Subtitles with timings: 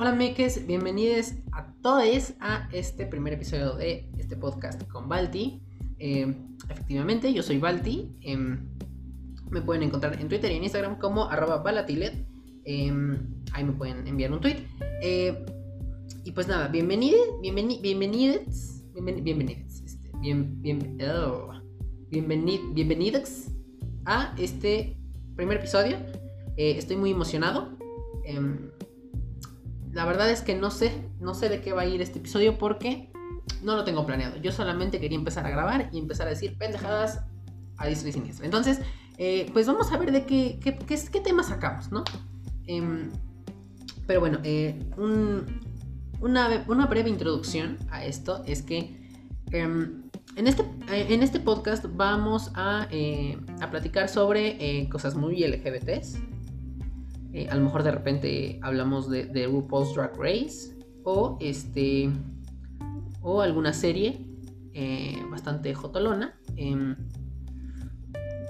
[0.00, 5.60] Hola meques, bienvenidos a todos a este primer episodio de este podcast con Balti.
[5.98, 6.36] Eh,
[6.70, 8.16] efectivamente, yo soy Balti.
[8.20, 8.68] Em,
[9.50, 12.14] me pueden encontrar en Twitter y en Instagram como arroba balatilet.
[12.64, 14.58] Em, ahí me pueden enviar un tweet.
[15.02, 15.44] Eh,
[16.22, 18.84] y pues nada, bienvenidos, bienvenidos, bienvenidos,
[19.24, 20.12] bienvenidos, este,
[21.10, 21.50] oh,
[22.08, 23.48] bienvenidos
[24.04, 24.96] a este
[25.34, 25.96] primer episodio.
[26.56, 27.76] Eh, estoy muy emocionado.
[29.98, 32.56] La verdad es que no sé, no sé de qué va a ir este episodio
[32.56, 33.10] porque
[33.64, 34.36] no lo tengo planeado.
[34.36, 37.22] Yo solamente quería empezar a grabar y empezar a decir pendejadas
[37.78, 38.44] a diestra y.
[38.44, 38.80] Entonces,
[39.16, 42.04] eh, pues vamos a ver de qué, qué, qué, tema sacamos, ¿no?
[42.68, 43.10] Em,
[44.06, 44.78] pero bueno, eh,
[46.20, 48.96] una, breve introducción a esto es que
[49.50, 50.04] em,
[50.36, 50.62] en, este,
[50.92, 52.86] en este podcast vamos a,
[53.60, 56.18] a platicar sobre cosas muy LGBTs,
[57.32, 62.10] eh, a lo mejor de repente hablamos de, RuPaul's Drag Race o este
[63.20, 64.26] o alguna serie
[64.72, 66.34] eh, bastante jotolona.
[66.56, 66.96] Em,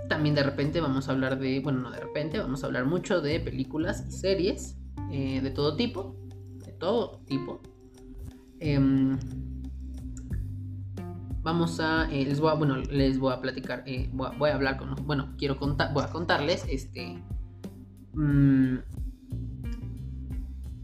[0.08, 3.20] también de repente vamos a hablar de, bueno, no de repente, vamos a hablar mucho
[3.20, 4.78] de películas y series
[5.10, 6.16] eh, de todo tipo,
[6.64, 7.60] de todo tipo.
[8.60, 9.18] Em,
[11.42, 14.76] vamos a, les voy a, bueno, les voy a platicar, voy a, voy, a, hablar
[14.76, 17.22] con, bueno, quiero contar, voy a contarles, este,
[18.18, 18.78] Mm,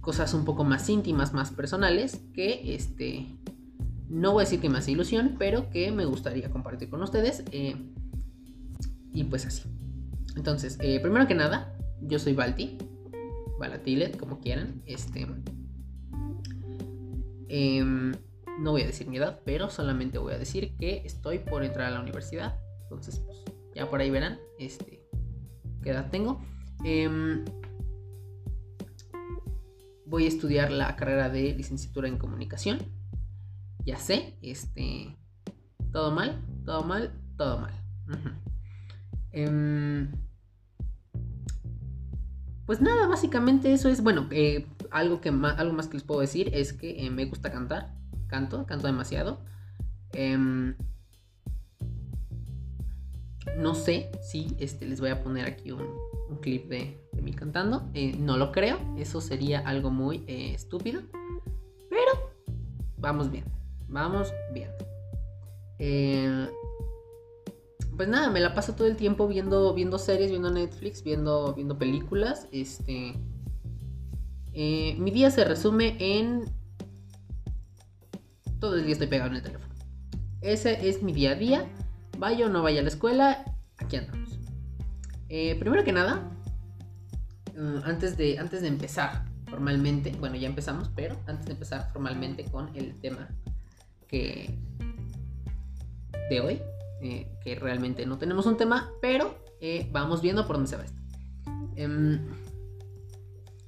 [0.01, 3.27] cosas un poco más íntimas, más personales, que este,
[4.09, 7.43] no voy a decir que me hace ilusión, pero que me gustaría compartir con ustedes.
[7.51, 7.75] Eh,
[9.13, 9.65] y pues así.
[10.37, 12.79] Entonces, eh, primero que nada, yo soy Balti,
[13.59, 14.83] Balatilet, como quieran.
[14.87, 15.27] Este,
[17.49, 18.13] em,
[18.61, 21.89] no voy a decir mi edad, pero solamente voy a decir que estoy por entrar
[21.89, 22.61] a la universidad.
[22.83, 23.43] Entonces, pues,
[23.75, 25.05] ya por ahí verán este,
[25.83, 26.41] qué edad tengo.
[26.85, 27.45] Em,
[30.07, 32.79] voy a estudiar la carrera de licenciatura en comunicación.
[33.87, 35.17] Ya sé, este.
[35.93, 37.73] Todo mal, todo mal, todo mal.
[39.33, 40.13] Em,
[42.67, 44.01] pues nada, básicamente eso es.
[44.03, 47.25] Bueno, eh, algo, que más, algo más que les puedo decir es que eh, me
[47.25, 47.95] gusta cantar.
[48.29, 49.41] Canto, canto demasiado.
[50.13, 50.77] Em,
[53.59, 55.85] no sé si este, les voy a poner aquí un,
[56.29, 57.89] un clip de, mí cantando.
[57.95, 61.03] Eh, no lo creo, eso sería algo muy eh, estúpido.
[61.91, 62.33] Pero
[62.99, 63.45] vamos bien,
[63.89, 64.71] vamos bien.
[65.79, 66.49] Eh,
[67.97, 71.79] pues nada, me la paso todo el tiempo viendo, viendo series, viendo Netflix, viendo, viendo
[71.79, 72.49] películas.
[72.51, 73.15] Este,
[74.53, 76.45] mi día se resume en...
[78.59, 79.75] Todo el día estoy pegado en el teléfono.
[80.41, 81.71] Ese es mi día a día.
[82.19, 83.45] Vaya o no vaya a la escuela,
[83.79, 84.24] aquí andamos.
[85.37, 86.31] Eh, primero que nada,
[87.57, 92.45] mm, antes, de, antes de empezar formalmente, bueno, ya empezamos, pero antes de empezar formalmente
[92.45, 93.29] con el tema
[94.07, 94.57] que
[96.31, 96.63] de hoy,
[97.03, 100.85] eh, que realmente no tenemos un tema, pero eh, vamos viendo por dónde se va
[100.85, 101.03] esto.
[101.75, 102.29] Em,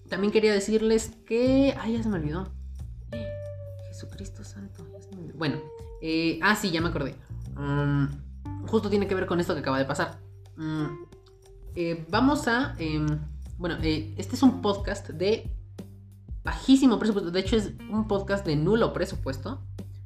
[0.09, 1.75] también quería decirles que.
[1.81, 2.49] Ay, ya se me olvidó.
[3.89, 4.87] Jesucristo Santo.
[5.35, 5.61] Bueno,
[6.43, 7.17] ah, sí, ya me acordé.
[7.57, 10.21] Mm, justo tiene que ver con esto que acaba de pasar.
[10.57, 11.07] Mm,
[11.77, 12.75] eh, vamos a...
[12.79, 13.07] Em,
[13.59, 15.51] bueno, eh, este es un podcast de
[16.43, 17.31] bajísimo presupuesto.
[17.31, 19.61] De hecho, es un podcast de nulo presupuesto.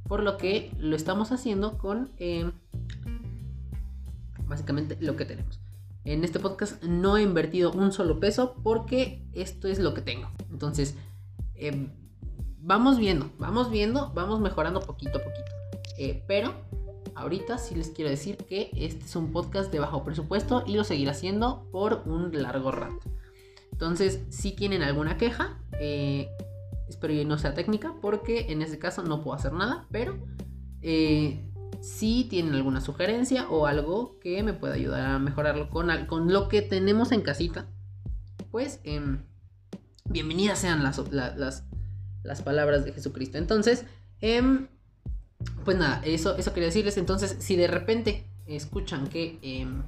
[0.06, 2.52] Por lo que lo estamos haciendo con em,
[4.46, 5.60] básicamente lo que tenemos.
[6.04, 10.28] En este podcast no he invertido un solo peso porque esto es lo que tengo.
[10.50, 10.96] Entonces,
[11.54, 11.90] em,
[12.58, 15.52] vamos viendo, vamos viendo, vamos mejorando poquito a poquito.
[15.98, 16.54] Eh, pero
[17.20, 20.84] ahorita sí les quiero decir que este es un podcast de bajo presupuesto y lo
[20.84, 23.00] seguiré haciendo por un largo rato.
[23.72, 26.28] Entonces, si tienen alguna queja, eh,
[26.88, 30.18] espero que no sea técnica porque en este caso no puedo hacer nada, pero
[30.80, 31.46] eh,
[31.80, 36.48] si tienen alguna sugerencia o algo que me pueda ayudar a mejorarlo con, con lo
[36.48, 37.66] que tenemos en casita,
[38.50, 39.24] pues em,
[40.06, 41.64] bienvenidas sean las, las,
[42.22, 43.36] las, palabras de Jesucristo.
[43.36, 43.84] Entonces,
[44.22, 44.66] eh,
[45.64, 46.96] pues nada, eso, eso quería decirles.
[46.96, 49.82] Entonces, si de repente escuchan que em,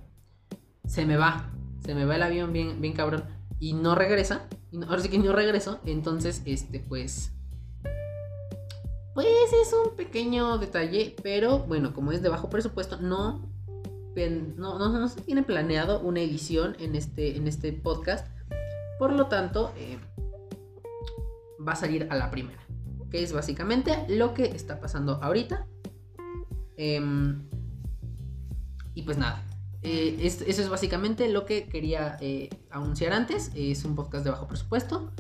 [0.87, 1.51] se me va,
[1.85, 3.25] se me va el avión bien, bien cabrón
[3.59, 4.49] y no regresa,
[4.89, 7.33] ahora sí que no regreso, entonces, este, pues.
[9.15, 13.49] Pues es un pequeño detalle, pero bueno, como es de bajo presupuesto, no,
[14.57, 18.27] no, no, se tiene planeado una edición en este, en este podcast.
[18.99, 19.99] Por lo tanto, eh,
[21.67, 22.62] va a salir a la primera
[23.13, 25.67] que es básicamente lo que está pasando ahorita.
[26.79, 27.47] Em,
[28.95, 29.45] y pues nada,
[29.83, 33.53] eh, eso es básicamente lo que quería eh, anunciar antes.
[33.55, 35.13] Es un podcast de bajo presupuesto.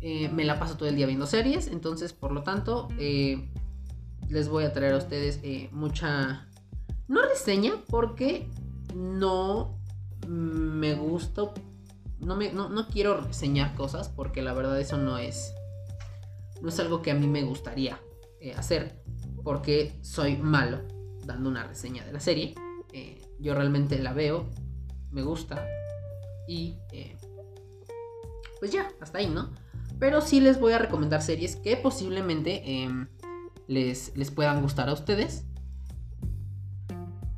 [0.00, 4.72] me la paso todo el día viendo series, entonces por lo tanto les voy a
[4.72, 5.40] traer a ustedes
[5.72, 6.46] mucha...
[7.08, 8.48] No reseña porque
[8.94, 9.76] no
[10.28, 11.52] me gusta...
[12.20, 15.52] No, me, no, quiero reseñar cosas porque la verdad eso no es...
[16.60, 18.00] No es algo que a mí me gustaría
[18.56, 19.00] hacer
[19.42, 20.80] porque soy malo
[21.24, 22.54] dando una reseña de la serie.
[22.92, 24.48] Eh, yo realmente la veo,
[25.10, 25.66] me gusta
[26.48, 27.16] y eh,
[28.58, 29.50] pues ya, hasta ahí, ¿no?
[29.98, 33.08] Pero sí les voy a recomendar series que posiblemente em,
[33.66, 35.44] les, les, puedan gustar a ustedes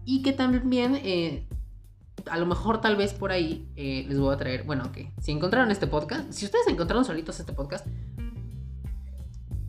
[0.04, 1.46] y que también eh,
[2.30, 5.70] a lo mejor tal vez por ahí les voy a traer, bueno, que si encontraron
[5.70, 7.86] este podcast, si ustedes encontraron solitos este podcast,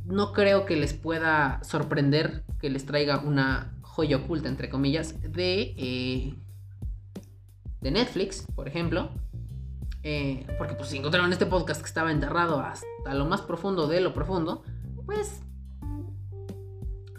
[0.05, 5.73] no creo que les pueda sorprender que les traiga una joya oculta, entre comillas, de,
[5.77, 6.35] eh,
[7.81, 9.09] de Netflix, por ejemplo.
[10.03, 14.01] Eh, porque pues si encontraron este podcast que estaba enterrado hasta lo más profundo de
[14.01, 14.63] lo profundo,
[15.05, 15.41] pues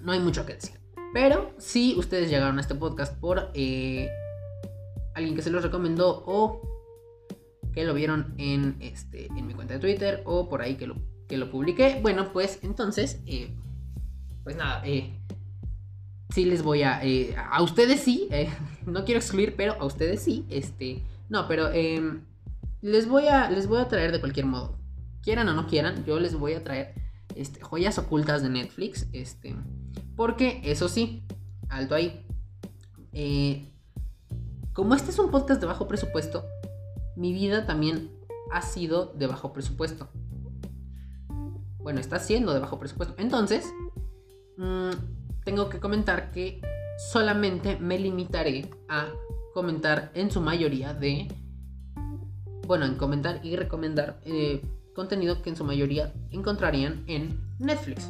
[0.02, 0.78] no hay mucho que decir.
[1.14, 4.10] Pero si ustedes llegaron a este podcast por eh,
[5.14, 6.60] alguien que se los recomendó o
[7.72, 10.96] que lo vieron en, este, en mi cuenta de Twitter o por ahí que lo,
[11.28, 13.20] que lo publiqué, bueno, pues entonces,
[14.42, 15.18] pues nada, eh,
[16.34, 17.04] sí les voy a...
[17.04, 18.50] Eh, a ustedes sí, eh,
[18.86, 21.02] no quiero excluir, pero a ustedes sí, este...
[21.28, 22.24] No, pero em,
[22.82, 24.76] les, voy a, les voy a traer de cualquier modo.
[25.22, 26.94] Quieran o no quieran, yo les voy a traer
[27.34, 29.08] este, joyas ocultas de Netflix.
[29.12, 29.56] Este,
[30.16, 31.24] porque, eso sí,
[31.68, 32.26] alto ahí.
[33.12, 33.72] Eh,
[34.72, 36.44] como este es un podcast de bajo presupuesto,
[37.16, 38.10] mi vida también
[38.52, 40.08] ha sido de bajo presupuesto.
[41.84, 43.14] Bueno, está siendo de bajo presupuesto.
[43.18, 43.70] Entonces,
[44.56, 44.90] mmm,
[45.44, 46.62] tengo que comentar que
[47.12, 49.08] solamente me limitaré a
[49.52, 51.28] comentar en su mayoría de...
[52.66, 54.62] Bueno, en comentar y recomendar eh,
[54.94, 58.08] contenido que en su mayoría encontrarían en Netflix.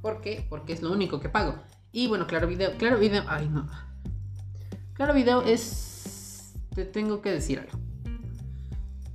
[0.00, 0.46] ¿Por qué?
[0.48, 1.56] Porque es lo único que pago.
[1.90, 3.66] Y bueno, claro video, claro video, ay no.
[4.92, 6.54] Claro video es...
[6.76, 7.76] Te tengo que decir algo.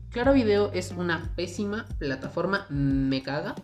[0.09, 3.55] Claro video es una pésima plataforma, me caga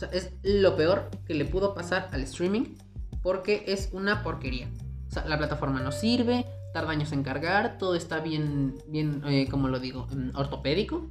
[0.00, 2.74] sea, es lo peor que le pudo pasar al streaming
[3.22, 4.68] porque es una porquería.
[5.08, 9.48] O sea, la plataforma no sirve, tarda años en cargar, todo está bien, bien, eh,
[9.50, 11.08] como lo digo, em, ortopédico.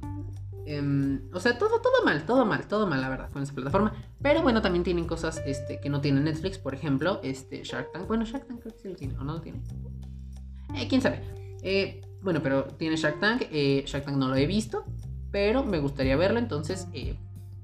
[0.66, 3.92] Em, o sea, todo, todo mal, todo mal, todo mal, la verdad, con esa plataforma.
[4.22, 8.06] Pero bueno, también tienen cosas este, que no tiene Netflix, por ejemplo, este, Shark Tank.
[8.06, 9.60] Bueno, Shark Tank creo que sí lo tiene, o no lo tiene.
[10.74, 11.22] Eh, quién sabe.
[11.62, 13.42] Eh, bueno, pero tiene Shark Tank.
[13.50, 14.84] Shark Tank no lo he visto,
[15.30, 16.86] pero me gustaría verlo, entonces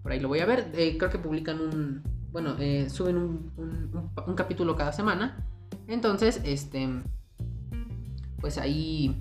[0.07, 0.71] por ahí lo voy a ver.
[0.75, 2.01] Eh, creo que publican un.
[2.31, 5.45] Bueno, eh, suben un, capítulo cada semana.
[5.89, 6.89] Entonces, este.
[8.41, 9.21] Pues ahí.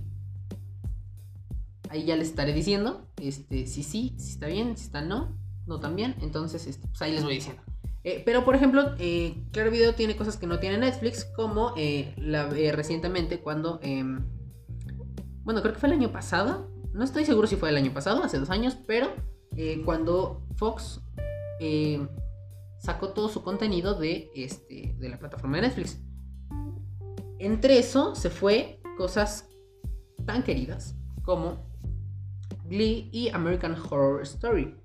[1.89, 3.07] Ahí ya les estaré diciendo.
[3.19, 5.35] Este, si sí, si está bien, si está no,
[5.65, 6.17] no también.
[6.21, 7.63] Entonces, este, pues ahí les voy diciendo.
[8.03, 8.93] Eh, pero por ejemplo,
[9.53, 11.73] Claro Video tiene cosas que no tiene Netflix, como
[12.17, 13.79] la, recientemente cuando...
[13.81, 14.23] Em,
[15.43, 16.69] bueno, creo que fue el año pasado.
[16.93, 19.11] No estoy seguro si fue el año pasado, hace dos años, pero
[19.55, 21.01] eh, cuando Fox
[21.59, 22.05] eh,
[22.79, 25.99] sacó todo su contenido de, este, de la plataforma de Netflix.
[27.39, 29.49] Entre eso se fue cosas
[30.25, 31.65] tan queridas como
[32.65, 34.75] Glee y American Horror Story.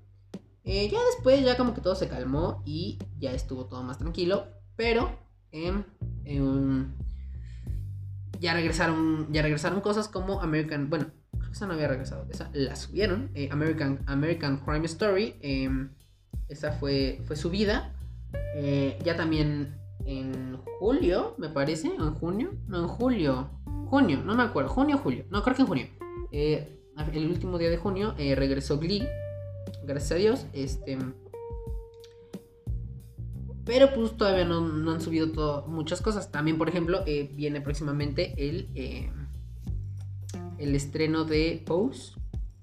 [0.63, 4.47] Eh, ya después ya como que todo se calmó y ya estuvo todo más tranquilo,
[4.75, 5.17] pero
[5.51, 5.83] em,
[6.23, 6.93] em,
[8.39, 11.07] ya regresaron ya regresaron cosas como American, bueno,
[11.51, 12.25] esa no había regresado.
[12.29, 13.29] Esa la subieron.
[13.35, 15.35] Eh, American, American Crime Story.
[15.41, 15.91] Em,
[16.47, 17.93] esa fue, fue subida.
[18.55, 21.87] Eh, ya también en julio, me parece.
[21.87, 22.53] en junio?
[22.67, 23.49] No, en julio.
[23.87, 24.69] Junio, no me acuerdo.
[24.69, 25.25] Junio o julio.
[25.29, 25.87] No, creo que en junio.
[26.31, 26.79] Eh,
[27.13, 29.07] el último día de junio regresó Glee.
[29.83, 30.45] Gracias a Dios.
[30.53, 30.97] Este.
[33.65, 36.31] Pero pues todavía no, han subido muchas cosas.
[36.31, 38.69] También, por ejemplo, viene próximamente el
[40.61, 42.13] el estreno de Pose,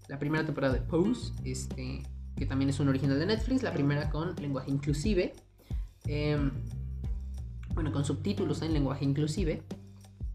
[0.06, 2.02] la primera temporada de Pose, este,
[2.36, 5.34] que también es un original de Netflix, la primera con lenguaje inclusive,
[6.06, 6.52] em,
[7.74, 9.62] bueno, con subtítulos en lenguaje inclusive.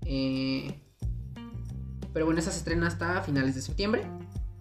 [0.06, 0.78] Eh,
[2.12, 4.04] pero bueno, esa se estrena hasta finales de septiembre,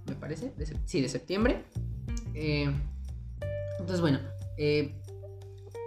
[0.07, 0.53] me parece,
[0.87, 1.65] sí, de septiembre.
[2.35, 2.73] Eh,
[3.81, 4.21] entonces, bueno,
[4.57, 4.95] eh,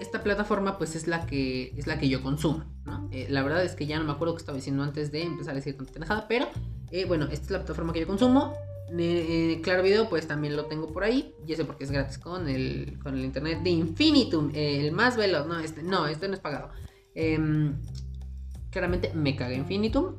[0.01, 2.65] esta plataforma pues es la que es la que yo consumo,
[3.29, 5.55] la verdad es que ya no me acuerdo qué estaba diciendo antes de empezar a
[5.55, 6.48] decir tanta pendejada, pero
[6.91, 8.53] eh, bueno, esta es la plataforma que yo consumo.
[8.97, 11.33] Eh, claro Video, pues también lo tengo por ahí.
[11.45, 15.47] Y eso porque es gratis con el, con el internet de Infinitum, el más veloz.
[15.47, 16.69] No, este no, este no es pagado.
[17.15, 17.75] Em,
[18.69, 20.15] claramente me caga Infinitum.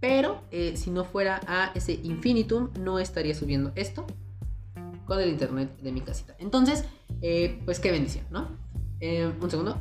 [0.00, 4.06] Pero eh, si no fuera a ese Infinitum, no estaría subiendo esto.
[5.06, 6.34] con el internet de mi casita.
[6.38, 6.84] Entonces,
[7.22, 8.48] eh, pues qué bendición, ¿no?
[9.00, 9.80] Eh, un segundo.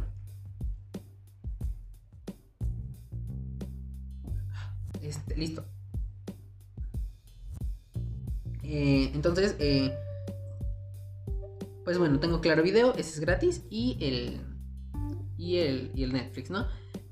[5.01, 5.65] Este, listo.
[8.67, 9.55] Eh, entonces,
[11.83, 14.41] pues bueno, tengo Claro Video, ese es gratis, y el,
[15.37, 16.65] y el, y el Netflix, ¿no?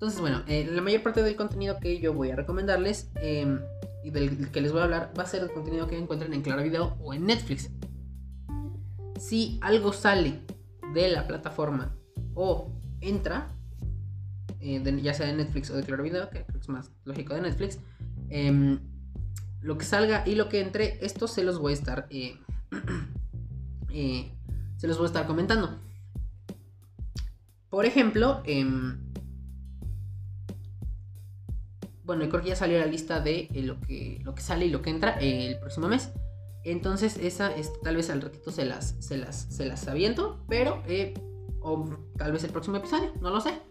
[0.04, 3.62] Entonces, bueno, la mayor parte del contenido que yo voy a recomendarles em,
[4.04, 6.42] y del que les voy a hablar va a ser el contenido que encuentren en
[6.42, 7.70] Claro Video o en Netflix.
[9.18, 10.42] Si algo sale
[10.94, 11.96] de la plataforma
[12.34, 13.56] o entra,
[14.60, 17.42] eh, ya sea de Netflix o de Claro Video, que que es más lógico de
[17.42, 17.80] Netflix,
[18.30, 18.80] em,
[19.64, 22.38] lo que salga y lo que entre, esto se los voy a estar, eh,
[23.90, 24.32] eh,
[24.78, 25.80] se los voy a estar comentando.
[27.70, 29.00] Por ejemplo, em,
[32.04, 34.82] bueno, creo que ya salió la lista de lo, que, lo que sale y lo
[34.82, 36.12] que entra el próximo mes.
[36.66, 40.84] Entonces, esa es, tal vez al ratito se las, se las, se las aviento, pero,
[40.88, 41.14] eh,
[41.62, 43.62] o tal vez el próximo episodio, no lo sé.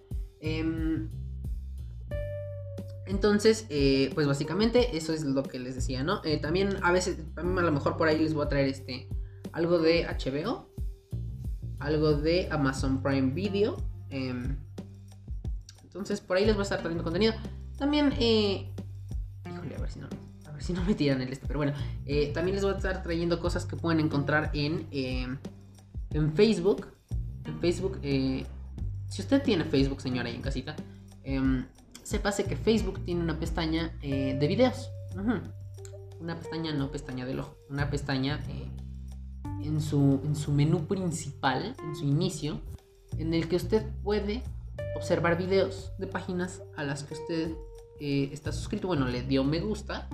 [3.07, 6.21] Em, entonces, eh, pues básicamente eso es lo que les decía, ¿no?
[6.25, 9.09] Eh, también a veces, a lo mejor por ahí les voy a traer este,
[9.53, 10.69] algo de HBO,
[11.79, 13.77] algo de Amazon Prime Video.
[14.11, 14.57] Em,
[15.83, 17.35] entonces, por ahí les voy a estar trayendo contenido.
[17.77, 20.09] También, híjole, a ver si no
[20.63, 21.47] si no me tiran el este.
[21.47, 21.73] Pero bueno,
[22.07, 25.27] eh, también les voy a estar trayendo cosas que pueden encontrar en, eh,
[26.11, 26.87] en Facebook.
[27.45, 28.47] En Facebook, eh,
[29.09, 30.77] si usted tiene Facebook, señora, ahí en casita,
[31.25, 31.67] em,
[32.13, 34.91] sépase que Facebook tiene una pestaña de videos.
[36.21, 38.39] Una pestaña, no pestaña del ojo, una pestaña
[39.63, 42.61] en, su, en su menú principal, en su inicio,
[43.17, 44.43] en el que usted puede
[44.95, 47.57] observar videos de páginas a las que usted
[47.99, 48.89] está suscrito.
[48.89, 50.09] Bueno, le dio me gusta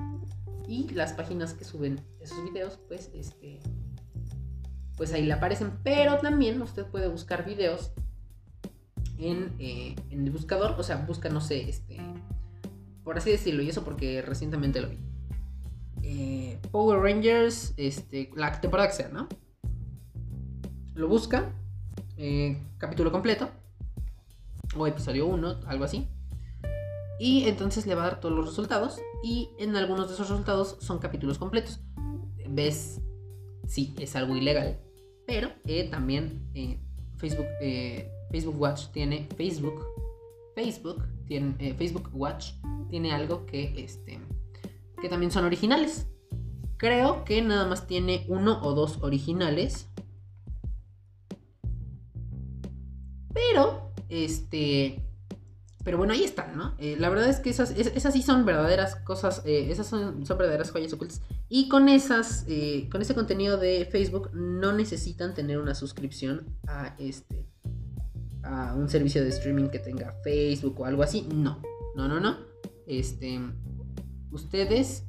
[0.69, 3.59] y las páginas que suben esos videos, pues, este,
[4.97, 5.81] pues ahí le aparecen.
[5.83, 7.91] Pero también usted puede buscar videos
[9.19, 10.75] en, eh, el buscador.
[10.79, 11.99] O sea, busca, no sé, este,
[13.05, 13.63] por así decirlo.
[13.63, 14.99] Y eso porque recientemente lo vi.
[16.03, 19.29] Eh, Power Rangers, este, la temporada que sea, ¿no?
[20.95, 21.53] Lo busca,
[22.17, 23.51] eh, capítulo completo,
[24.77, 26.09] o episodio 1, algo así.
[27.21, 29.01] Y entonces le va a dar todos los resultados.
[29.23, 31.81] Y en algunos de esos resultados son capítulos completos.
[32.49, 33.01] Ves,
[33.67, 34.79] sí, es algo ilegal.
[35.27, 35.51] Pero
[35.91, 36.49] también
[37.17, 37.47] Facebook,
[38.31, 39.85] Facebook Watch tiene Facebook.
[40.55, 42.53] Facebook tiene Facebook Watch
[42.91, 44.21] tiene algo que este
[45.01, 46.07] que también son originales.
[46.77, 49.89] Creo que nada más tiene uno o dos originales.
[53.33, 55.03] Pero este
[55.89, 56.75] pero bueno, ahí están, ¿no?
[56.77, 57.73] Eh, la verdad es que esas,
[58.13, 61.23] sí son verdaderas cosas, eh, esas son, verdaderas joyas ocultas.
[61.49, 66.95] Y con esas, eh, con ese contenido de Facebook no necesitan tener una suscripción a
[66.99, 67.48] este,
[68.49, 71.27] a un servicio de streaming que tenga Facebook o algo así.
[71.33, 71.61] No,
[71.95, 72.37] no, no, no.
[72.87, 73.39] Este,
[74.31, 75.05] ustedes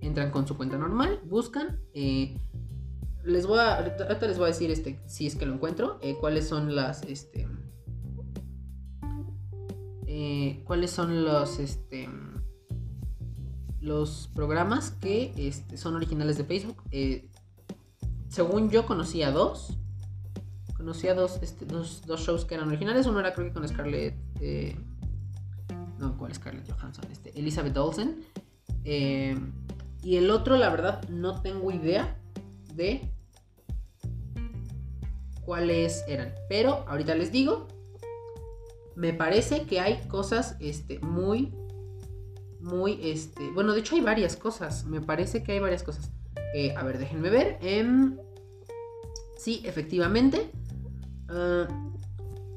[0.00, 1.80] entran con su cuenta normal, buscan.
[1.92, 3.80] les voy a,
[4.20, 7.48] les voy a decir, este, si es que lo encuentro, cuáles son las, este,
[10.12, 12.08] eh, cuáles son los, este,
[13.80, 16.82] los programas que este, son originales de Facebook.
[16.90, 17.30] Eh,
[18.28, 19.78] según yo conocía dos.
[20.80, 23.06] Conocía dos, este, dos, dos, shows que eran originales.
[23.06, 24.14] Uno era creo que con Scarlett...
[24.40, 24.76] Eh,
[25.98, 27.04] no, ¿cuál Scarlett Johansson?
[27.12, 28.24] Este, Elizabeth Olsen.
[28.84, 32.18] y el otro, la verdad, no tengo idea
[32.74, 33.02] de
[35.44, 36.32] cuáles eran.
[36.48, 37.68] Pero ahorita les digo
[39.00, 41.54] me parece que hay cosas este, muy,
[42.60, 46.10] muy, este, bueno, de hecho hay varias cosas, me parece que hay varias cosas.
[46.54, 47.58] Eh, a ver, déjenme ver.
[47.62, 48.18] Em,
[49.38, 50.50] sí, efectivamente.
[51.30, 51.66] Ah,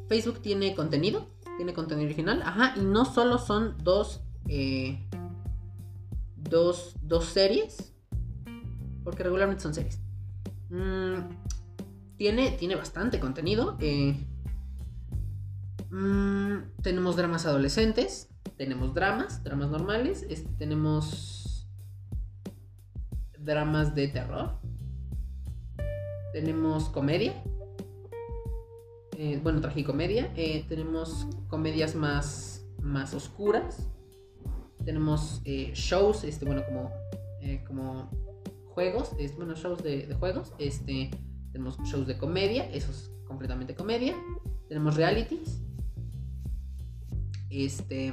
[0.10, 1.28] Facebook tiene contenido,
[1.58, 5.00] tiene contenido original, ajá, y no solo son dos, eh,
[6.36, 7.94] dos, dos series,
[9.04, 10.00] porque regularmente son series.
[10.70, 11.30] Mm,
[12.18, 13.78] tiene, tiene bastante contenido.
[13.80, 14.18] Eh,
[15.94, 18.28] Mm, tenemos dramas adolescentes,
[18.58, 21.68] tenemos dramas, dramas normales, este, tenemos
[23.38, 24.58] dramas de terror,
[26.34, 27.44] tenemos comedia,
[29.18, 33.90] eh, bueno, tragicomedia, eh, tenemos comedias más, más oscuras,
[34.86, 36.92] tenemos eh, shows, este, bueno, como,
[37.68, 38.10] como
[38.74, 41.12] juegos, es, bueno, shows de, de, juegos, este,
[41.52, 44.16] tenemos shows de comedia, eso es completamente comedia,
[44.68, 45.62] tenemos realities,
[47.54, 48.12] este.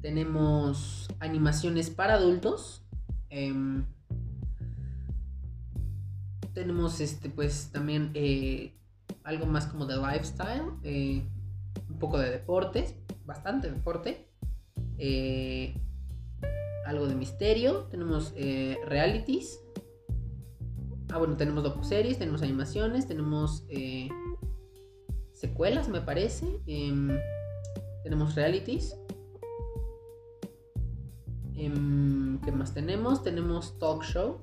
[0.00, 2.82] Tenemos animaciones para adultos.
[6.60, 8.74] Em, tenemos este, pues también eh,
[9.24, 11.26] algo más como de lifestyle, eh,
[11.88, 14.28] un poco de deportes, bastante deporte,
[14.98, 15.74] eh,
[16.86, 18.34] algo de misterio, tenemos
[18.86, 19.60] realities.
[21.12, 23.64] Ah, bueno, tenemos docu-series, tenemos animaciones, tenemos
[25.32, 26.60] secuelas, me parece.
[26.66, 27.10] Em,
[28.02, 28.96] tenemos realities.
[31.54, 33.22] Em, ¿Qué más tenemos?
[33.22, 34.38] Tenemos talk show.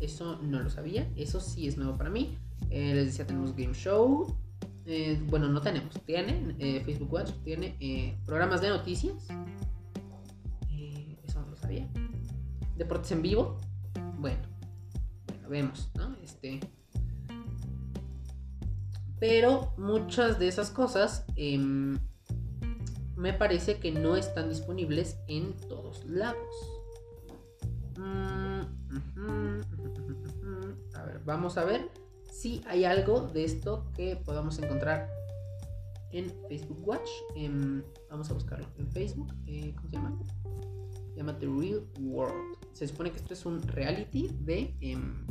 [0.00, 1.10] Eso no lo sabía.
[1.16, 2.38] Eso sí es nuevo para mí.
[2.70, 4.36] Eh, les decía, tenemos game show.
[4.86, 5.94] Eh, bueno, no tenemos.
[6.04, 7.30] Tiene eh, Facebook Watch.
[7.44, 9.26] Tiene programas de noticias.
[11.26, 11.88] eso no lo sabía.
[12.76, 13.58] Deportes en vivo.
[14.18, 14.42] Bueno,
[15.26, 16.16] bueno, vemos, ¿no?
[16.22, 16.60] Este.
[19.18, 21.98] Pero muchas de esas cosas em,
[23.16, 26.36] me parece que no están disponibles en todos lados.
[27.96, 28.45] Mm,
[30.94, 31.90] a ver, vamos a ver
[32.30, 35.08] si hay algo de esto que podamos encontrar
[36.12, 37.08] en Facebook Watch.
[37.34, 39.32] Em, vamos a buscarlo en Facebook.
[39.46, 40.18] Eh, ¿Cómo se llama?
[41.10, 42.58] Se llama The Real World.
[42.72, 44.74] Se supone que esto es un reality de...
[44.80, 45.26] Em,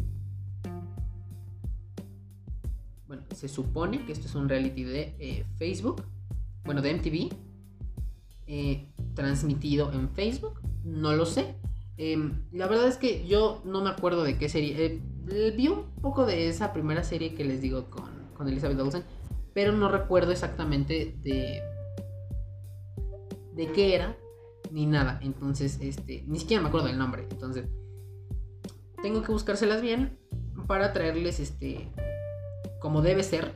[3.08, 6.04] bueno, se supone que esto es un reality de eh, Facebook.
[6.64, 7.30] Bueno, de MTV
[8.48, 10.60] eh, transmitido en Facebook.
[10.84, 11.56] No lo sé.
[11.98, 15.02] Em, la verdad es que yo no me acuerdo de qué serie.
[15.30, 19.04] Eh, vi un poco de esa primera serie que les digo con, con Elizabeth Olsen.
[19.54, 21.62] Pero no recuerdo exactamente de.
[23.54, 24.18] de qué era.
[24.72, 25.20] Ni nada.
[25.24, 26.24] Entonces, este.
[26.28, 27.28] Ni siquiera me acuerdo del nombre.
[27.30, 27.68] Entonces.
[29.02, 30.20] Tengo que buscárselas bien.
[30.68, 31.90] Para traerles este.
[32.80, 33.54] Como debe ser.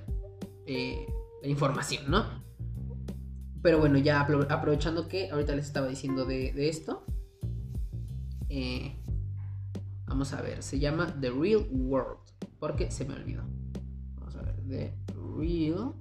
[0.65, 1.07] Eh,
[1.41, 2.25] la información, ¿no?
[3.61, 7.03] Pero bueno, ya aprovechando que ahorita les estaba diciendo de, esto.
[8.49, 8.95] Eh,
[10.05, 12.19] vamos a ver, se llama The Real World.
[12.59, 13.43] Porque se me olvidó.
[14.15, 14.93] Vamos a ver, The
[15.37, 15.93] Real.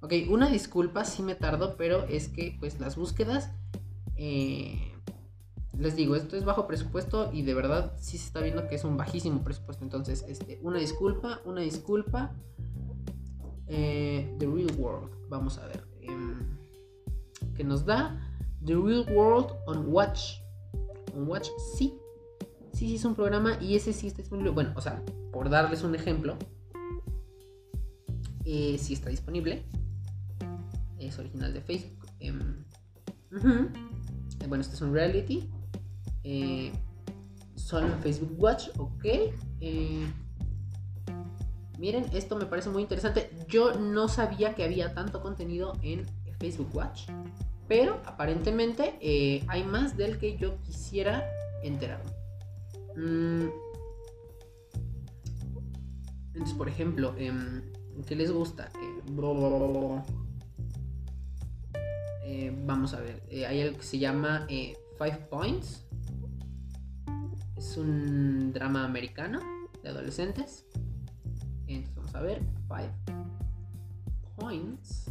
[0.00, 3.50] Ok, una disculpa si me tardo, pero es que pues las búsquedas
[4.16, 4.94] eh,
[5.78, 8.84] les digo, esto es bajo presupuesto y de verdad sí se está viendo que es
[8.84, 9.84] un bajísimo presupuesto.
[9.84, 12.34] Entonces, este, una disculpa, una disculpa.
[13.66, 15.87] Eh, The Real World, vamos a ver.
[17.58, 18.16] ¿Qué nos da?
[18.64, 20.36] The Real World on Watch.
[21.12, 21.92] On Watch, sí.
[22.72, 24.50] Sí, sí, es un programa y ese sí está disponible.
[24.50, 26.36] Bueno, o sea, por darles un ejemplo,
[28.44, 29.64] eh, sí está disponible.
[31.00, 32.06] Es original de Facebook.
[32.20, 32.64] Em,
[34.48, 35.50] bueno, este es un reality.
[36.22, 36.70] Eh,
[37.56, 39.04] solo en Facebook Watch, ok.
[39.60, 40.06] Eh,
[41.76, 43.32] miren, esto me parece muy interesante.
[43.48, 46.06] Yo no sabía que había tanto contenido en
[46.38, 47.08] Facebook Watch,
[47.68, 51.24] pero aparentemente eh, hay más del que yo quisiera
[51.62, 52.10] enterarme.
[52.96, 53.48] Mm.
[56.32, 57.62] Entonces, por ejemplo, em,
[58.06, 58.70] ¿qué les gusta?
[62.64, 65.84] vamos a ver, hay algo que se llama Five Points.
[67.56, 69.40] Es un drama americano
[69.82, 70.66] de adolescentes.
[71.66, 72.42] Entonces vamos a ver.
[72.68, 72.92] Five
[74.36, 75.10] points.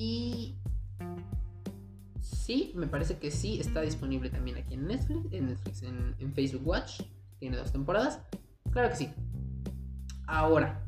[0.00, 0.56] Y
[2.22, 6.66] sí, me parece que sí está disponible también aquí en Netflix, en Netflix, en, Facebook
[6.66, 7.02] Watch.
[7.38, 8.18] Tiene dos temporadas.
[8.70, 9.10] Claro que sí.
[10.26, 10.82] Ahora,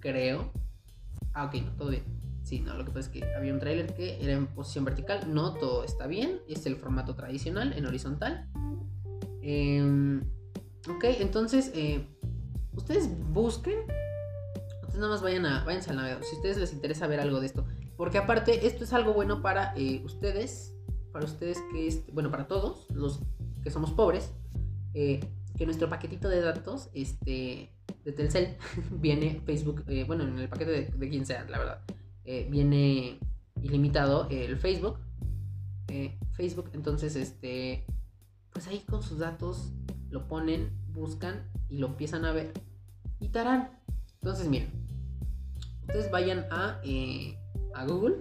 [0.00, 0.52] creo.
[1.32, 2.04] Ah, ok, no, todo bien.
[2.42, 5.32] Sí, no, lo que pasa es que había un tráiler que era en posición vertical.
[5.32, 6.42] No todo está bien.
[6.46, 8.50] Es el formato tradicional en horizontal.
[9.40, 10.20] Em,
[10.90, 12.06] ok, entonces eh,
[12.74, 13.78] ustedes busquen.
[14.96, 16.24] Nada más vayan a, váyanse al navegador.
[16.24, 17.66] Si a ustedes les interesa ver algo de esto.
[17.96, 20.74] Porque aparte, esto es algo bueno para eh, ustedes.
[21.12, 22.12] Para ustedes que es.
[22.12, 23.20] Bueno, para todos los
[23.62, 24.32] que somos pobres.
[24.94, 25.20] Eh,
[25.56, 27.72] que nuestro paquetito de datos este,
[28.04, 28.56] de Telcel
[28.90, 29.84] viene Facebook.
[30.06, 31.82] bueno, en el paquete de, de quien sea, la verdad
[32.26, 33.20] eh, viene
[33.62, 34.98] ilimitado el Facebook.
[35.88, 37.86] Eh, Facebook, entonces, este,
[38.52, 39.72] pues ahí con sus datos
[40.10, 42.52] lo ponen, buscan y lo empiezan a ver.
[43.20, 43.70] Y tarán.
[44.20, 44.70] Entonces, miren,
[45.86, 47.38] ustedes vayan a, eh,
[47.74, 48.16] a Google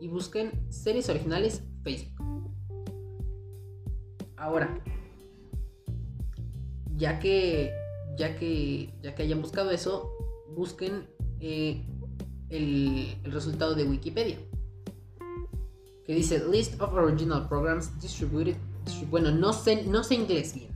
[0.00, 2.52] y busquen series originales Facebook.
[4.36, 4.82] Ahora,
[6.96, 7.72] ya que,
[8.18, 10.10] ya que, ya que hayan buscado eso,
[10.54, 11.06] busquen
[11.40, 14.38] el, resultado de Wikipedia.
[16.04, 18.56] Que dice List of Original Programs Distributed.
[19.10, 20.70] bueno, no sé, no sé inglés bien.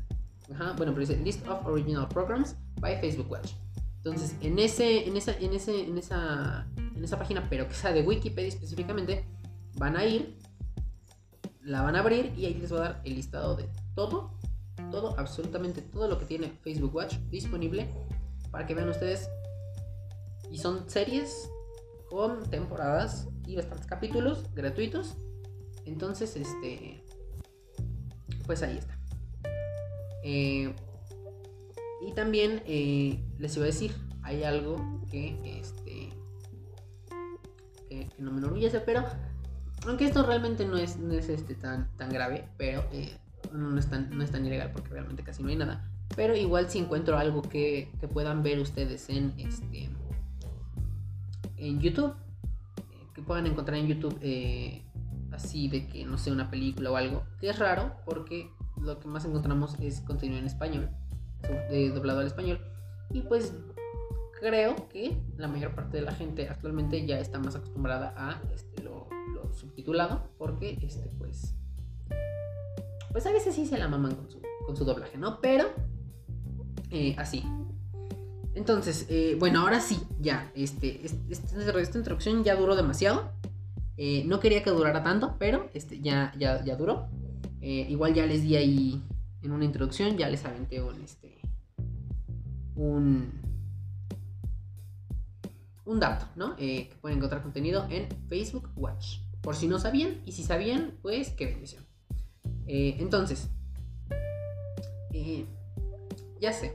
[0.48, 3.52] bueno, pero dice List of Original Programs by Facebook Watch.
[3.98, 7.92] Entonces, en ese, en esa, en ese, en esa, en esa página, pero que sea
[7.92, 9.24] de Wikipedia específicamente,
[9.76, 10.38] van a ir,
[11.62, 14.38] la van a abrir y ahí les va a dar el listado de todo,
[14.90, 17.88] todo, absolutamente todo lo que tiene Facebook Watch disponible
[18.50, 19.28] para que vean ustedes.
[20.50, 21.50] Y son series
[22.08, 25.16] con temporadas y bastantes capítulos gratuitos.
[25.84, 27.04] Entonces, este,
[28.46, 28.98] pues ahí está.
[30.22, 30.74] Eh,
[32.06, 34.76] y también eh, les iba a decir, hay algo
[35.10, 36.10] que, este,
[37.88, 39.04] que, no me enorgullece, pero
[39.86, 43.16] aunque esto realmente no es, no es este, tan, tan grave, pero eh,
[43.52, 45.90] no, es tan, no es tan ilegal porque realmente casi no hay nada.
[46.16, 49.90] Pero igual si encuentro algo que, que puedan ver ustedes en, este,
[51.56, 52.14] en YouTube,
[53.14, 54.18] que puedan encontrar en YouTube
[55.32, 59.08] así de que no sé, una película o algo, que es raro porque lo que
[59.08, 60.90] más encontramos es contenido en español,
[61.94, 62.60] doblado al español.
[63.10, 63.52] Y pues
[64.40, 68.82] creo que la mayor parte de la gente actualmente ya está más acostumbrada a este,
[68.82, 69.08] lo,
[69.52, 71.54] subtitulado, porque este, pues,
[73.10, 74.14] pues a veces sí se la maman
[74.64, 75.40] con su, doblaje, ¿no?
[75.40, 75.64] Pero
[76.90, 77.44] eh, así.
[78.54, 83.32] Entonces, eh, bueno, ahora sí, ya, este, este, esta introducción ya duró demasiado.
[83.96, 87.08] Eh, no quería que durara tanto, pero este, ya, ya, ya duró.
[87.60, 89.02] Eh, igual ya les di ahí
[89.42, 91.27] en una introducción, ya les aventé un, este,
[92.78, 93.32] un,
[95.84, 96.54] un dato, ¿no?
[96.58, 99.18] Eh, que pueden encontrar contenido en Facebook Watch.
[99.42, 101.84] Por si no sabían, y si sabían, pues qué bendición.
[102.66, 103.48] Eh, entonces,
[106.40, 106.74] ya sé.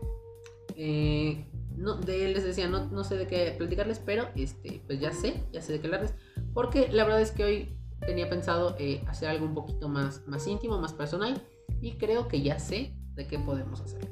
[1.77, 5.43] no, de, les decía, no, no, sé de qué platicarles, pero este, pues ya sé,
[5.51, 6.13] ya sé de qué hablarles.
[6.53, 10.45] Porque la verdad es que hoy tenía pensado eh, hacer algo un poquito más, más
[10.47, 11.41] íntimo, más personal.
[11.81, 14.09] Y creo que ya sé de qué podemos hacer.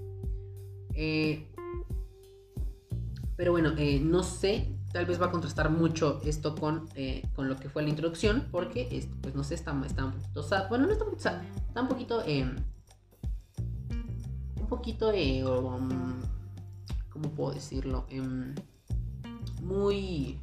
[0.93, 1.50] Eh,
[3.41, 6.88] pero bueno, eh, no sé, tal vez va a contrastar mucho esto con,
[7.34, 10.69] con lo que fue la introducción, porque pues no sé, está, está un poquito sad.
[10.69, 12.23] Bueno, no está un poquito sad, está un poquito.
[14.60, 15.10] un poquito.
[15.10, 16.21] Um,
[17.10, 18.06] ¿Cómo puedo decirlo?
[18.12, 18.54] Em,
[19.63, 20.39] muy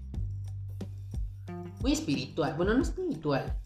[1.80, 2.54] muy espiritual.
[2.56, 3.60] Bueno, no espiritual.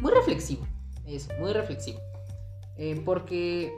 [0.00, 0.66] Muy reflexivo.
[1.04, 2.00] Es muy reflexivo.
[2.78, 3.74] Eh, porque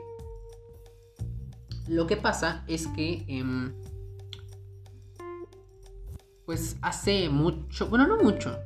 [1.89, 3.25] lo que pasa es que...
[6.43, 7.87] Em, pues hace mucho...
[7.87, 8.57] Bueno, no mucho.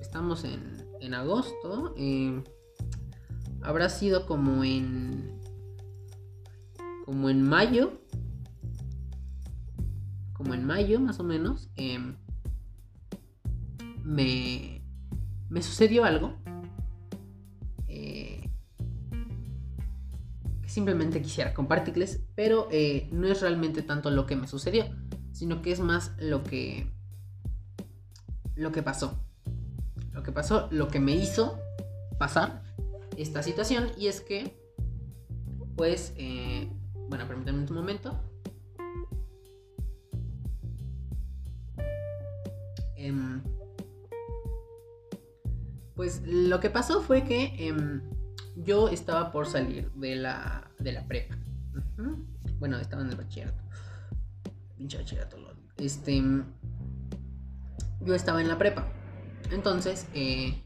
[0.00, 1.94] Estamos en, en agosto.
[1.96, 2.42] Em,
[3.62, 5.40] habrá sido como en...
[7.04, 8.00] Como en mayo.
[10.32, 11.68] Como en mayo, más o menos.
[11.76, 11.98] Eh,
[14.02, 14.82] me,
[15.48, 16.36] me sucedió algo
[17.88, 18.48] eh,
[20.62, 24.84] que simplemente quisiera compartirles, pero eh, no es realmente tanto lo que me sucedió,
[25.32, 26.95] sino que es más lo que
[28.56, 29.20] lo que pasó.
[30.12, 31.58] Lo que pasó, lo que me hizo
[32.18, 32.62] pasar
[33.16, 34.56] esta situación y es que
[35.76, 36.68] pues eh,
[37.08, 38.18] bueno, permítanme un momento.
[42.96, 43.42] Em,
[45.94, 48.02] pues lo que pasó fue que em,
[48.56, 51.36] yo estaba por salir de la, de la prepa.
[52.58, 53.62] Bueno, estaba en el bachillerato.
[54.76, 55.36] Pinche bachillerato.
[55.76, 56.22] Este.
[58.00, 58.86] Yo estaba en la prepa.
[59.50, 60.62] Entonces, eh,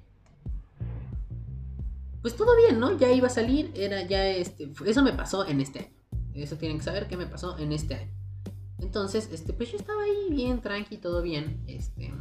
[2.22, 2.96] pues todo bien, ¿no?
[2.96, 4.72] Ya iba a salir, era ya este.
[4.86, 5.94] Eso me pasó en este año.
[6.34, 8.12] Eso tienen que saber que me pasó en este año.
[8.78, 11.62] Entonces, este, pues yo estaba ahí bien, tranqui, todo bien.
[11.66, 12.12] Este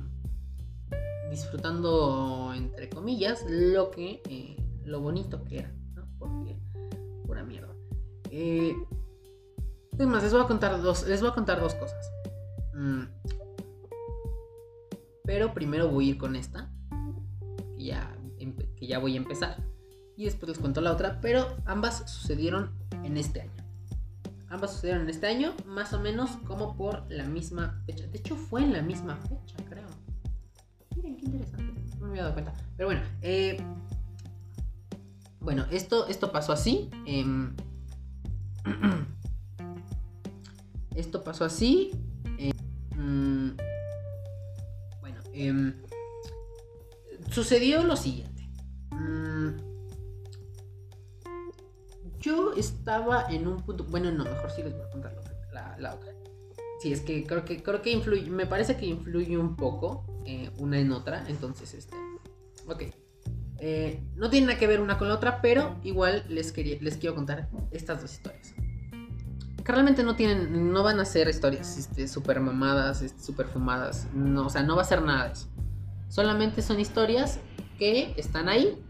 [1.30, 6.08] disfrutando, entre comillas, lo que, eh, lo bonito que era, ¿no?
[6.18, 6.58] Porque,
[7.26, 7.74] pura mierda.
[8.32, 8.76] Eh,
[9.98, 12.12] es más, les voy a contar dos, les voy a contar dos cosas.
[12.74, 13.04] Mm.
[15.30, 16.72] Pero primero voy a ir con esta,
[17.78, 18.18] que ya,
[18.76, 19.64] que ya voy a empezar.
[20.18, 22.72] Y después les cuento la otra, pero ambas sucedieron
[23.04, 23.64] en este año.
[24.48, 28.08] Ambas sucedieron en este año, más o menos como por la misma fecha.
[28.08, 29.86] De hecho, fue en la misma fecha, creo
[31.06, 31.80] interesante.
[32.00, 32.54] No me había dado cuenta.
[32.76, 33.62] Pero bueno, eh,
[35.42, 36.90] bueno, esto, esto pasó así.
[37.06, 37.56] Em,
[40.96, 41.92] esto pasó así.
[42.40, 42.52] Eh,
[45.48, 45.82] em,
[47.32, 48.50] sucedió lo siguiente.
[48.92, 49.50] Mm,
[52.20, 53.84] yo estaba en un punto.
[53.86, 55.16] Bueno, no, mejor sí les voy a contar
[55.54, 56.14] la, la otra.
[56.80, 58.30] Sí, es que creo que creo que influye.
[58.30, 61.26] Me parece que influye un poco eh, una en otra.
[61.28, 61.96] Entonces, este.
[62.68, 62.84] Ok.
[63.62, 66.96] Eh, no tiene nada que ver una con la otra, pero igual les, quería, les
[66.96, 68.54] quiero contar estas dos historias.
[69.64, 74.08] Que realmente no tienen, no van a ser historias este, super mamadas, este, super fumadas.
[74.14, 75.48] No, o sea, no va a ser nada de eso.
[76.08, 77.40] Solamente son historias
[77.78, 78.82] que están ahí.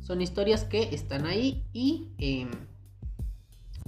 [0.00, 2.08] Son historias que están ahí y...
[2.18, 2.50] Em,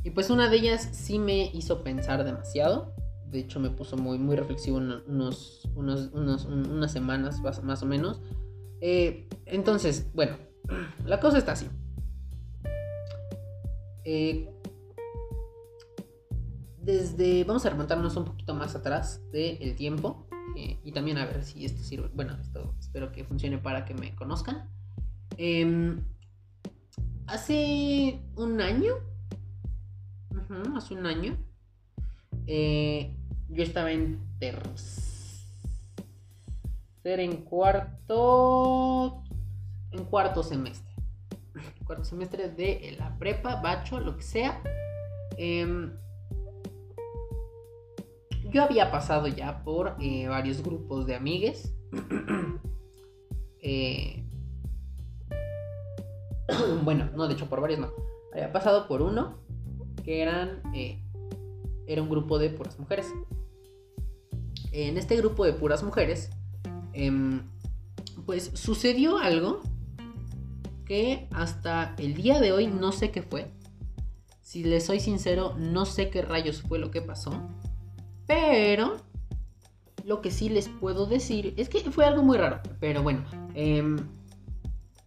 [0.04, 2.92] y pues una de ellas sí me hizo pensar demasiado.
[3.30, 8.20] De hecho me puso muy, muy reflexivo unos, unas semanas más, o menos.
[8.80, 10.36] Eh, entonces, bueno,
[11.06, 11.68] la cosa está así.
[14.04, 14.52] Eh,
[16.82, 20.26] desde, vamos a remontarnos un poquito más atrás del tiempo.
[20.56, 22.10] Eh, y también a ver si esto sirve.
[22.12, 24.68] Bueno, esto espero que funcione para que me conozcan.
[25.38, 26.04] Em,
[27.26, 28.94] hace un año,
[30.76, 31.36] hace un año,
[32.46, 33.16] eh,
[33.48, 34.90] yo estaba en tercer,
[37.04, 39.22] en cuarto,
[39.92, 40.92] en cuarto semestre.
[41.86, 44.62] Cuarto semestre de la prepa, bacho, lo que sea.
[48.52, 51.72] Yo había pasado ya por eh, varios grupos de amigues.
[53.64, 54.24] Eh,
[56.82, 57.92] bueno, no, de hecho por varios no.
[58.32, 59.38] Había pasado por uno
[60.04, 60.60] que eran...
[60.74, 61.00] Eh,
[61.86, 63.06] era un grupo de puras mujeres.
[64.72, 66.30] En este grupo de puras mujeres,
[66.92, 67.42] em,
[68.26, 69.60] pues sucedió algo
[70.84, 73.52] que hasta el día de hoy no sé qué fue.
[74.40, 77.32] Si les soy sincero, no sé qué rayos fue lo que pasó.
[78.26, 78.96] Pero
[80.04, 82.60] lo que sí les puedo decir es que fue algo muy raro.
[82.80, 83.98] Pero bueno, em,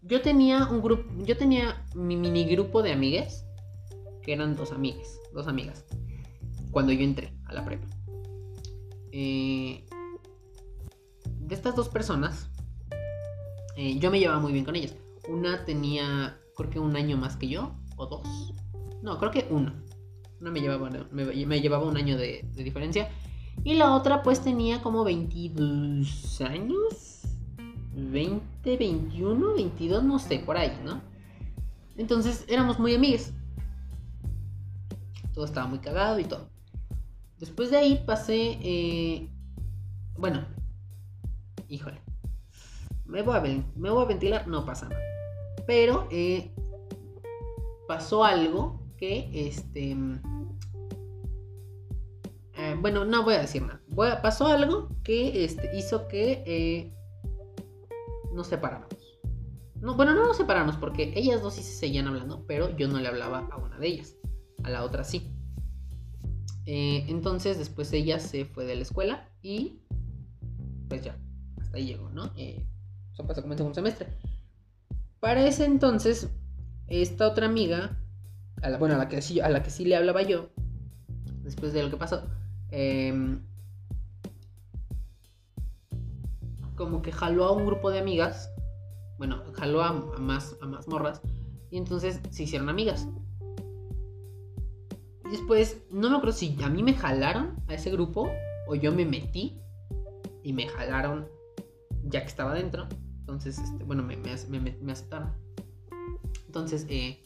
[0.02, 3.46] yo tenía un grupo, yo tenía mi mini grupo de amigas,
[4.22, 5.86] que eran dos amigas, dos amigas,
[6.72, 7.88] cuando yo entré a la prepa.
[9.12, 9.86] Eh,
[11.40, 12.50] de estas dos personas,
[13.78, 14.96] eh, yo me llevaba muy bien con ellas.
[15.28, 18.54] Una tenía, creo que un año más que yo, o dos.
[19.02, 19.74] No, creo que uno.
[20.42, 23.10] Una me llevaba, me, llevaba un año de, diferencia.
[23.64, 27.22] Y la otra pues tenía como 22 años.
[27.96, 31.02] 20, 21, 22, no sé, por ahí, ¿no?
[31.96, 33.32] Entonces éramos muy amigos.
[35.34, 36.50] Todo estaba muy cagado y todo.
[37.40, 38.60] Después de ahí pasé...
[38.62, 39.30] Eh,
[40.18, 40.46] bueno.
[41.70, 42.02] Híjole.
[43.06, 43.42] Me voy, a,
[43.76, 45.02] me voy a ventilar, no pasa nada.
[45.66, 46.52] Pero eh,
[47.88, 48.85] pasó algo
[49.34, 49.98] este...
[52.58, 53.82] Eh, bueno, no voy a decir nada.
[54.22, 56.94] pasó algo que este, hizo que eh,
[58.34, 58.96] nos separáramos.
[59.82, 63.00] No, bueno, no nos separamos porque ellas dos sí se seguían hablando, pero yo no
[63.00, 64.16] le hablaba a una de ellas.
[64.64, 65.32] A la otra sí.
[66.66, 69.82] Eh, entonces después ella se fue de la escuela y
[70.88, 71.18] pues ya,
[71.62, 72.32] hasta ahí llegó, ¿no?
[72.36, 74.08] eso pasó como segundo semestre.
[75.20, 76.30] Para ese entonces,
[76.88, 78.00] esta otra amiga
[78.80, 80.50] bueno, a la, que sí, a la que sí le hablaba yo,
[81.44, 82.24] después de lo que pasó,
[82.72, 83.42] em,
[86.76, 88.52] como que jaló a un grupo de amigas,
[89.18, 91.22] bueno, jaló a, más, a más morras,
[91.70, 93.08] y entonces se hicieron amigas.
[95.30, 98.30] Después, no me acuerdo si a mí me jalaron a ese grupo
[98.68, 99.60] o yo me metí
[100.44, 101.28] y me jalaron
[102.04, 102.88] ya que estaba dentro.
[103.20, 105.34] Entonces, este, bueno, me, me aceptaron.
[106.46, 107.22] Entonces, eh,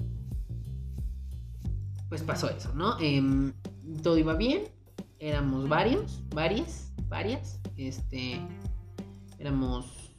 [2.09, 2.99] pues pasó eso, ¿no?
[2.99, 3.53] Em,
[4.01, 4.63] todo iba bien,
[5.19, 8.41] éramos varios, varias, varias, este,
[9.37, 10.11] éramos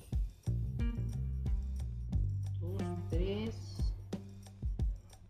[2.60, 3.92] dos, tres,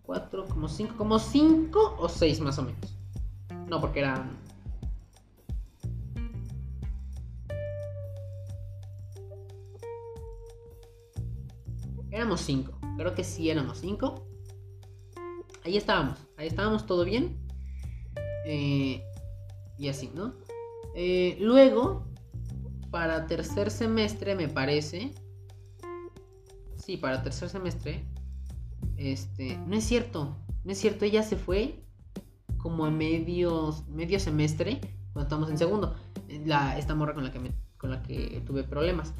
[0.02, 2.96] cuatro, como cinco, como cinco o seis más o menos.
[3.66, 4.38] No, porque eran...
[12.10, 14.29] Éramos cinco, creo que sí éramos cinco
[15.64, 17.38] ahí estábamos, ahí estábamos todo bien.
[18.46, 19.04] Eh,
[19.78, 20.34] y así, ¿no?
[20.94, 22.06] Eh, luego,
[22.90, 25.14] para tercer semestre, me parece.
[26.76, 28.04] Sí, para tercer semestre.
[28.96, 31.82] Este, no es cierto, no es cierto, ella se fue
[32.58, 34.80] como a medio, medio semestre
[35.12, 35.94] cuando estamos en segundo.
[36.44, 39.14] La, esta morra con la que, tuve problemas.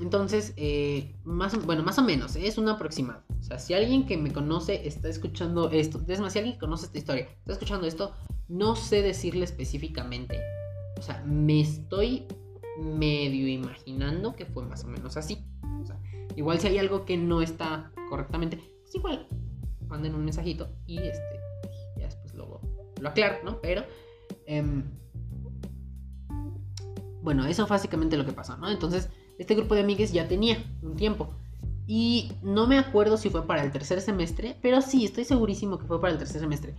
[0.00, 3.22] Entonces, eh, más, bueno, más o menos, es un aproximado.
[3.44, 6.86] O sea, si alguien que me conoce está escuchando esto, es más, si alguien conoce
[6.86, 8.14] esta historia, está escuchando esto,
[8.48, 10.40] no sé decirle específicamente.
[10.96, 12.26] O sea, me estoy
[12.78, 15.44] medio imaginando que fue más o menos así.
[15.82, 16.00] O sea,
[16.36, 19.28] igual si hay algo que no está correctamente, pues igual
[19.88, 21.38] manden un mensajito y este,
[21.98, 22.62] ya después lo,
[22.98, 23.60] lo aclaro, ¿no?
[23.60, 23.84] Pero,
[24.46, 24.84] em,
[27.20, 28.70] bueno, eso básicamente lo que pasó, ¿no?
[28.70, 31.43] Entonces, este grupo de amigues ya tenía un tiempo.
[31.86, 35.86] Y no me acuerdo si fue para el tercer semestre, pero sí, estoy segurísimo que
[35.86, 36.74] fue para el tercer semestre.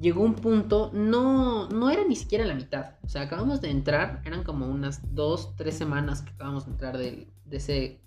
[0.00, 2.94] llegó un punto, no, no era ni siquiera la mitad.
[3.02, 6.98] O sea, acabamos de entrar, eran como unas dos, tres semanas que acabamos de entrar
[6.98, 8.00] de, de ese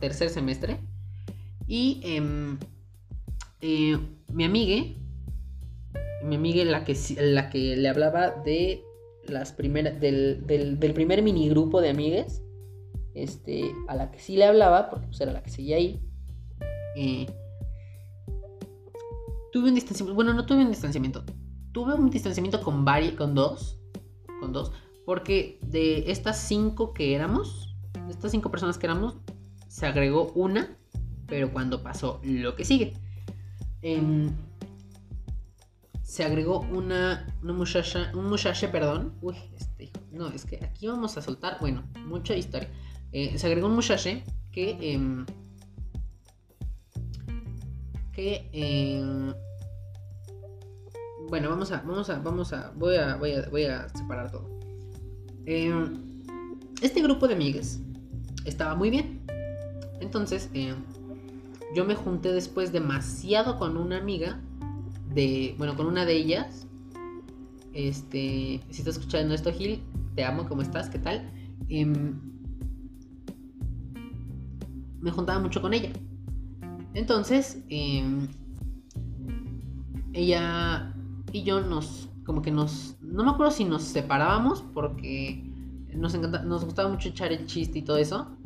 [0.00, 0.78] tercer semestre.
[1.66, 2.58] Y em,
[3.60, 3.98] eh,
[4.32, 4.84] mi amiga,
[6.24, 8.82] mi amiga la que, la que le hablaba de
[9.26, 12.41] las primeras, del, del, del primer minigrupo de amigues,
[13.14, 16.00] este, a la que sí le hablaba, porque pues era la que seguía ahí.
[16.96, 17.26] Eh,
[19.52, 21.24] tuve un distanciamiento, bueno, no tuve un distanciamiento,
[21.72, 23.78] tuve un distanciamiento con varios, con dos,
[24.40, 24.72] con dos,
[25.04, 27.74] porque de estas cinco que éramos,
[28.06, 29.16] de estas cinco personas que éramos,
[29.68, 30.76] se agregó una,
[31.26, 32.94] pero cuando pasó lo que sigue.
[33.80, 34.30] Em,
[36.02, 39.14] se agregó una, una muchacha, un muchacho, perdón.
[39.22, 42.68] Uy, este, no, es que aquí vamos a soltar, bueno, mucha historia.
[43.12, 44.10] Eh, se agregó un muchacho
[44.50, 45.26] que, em,
[48.12, 49.32] que, em,
[51.28, 54.50] bueno, vamos a, vamos a, vamos a, voy a, voy a, voy a separar todo.
[56.82, 57.80] este grupo de amigues
[58.44, 59.20] estaba muy bien.
[60.00, 60.50] Entonces,
[61.74, 64.40] yo me junté después demasiado con una amiga
[65.14, 66.66] de, bueno, con una de ellas.
[67.72, 69.82] Este, si estás escuchando esto, Gil,
[70.14, 70.90] te amo, ¿cómo estás?
[70.90, 71.30] ¿Qué tal?
[75.02, 75.90] Me juntaba mucho con ella.
[76.94, 78.28] Entonces, em,
[80.14, 80.94] ella
[81.32, 85.42] y yo nos, como que nos, no me acuerdo si nos separábamos porque
[85.94, 88.36] nos, encanta, nos gustaba mucho echar el chiste y todo eso.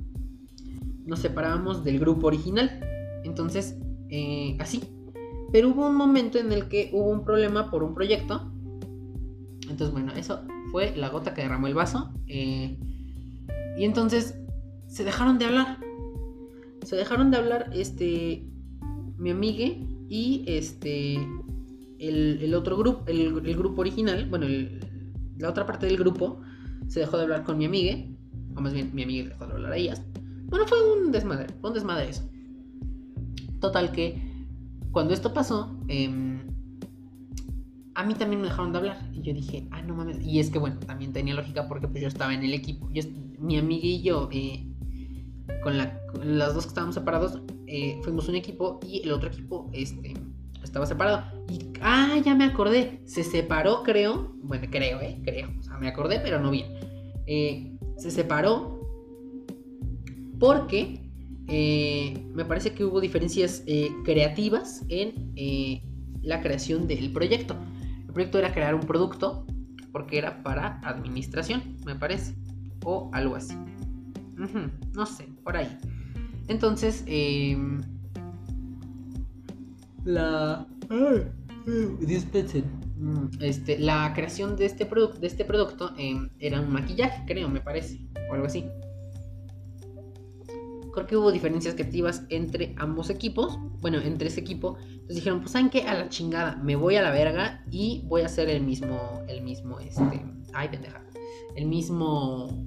[1.04, 2.80] Nos separábamos del grupo original.
[3.24, 3.76] Entonces,
[4.08, 4.82] eh, así.
[5.52, 8.52] Pero hubo un momento en el que hubo un problema por un proyecto.
[9.62, 10.42] Entonces, bueno, eso
[10.72, 12.12] fue la gota que derramó el vaso.
[12.26, 12.78] Eh,
[13.76, 14.38] y entonces
[14.88, 15.78] se dejaron de hablar.
[16.86, 18.46] Se dejaron de hablar este
[19.18, 21.16] mi amigue y este
[21.98, 24.46] el, otro grupo, el, grupo original, bueno,
[25.36, 26.40] la otra parte del grupo
[26.86, 28.16] se dejó de hablar con mi amigue,
[28.54, 30.00] o más bien mi amiga dejó de hablar a ellas.
[30.44, 32.22] Bueno, fue un desmadre, fue un desmadre eso.
[33.58, 34.22] Total que
[34.92, 36.38] cuando esto pasó, em,
[37.96, 39.10] a mí también me dejaron de hablar.
[39.12, 40.24] Y yo dije, ah, no mames.
[40.24, 42.88] Y es que bueno, también tenía lógica porque pues yo estaba en el equipo.
[43.40, 44.75] mi amiga y yo, eh,
[45.62, 50.14] con, las dos que estábamos separados, eh, fuimos un equipo y el otro equipo este,
[50.62, 51.24] estaba separado.
[51.50, 53.00] Y, ah, ya me acordé.
[53.04, 54.34] Se separó, creo.
[54.42, 55.20] Bueno, creo, ¿eh?
[55.24, 55.48] Creo.
[55.58, 56.66] O sea, me acordé, pero no bien.
[57.26, 58.80] Eh, se separó
[60.38, 61.00] porque
[61.48, 63.64] eh, me parece que hubo diferencias
[64.04, 65.32] creativas en
[66.22, 67.56] la creación del proyecto.
[68.06, 69.46] El proyecto era crear un producto
[69.92, 72.34] porque era para administración, me parece,
[72.84, 73.54] o algo así.
[74.94, 75.78] No sé, por ahí.
[76.48, 77.82] Entonces, em,
[80.04, 80.66] la...
[82.98, 87.60] Mm, este, la creación de este, de este producto em, era un maquillaje, creo, me
[87.60, 88.64] parece, o algo así
[90.96, 94.78] creo que hubo diferencias creativas entre ambos equipos, bueno, entre ese equipo.
[94.80, 98.22] Entonces dijeron, pues saben qué, a la chingada, me voy a la verga y voy
[98.22, 101.04] a hacer el mismo, el mismo, este, ay pendeja,
[101.54, 102.64] el mismo,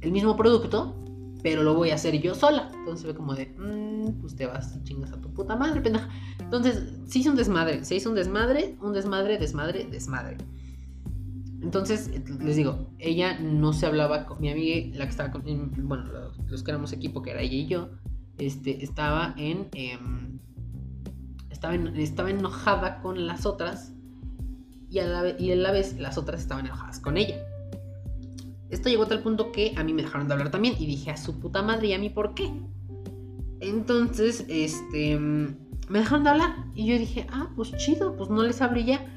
[0.00, 0.96] el mismo producto,
[1.42, 2.70] pero lo voy a hacer yo sola.
[2.74, 6.08] Entonces fue como de, mmm, pues te vas chingas a tu puta madre, pendeja.
[6.38, 10.38] Entonces se hizo un desmadre, se hizo un desmadre, un desmadre, desmadre, desmadre.
[11.62, 12.10] Entonces,
[12.40, 15.42] les digo, ella no se hablaba con mi amiga, la que estaba con,
[15.86, 16.04] bueno,
[16.48, 17.90] los, que éramos equipo, que era ella y yo,
[18.38, 20.38] este, estaba en, em,
[21.50, 23.92] estaba estaba enojada con las otras
[24.88, 27.36] y a, la, y a la vez las otras estaban enojadas con ella.
[28.70, 31.10] Esto llegó a tal punto que a mí me dejaron de hablar también y dije
[31.10, 32.50] a su puta madre y a mí por qué.
[33.60, 38.62] Entonces, este, me dejaron de hablar y yo dije, ah, pues chido, pues no les
[38.62, 39.16] hablé ya.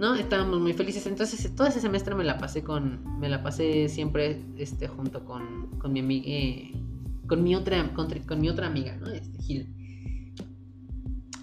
[0.00, 0.14] ¿no?
[0.14, 1.06] Estábamos muy felices.
[1.06, 3.20] Entonces, todo ese semestre me la pasé con.
[3.20, 6.24] Me la pasé siempre este, junto con, con mi amiga.
[6.26, 6.72] Eh,
[7.26, 7.92] con mi otra.
[7.92, 9.08] Con, mi otra amiga, ¿no?
[9.08, 9.74] Este, Gil.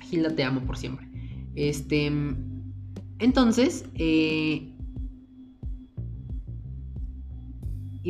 [0.02, 1.08] Gilda, te amo por siempre.
[1.56, 2.12] Este.
[3.20, 3.86] Entonces.
[3.94, 4.74] Eh,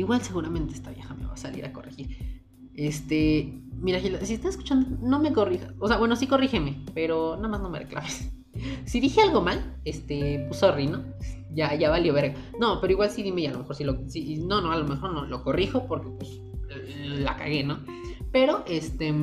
[0.00, 2.42] igual seguramente esta vieja me va a salir a corregir.
[2.74, 3.60] Este.
[3.80, 5.72] Mira, Gilda, si estás escuchando, no me corrijas.
[5.78, 8.32] O sea, bueno, sí corrígeme, pero nada más no me reclames.
[8.86, 11.04] Si dije algo mal, este, pues sorry, ¿no?
[11.54, 12.34] Ya, ya valió verga.
[12.58, 13.92] No, pero igual sí dime y a lo mejor sí lo.
[13.92, 16.40] no, no, a lo mejor no, lo corrijo porque pues
[17.20, 17.78] la cagué, ¿no?
[18.32, 19.14] Pero, este.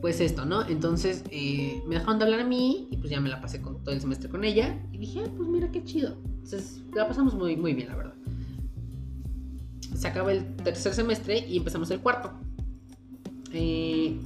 [0.00, 0.66] Pues esto, ¿no?
[0.66, 3.82] Entonces eh, me dejaron de hablar a mí y pues ya me la pasé con,
[3.82, 4.80] todo el semestre con ella.
[4.92, 6.16] Y dije, ah, pues mira qué chido.
[6.24, 8.14] Entonces la pasamos muy, muy bien, la verdad.
[9.96, 12.32] Se acaba el tercer semestre y empezamos el cuarto.
[13.52, 14.20] Eh,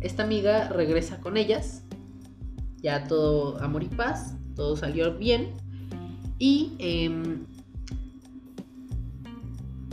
[0.00, 1.84] esta amiga regresa con ellas.
[2.78, 4.36] Ya todo amor y paz.
[4.54, 5.52] Todo salió bien.
[6.38, 7.46] Y em,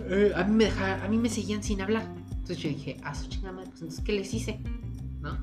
[0.07, 2.07] eh, a, mí me a mí me seguían sin hablar.
[2.31, 4.59] Entonces yo dije, a su chingada pues entonces, ¿qué les hice?
[5.21, 5.37] ¿No?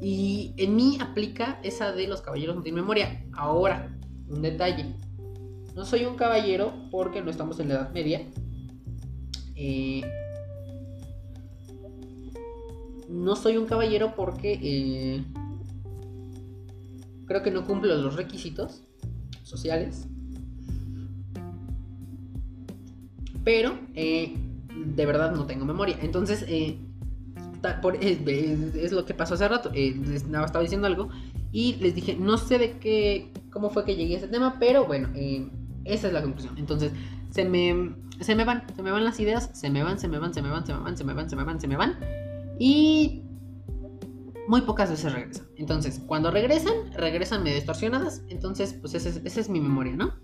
[0.00, 3.24] Y en mí aplica esa de los caballeros no tienen memoria.
[3.32, 3.96] Ahora,
[4.28, 4.94] un detalle.
[5.76, 8.22] No soy un caballero porque no estamos en la Edad Media.
[9.54, 10.02] Eh,
[13.10, 15.24] no soy un caballero porque eh,
[17.26, 18.84] creo que no cumplo los requisitos
[19.42, 20.06] sociales.
[23.44, 24.34] Pero eh,
[24.74, 25.98] de verdad no tengo memoria.
[26.00, 26.78] Entonces, eh,
[28.00, 29.70] es, lo que pasó hace rato.
[29.74, 31.10] les estaba diciendo algo
[31.52, 34.86] y les dije, no sé de qué, cómo fue que llegué a ese tema, pero
[34.86, 35.10] bueno,
[35.86, 36.56] esa es la conclusión.
[36.58, 36.92] Entonces,
[37.30, 40.18] se me, se me van, se me van las ideas, se me van, se me
[40.18, 41.76] van, se me van, se me van, se me van, se me van, se me
[41.76, 41.98] van.
[42.58, 43.22] Y
[44.48, 45.46] muy pocas veces regresan.
[45.56, 48.22] Entonces, cuando regresan, regresan medio distorsionadas.
[48.28, 50.14] Entonces, pues esa es, mi memoria, ¿no?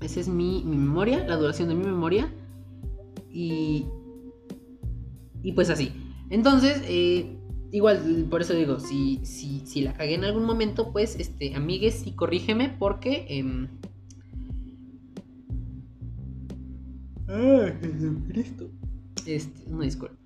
[0.00, 2.32] Esa es mi, memoria, la duración de mi memoria.
[3.30, 3.86] Y,
[5.42, 5.92] y pues así.
[6.30, 7.36] Entonces, eh,
[7.72, 12.06] igual, por eso digo, si, si, si la cagué en algún momento, pues, este, amigues,
[12.06, 13.26] y corrígeme porque...
[13.28, 13.68] Eh,
[17.28, 18.70] ¡Ah, Jesucristo!
[19.26, 20.16] Este, una disculpa.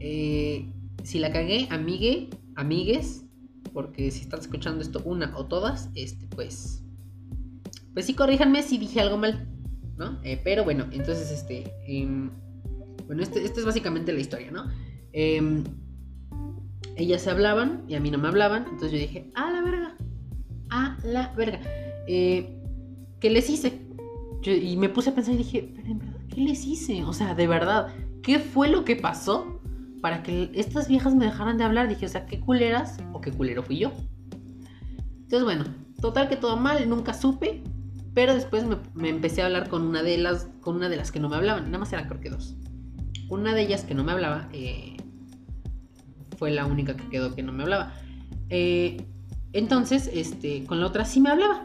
[0.00, 3.24] Eh, si la cagué, amigue, amigues,
[3.72, 6.82] porque si están escuchando esto una o todas, este, pues,
[7.94, 9.48] pues sí, corríjanme si dije algo mal,
[9.96, 10.20] ¿no?
[10.24, 12.30] Eh, pero bueno, entonces, este, em,
[13.06, 14.64] bueno, este, esta es básicamente la historia, ¿no?
[15.12, 15.62] Em,
[16.96, 19.96] ellas se hablaban y a mí no me hablaban, entonces yo dije, a la verga,
[20.70, 21.60] a la verga.
[22.08, 22.60] Eh,
[23.20, 23.85] ¿Qué les hice?
[24.54, 27.04] Y me puse a pensar y dije, pero en verdad, ¿qué les hice?
[27.04, 27.88] O sea, de verdad,
[28.22, 29.56] ¿qué fue lo que pasó
[30.00, 31.88] para que estas viejas me dejaran de hablar.
[31.88, 33.92] Dije, o sea, qué culeras o qué culero fui yo.
[35.22, 35.64] Entonces, bueno,
[36.00, 37.64] total que todo mal, nunca supe.
[38.14, 41.20] Pero después me, empecé a hablar con una de las, con una de las que
[41.20, 41.64] no me hablaban.
[41.66, 42.54] Nada más eran creo que dos.
[43.28, 44.96] Una de ellas que no me hablaba eh,
[46.38, 47.92] fue la única que quedó que no me hablaba.
[48.48, 49.04] Eh,
[49.52, 51.64] entonces, este, con la otra sí me hablaba.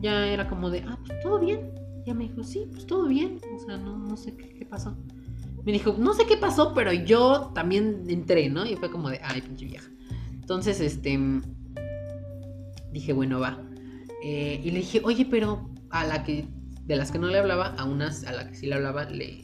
[0.00, 1.79] Ya era como de, ah, pues todo bien.
[2.06, 3.40] Ya me dijo, sí, pues todo bien.
[3.54, 4.96] O sea, no, no sé qué pasó
[5.64, 8.64] me dijo, no sé qué pasó, pero yo también entré, ¿no?
[8.64, 9.88] Y fue como de, ay, pinche vieja.
[10.32, 11.18] Entonces, este,
[12.92, 13.62] dije, bueno, va.
[14.22, 16.46] Eh, y le dije, oye, pero a la que,
[16.86, 19.42] de las que no le hablaba, a unas, a la que sí le hablaba, le,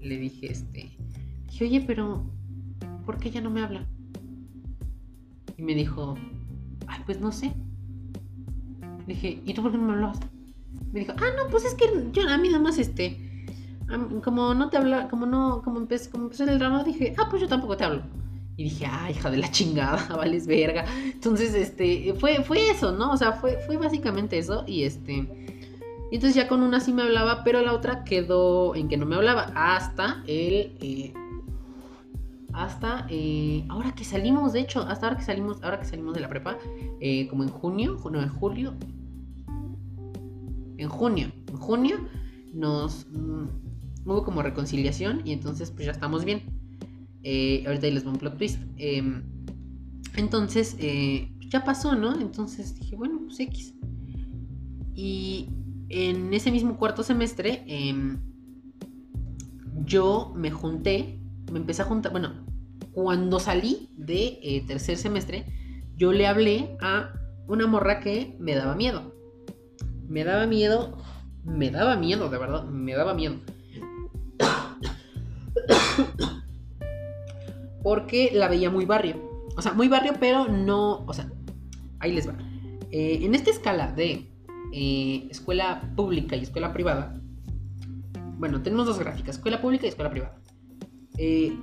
[0.00, 0.96] le dije, este,
[1.46, 2.30] dije, oye, pero,
[3.06, 3.86] ¿por qué ella no me habla?
[5.56, 6.14] Y me dijo,
[6.86, 7.54] ay, pues no sé.
[9.06, 10.20] Le dije, ¿y tú por qué no me hablabas?
[10.92, 13.18] Me dijo, ah, no, pues es que yo a mí nada más, este,
[14.22, 17.42] como no te habla, como no, como empecé, como empezó el drama, dije, ah, pues
[17.42, 18.02] yo tampoco te hablo.
[18.56, 20.84] Y dije, ah, hija de la chingada, vales verga.
[21.04, 23.12] Entonces, este, fue, fue eso, ¿no?
[23.12, 24.64] O sea, fue, fue básicamente eso.
[24.66, 25.12] Y este.
[26.10, 29.06] Y entonces ya con una sí me hablaba, pero la otra quedó en que no
[29.06, 29.50] me hablaba.
[29.54, 30.76] Hasta el.
[30.80, 31.14] Eh,
[32.52, 36.20] hasta eh, ahora que salimos, de hecho, hasta ahora que salimos, ahora que salimos de
[36.20, 36.58] la prepa,
[37.00, 38.74] eh, como en junio, no, en julio.
[40.82, 41.32] En junio.
[41.48, 41.96] En junio
[42.52, 43.06] nos.
[43.10, 43.46] Mm,
[44.04, 46.42] hubo como reconciliación y entonces pues ya estamos bien.
[47.22, 48.60] Eh, ahorita les voy un plot twist.
[48.76, 49.22] Em,
[50.16, 52.20] entonces, eh, ya pasó, ¿no?
[52.20, 53.74] Entonces dije, bueno, pues X.
[54.94, 55.48] Y
[55.88, 58.18] en ese mismo cuarto semestre, em,
[59.84, 61.20] yo me junté,
[61.50, 62.44] me empecé a juntar, bueno,
[62.92, 65.44] cuando salí de eh, tercer semestre,
[65.96, 67.12] yo le hablé a
[67.46, 69.14] una morra que me daba miedo.
[70.08, 70.98] Me daba miedo,
[71.44, 73.36] me daba miedo, de verdad, me daba miedo.
[77.82, 79.16] Porque la veía muy barrio.
[79.56, 81.04] O sea, muy barrio, pero no.
[81.06, 81.30] O sea,
[81.98, 82.34] ahí les va.
[82.90, 84.30] Eh, en esta escala de
[84.72, 87.20] eh, escuela pública y escuela privada.
[88.38, 90.40] Bueno, tenemos dos gráficas: escuela pública y escuela privada.
[91.18, 91.56] Eh,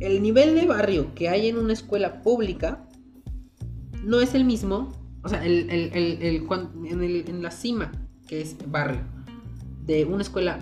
[0.00, 2.88] el nivel de barrio que hay en una escuela pública
[4.02, 4.92] no es el mismo.
[5.24, 7.90] O sea, en la cima,
[8.26, 9.00] que es barrio,
[9.84, 10.58] de una escuela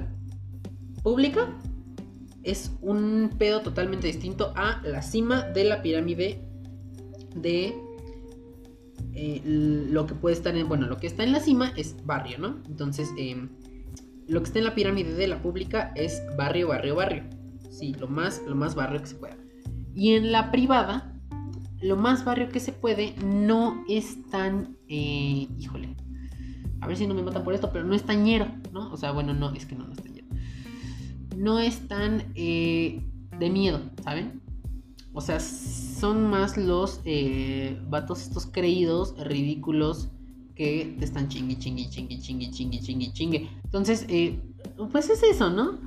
[1.03, 1.49] pública
[2.43, 6.41] es un pedo totalmente distinto a la cima de la pirámide
[7.37, 7.75] de
[9.15, 12.39] eh, lo que puede estar en, bueno, lo que está en la cima es barrio,
[12.39, 12.61] ¿no?
[12.67, 13.51] Entonces, em,
[14.27, 17.25] lo que está en la pirámide de la pública es barrio, barrio, barrio.
[17.71, 19.37] Sí, lo más, lo más barrio que se pueda.
[19.95, 21.12] Y en la privada,
[21.83, 25.97] lo más barrio que se puede no es tan, eh, híjole,
[26.81, 28.93] a ver si no me matan por esto, pero no es tañero, ¿no?
[28.93, 30.13] O sea, bueno, no, es que no, no es tañero
[31.37, 33.03] no es tan eh,
[33.39, 34.41] de miedo, ¿saben?
[35.13, 40.09] O sea, son más los eh, vatos estos creídos, ridículos,
[40.55, 43.51] que te están chingui, chingui, chingui, chingui, chingui, chingui, chingui.
[43.65, 44.41] Entonces, eh,
[44.91, 45.79] pues es eso, ¿no?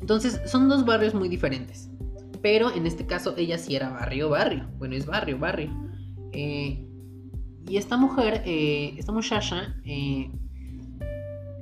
[0.00, 1.90] Entonces, son dos barrios muy diferentes.
[2.42, 4.68] Pero en este caso, ella sí era barrio, barrio.
[4.78, 5.70] Bueno, es barrio, barrio.
[6.32, 6.86] Eh,
[7.66, 10.30] y esta mujer, eh, esta muchacha, eh,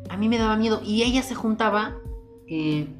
[0.08, 0.80] a mí me daba miedo.
[0.84, 1.96] Y ella se juntaba.
[2.48, 2.96] y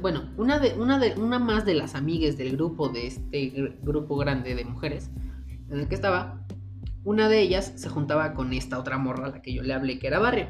[0.00, 3.52] bueno, una, de, una, de, una más de las amigas del grupo, de este
[3.82, 5.10] grupo grande de mujeres
[5.70, 6.44] en el que estaba,
[7.04, 9.98] una de ellas se juntaba con esta otra morra a la que yo le hablé,
[9.98, 10.46] que era barrio.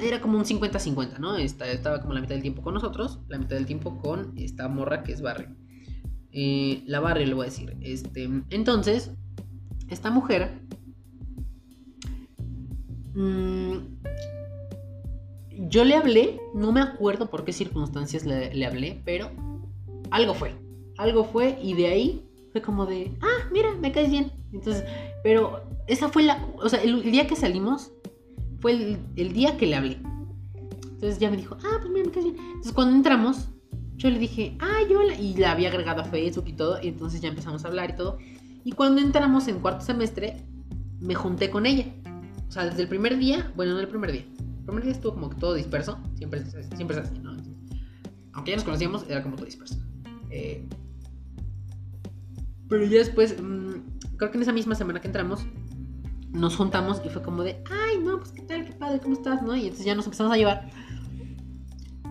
[0.00, 1.36] Era como un 50-50, ¿no?
[1.36, 5.02] estaba como la mitad del tiempo con nosotros, la mitad del tiempo con esta morra
[5.02, 5.48] que es barrio.
[6.30, 7.76] Eh, la barrio le voy a decir.
[7.80, 9.12] Este, entonces,
[9.88, 10.60] esta mujer...
[13.14, 13.92] Mm,
[15.68, 19.30] yo le hablé, no me acuerdo por qué circunstancias le, hablé, pero
[20.10, 20.54] algo fue.
[20.96, 24.32] Algo fue y de ahí fue como de, ah, mira, me caes bien.
[24.52, 24.84] Entonces,
[25.22, 27.92] pero esa fue la, o sea, el, día que salimos
[28.62, 29.98] fue el, el, día que le hablé.
[30.84, 32.36] Entonces ya me dijo, ah, pues mira, me caes bien.
[32.38, 33.48] Entonces cuando entramos,
[33.96, 37.20] yo le dije, ay, hola, y la había agregado a Facebook y todo, y entonces
[37.20, 38.18] ya empezamos a hablar y todo.
[38.64, 40.46] Y cuando entramos en cuarto semestre,
[41.00, 41.86] me junté con ella.
[42.48, 44.26] O sea, desde el primer día, bueno, no el primer día.
[44.60, 46.44] El primer día estuvo como que todo disperso, siempre,
[46.76, 47.36] siempre es así, ¿no?
[48.32, 49.76] Aunque ya nos conocíamos, era como todo disperso.
[50.30, 50.66] Eh,
[52.68, 55.44] pero ya después, mm, creo que en esa misma semana que entramos,
[56.32, 59.42] nos juntamos y fue como de, ay, no, pues qué tal, qué padre, ¿cómo estás?
[59.42, 59.54] ¿no?
[59.54, 60.70] Y entonces ya nos empezamos a llevar.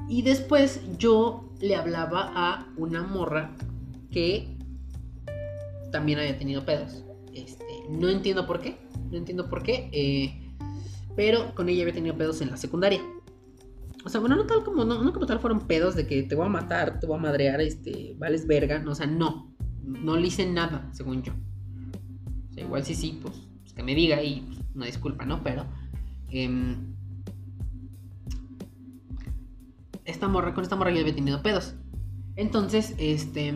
[0.07, 3.55] Y después yo le hablaba a una morra
[4.11, 4.57] que
[5.91, 7.03] también había tenido pedos.
[7.34, 8.78] Este, no entiendo por qué,
[9.09, 10.53] no entiendo por qué, eh,
[11.15, 13.01] pero con ella había tenido pedos en la secundaria.
[14.03, 16.36] O sea, bueno, no tal como, no, no como tal fueron pedos de que te
[16.36, 19.53] voy a matar, te voy a madrear, este, vales verga, no, o sea, no,
[19.84, 21.34] no le hice nada, según yo.
[22.49, 23.47] O sea, igual sí, sí, pues,
[23.84, 25.43] me diga y una disculpa, ¿no?
[25.43, 25.65] Pero,
[26.29, 26.75] eh,
[30.05, 31.75] esta morra, con esta morra ya había tenido pedos.
[32.36, 33.53] Entonces, este.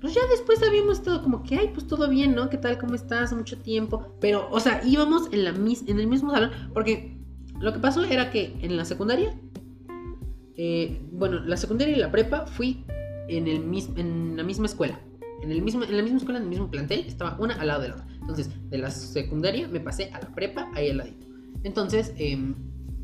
[0.00, 2.50] Pues ya después habíamos estado como que, ay, pues todo bien, ¿no?
[2.50, 2.78] ¿Qué tal?
[2.78, 3.32] ¿Cómo estás?
[3.32, 4.14] Mucho tiempo.
[4.20, 6.50] Pero, o sea, íbamos en, la en el mismo salón.
[6.72, 7.16] Porque
[7.58, 9.34] lo que pasó era que en la secundaria.
[10.58, 12.84] Eh, bueno, la secundaria y la prepa fui
[13.28, 13.64] en, el
[13.96, 15.00] en la misma escuela.
[15.42, 17.82] En, el mismo, en la misma escuela, en el mismo plantel, estaba una al lado
[17.82, 18.06] de la otra.
[18.20, 21.26] Entonces, de la secundaria me pasé a la prepa ahí al ladito.
[21.62, 22.54] Entonces, eh,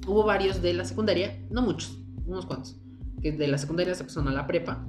[0.07, 2.77] hubo varios de la secundaria, no muchos, unos cuantos,
[3.21, 4.87] que de la secundaria se pasaron a la prepa.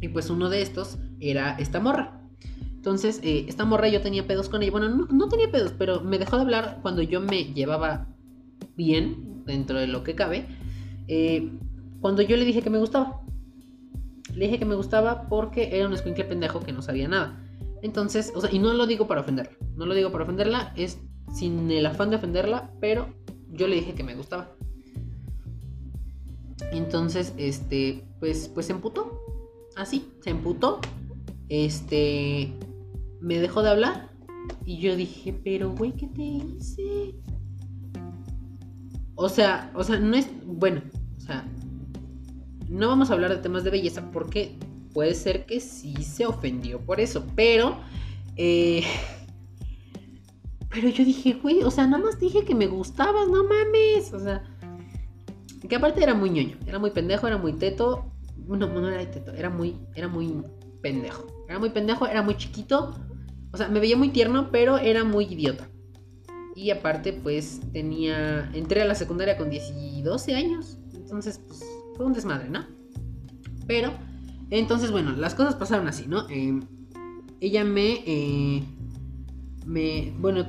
[0.00, 2.20] Y pues uno de estos era esta morra.
[2.82, 4.72] Entonces, eh, esta morra yo tenía pedos con ella.
[4.72, 8.08] Bueno, no, tenía pedos, pero me dejó de hablar cuando yo me llevaba
[8.76, 10.46] bien, dentro de lo que cabe.
[11.06, 11.52] Eh,
[12.00, 13.22] cuando yo le dije que me gustaba.
[14.32, 17.38] Le dije que me gustaba porque era un escuincle pendejo que no sabía nada.
[17.82, 19.56] Entonces, o sea, y no lo digo para ofenderla.
[19.76, 20.98] No lo digo para ofenderla, es
[21.32, 23.08] sin el afán de ofenderla, pero
[23.50, 24.54] yo le dije que me gustaba.
[26.72, 29.20] Entonces, este, pues, pues se emputó.
[29.76, 30.80] Así, se emputó.
[31.48, 32.52] Este,
[33.20, 34.10] me dejó de hablar.
[34.64, 37.14] Y yo dije, pero güey, ¿qué te hice?
[39.14, 40.82] O sea, o sea, no es, bueno,
[41.16, 41.46] o sea,
[42.72, 44.56] no vamos a hablar de temas de belleza porque
[44.94, 47.78] puede ser que sí se ofendió por eso, pero,
[48.36, 48.82] eh,
[50.70, 54.12] pero yo dije, güey, o sea, nada más dije que me gustabas, no mames.
[54.14, 54.42] O sea,
[55.68, 58.06] que aparte era muy ñoño, era muy pendejo, era muy teto.
[58.46, 60.42] No, no era teto, era muy, era muy
[60.80, 61.26] pendejo.
[61.48, 62.94] Era muy pendejo, era muy chiquito.
[63.52, 65.68] O sea, me veía muy tierno, pero era muy idiota.
[66.56, 68.50] Y aparte, pues tenía.
[68.54, 70.78] Entré a la secundaria con 10 y 12 años.
[70.94, 71.62] Entonces, pues
[71.96, 72.64] fue un desmadre, ¿no?
[73.66, 73.92] Pero,
[74.50, 76.28] entonces, bueno, las cosas pasaron así, ¿no?
[76.28, 76.60] Eh,
[77.40, 78.02] ella me.
[78.06, 78.62] Eh,
[79.66, 80.46] me, bueno,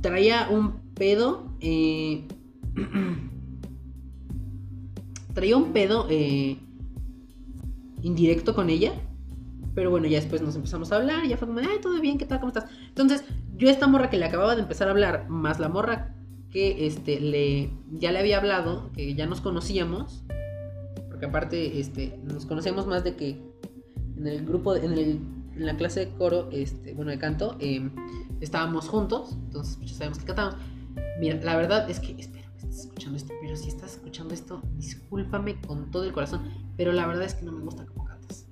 [0.00, 2.26] traía un pedo, eh,
[5.34, 6.58] traía un pedo eh,
[8.02, 8.92] indirecto con ella.
[9.74, 12.26] Pero bueno, ya después nos empezamos a hablar ya fue como, ay, todo bien, ¿qué
[12.26, 12.38] tal?
[12.38, 12.70] ¿Cómo estás?
[12.88, 13.24] Entonces,
[13.56, 16.14] yo esta morra que le acababa de empezar a hablar, más la morra
[16.50, 20.22] que este, le, ya le había hablado, que ya nos conocíamos,
[21.24, 23.40] porque aparte este, nos conocemos más de que
[24.16, 25.20] en el grupo, en, el,
[25.56, 27.88] en la clase de coro, este, bueno, de canto, eh,
[28.40, 30.60] estábamos juntos, entonces pues, ya sabemos que cantábamos.
[31.18, 34.62] Mira, la verdad es que, espero que estés escuchando esto, pero si estás escuchando esto,
[34.76, 36.42] discúlpame con todo el corazón,
[36.76, 38.46] pero la verdad es que no me gusta cómo cantas.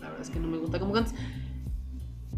[0.00, 1.14] La verdad es que no me gusta cómo cantas.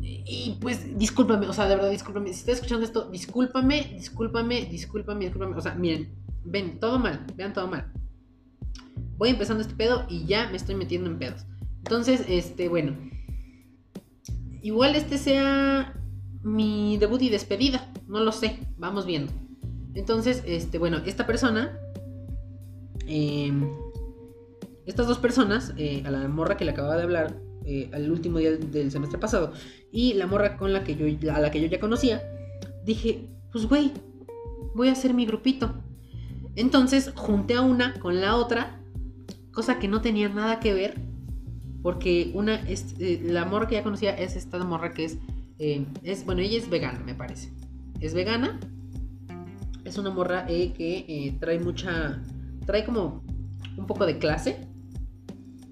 [0.02, 2.28] Y pues, discúlpame, o sea, de verdad, discúlpame.
[2.34, 5.57] Si estás escuchando esto, discúlpame, discúlpame, discúlpame, discúlpame.
[5.57, 7.90] O sea, miren, ven, todo mal, vean todo mal.
[9.16, 11.44] Voy empezando este pedo y ya me estoy metiendo en pedos.
[11.78, 12.97] Entonces, este, bueno.
[14.62, 15.94] Igual este sea
[16.42, 17.92] mi debut y despedida.
[18.07, 18.59] No lo sé.
[18.76, 19.32] Vamos viendo.
[19.94, 21.78] Entonces, este, bueno, esta persona.
[23.07, 23.70] Em,
[24.86, 28.38] estas dos personas, eh, a la morra que le acababa de hablar eh, al último
[28.38, 29.53] día del semestre pasado
[29.90, 32.22] y la morra con la que yo, a la que yo ya conocía,
[32.84, 33.92] dije, pues güey,
[34.76, 35.74] voy a hacer mi grupito.
[36.55, 38.76] Entonces junté a una con la otra,
[39.57, 41.00] cosa que no tenía nada que ver,
[41.82, 45.18] porque una, es, eh, la morra que ya conocía es esta morra que es,
[45.59, 47.54] es, bueno, ella es vegana, me parece.
[48.00, 48.61] Es vegana,
[49.86, 52.22] es una morra que trae mucha,
[52.66, 53.24] trae como
[53.78, 54.68] un poco de clase,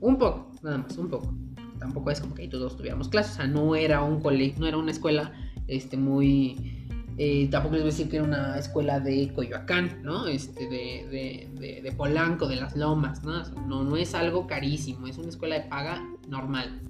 [0.01, 1.35] un poco, nada más, un poco.
[1.79, 3.33] Tampoco es como que todos tuviéramos clases.
[3.33, 5.31] O sea, no era un colegio, no era una escuela
[5.67, 6.84] este, muy.
[7.17, 10.27] Eh, tampoco les voy a decir que era una escuela de Coyoacán, ¿no?
[10.27, 13.45] Este, de, de, de, Polanco, de las Lomas, ¿no?
[13.67, 13.85] ¿no?
[13.85, 16.81] No es algo carísimo, es una escuela de paga normal,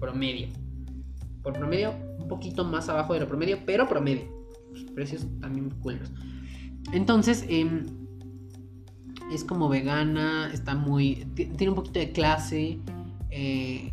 [0.00, 0.48] promedio.
[1.42, 4.24] Por promedio, un poquito más abajo de lo promedio, pero promedio.
[4.94, 6.10] precios también culeros.
[6.92, 7.84] Entonces, eh,
[9.32, 11.26] es como vegana, está muy.
[11.34, 12.80] tiene un poquito de clase.
[13.30, 13.92] Eh,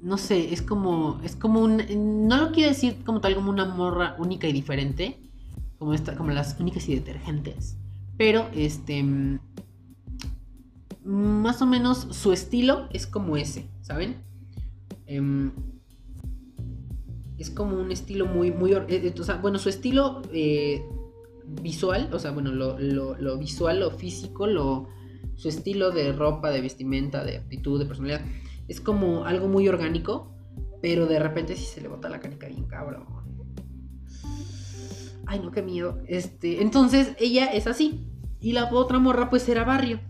[0.00, 1.20] no sé, es como.
[1.24, 1.82] Es como un.
[2.28, 5.18] No lo quiero decir como tal como una morra única y diferente.
[5.78, 7.76] Como esta, como las únicas y detergentes.
[8.16, 9.04] Pero este.
[11.04, 14.16] Más o menos su estilo es como ese, ¿saben?
[15.06, 15.52] Em,
[17.38, 18.72] es como un estilo muy, muy.
[18.72, 20.82] Eh, o sea, bueno, su estilo eh,
[21.62, 24.88] visual, o sea, bueno, lo, visual, lo físico, lo,
[25.36, 28.24] su estilo de ropa, de vestimenta, de actitud, de personalidad,
[28.68, 30.34] es como algo muy orgánico,
[30.80, 33.06] pero de repente sí se le bota la canica bien cabrón.
[35.26, 35.98] Ay, no, qué miedo.
[36.06, 38.06] Este, entonces ella es así.
[38.40, 40.00] Y la otra morra pues era barrio.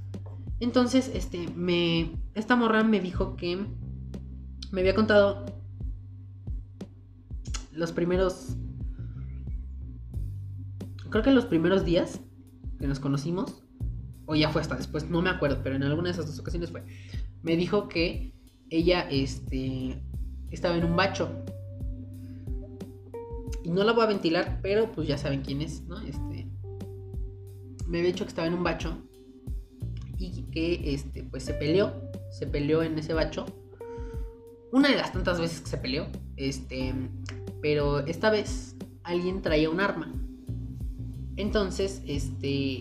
[0.61, 3.57] Entonces, este, me esta morra me dijo que
[4.71, 5.47] me había contado
[7.73, 8.57] los primeros
[11.11, 12.21] creo que los primeros días
[12.79, 13.65] que nos conocimos,
[14.27, 16.71] o ya fue hasta después, no me acuerdo, pero en alguna de esas dos ocasiones
[16.71, 16.85] fue,
[17.43, 18.35] me dijo que
[18.71, 20.03] ella este,
[20.51, 21.29] estaba en un bacho.
[23.65, 26.01] Y no la voy a ventilar, pero pues ya saben quién es, ¿no?
[26.01, 26.47] Este,
[27.87, 28.99] me había dicho que estaba en un bacho
[30.19, 31.93] y que este, pues se peleó,
[32.31, 33.47] se peleó en ese bacho.
[34.73, 36.07] Una de las tantas veces que se peleó,
[36.37, 36.95] este,
[37.63, 40.13] pero esta vez alguien traía un arma
[41.39, 42.81] entonces, este,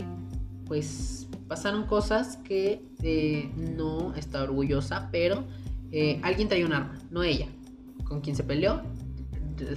[0.65, 5.43] pues pasaron cosas que eh, no está orgullosa, pero
[5.91, 7.47] eh, alguien traía un arma, no ella.
[8.03, 8.81] Con quien se peleó,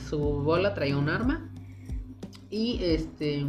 [0.08, 1.50] su bola traía un arma
[2.50, 3.46] y este,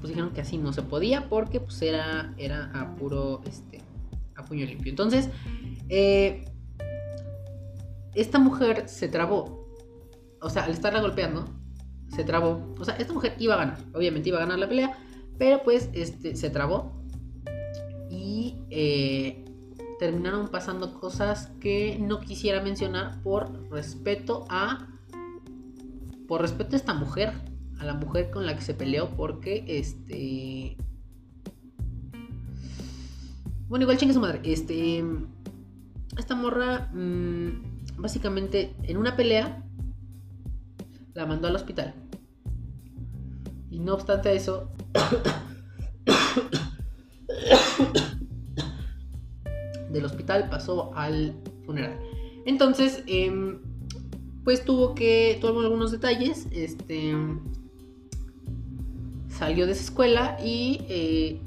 [0.00, 3.80] pues dijeron que así no se podía porque pues era, era a puro, este,
[4.36, 4.90] a puño limpio.
[4.90, 5.28] Entonces,
[5.88, 6.44] eh,
[8.14, 9.68] esta mujer se trabó,
[10.40, 11.44] o sea, al estarla golpeando,
[12.08, 12.74] se trabó.
[12.78, 14.98] O sea, esta mujer iba a ganar, obviamente iba a ganar la pelea,
[15.38, 17.00] pero pues este, se trabó.
[18.10, 19.44] Y eh,
[20.00, 24.88] terminaron pasando cosas que no quisiera mencionar por respeto a...
[26.26, 27.34] Por respeto a esta mujer,
[27.78, 30.78] a la mujer con la que se peleó, porque este...
[33.68, 34.40] Bueno, igual chingue su madre.
[34.42, 35.04] Este...
[36.16, 39.62] Esta morra, mm, básicamente, en una pelea,
[41.12, 41.94] la mandó al hospital.
[43.70, 44.72] Y no obstante eso,
[49.92, 51.34] del hospital pasó al
[51.64, 51.98] funeral.
[52.46, 53.60] Entonces, em,
[54.44, 57.14] pues tuvo que, tuvo algunos detalles, este,
[59.28, 61.40] salió de esa escuela y eh,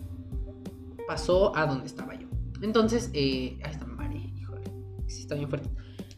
[1.07, 2.27] pasó a donde estaba yo.
[2.61, 4.63] Entonces, eh, ahí está, madre, híjole,
[5.07, 5.69] sí está bien fuerte.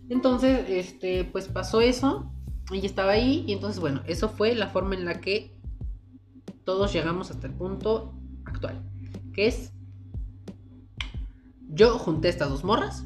[0.10, 2.32] Entonces, este, pues pasó eso
[2.72, 5.56] ella estaba ahí y entonces, bueno, eso fue la forma en la que
[6.64, 8.16] todos llegamos hasta el punto
[8.46, 8.82] actual,
[9.34, 9.72] que es,
[11.70, 13.06] yo junté estas dos morras,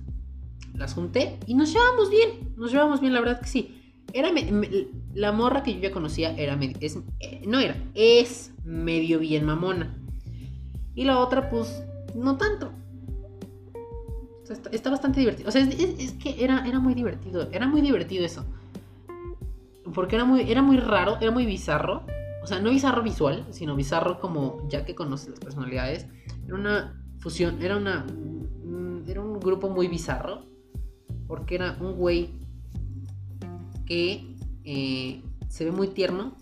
[0.73, 3.75] las junté y nos llevamos bien, nos llevamos bien, la verdad que sí.
[4.11, 4.31] Era
[5.13, 9.95] la morra que yo ya conocía era es, eh, no era, es medio bien mamona.
[10.95, 11.83] Y la otra, pues,
[12.15, 12.71] no tanto.
[14.71, 15.49] está, bastante divertido.
[15.49, 17.49] O sea, es, es, que era, era muy divertido.
[17.51, 18.45] Era muy divertido eso
[19.93, 22.03] porque era muy, era muy raro, era muy bizarro.
[22.43, 26.07] O sea, no bizarro visual, sino bizarro como ya que conoces las personalidades.
[26.45, 28.05] Era una fusión, era una.
[29.39, 30.45] Un grupo muy bizarro.
[31.27, 32.31] Porque era un güey
[33.85, 34.35] que
[34.65, 36.35] eh, se ve muy tierno.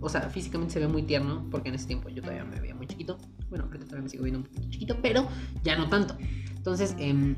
[0.00, 1.48] O sea, físicamente se ve muy tierno.
[1.50, 3.16] Porque en ese tiempo yo todavía me veía muy chiquito.
[3.48, 5.26] Bueno, ahorita todavía me sigo viendo un poquito chiquito, pero
[5.64, 6.14] ya no tanto.
[6.54, 7.36] Entonces, em,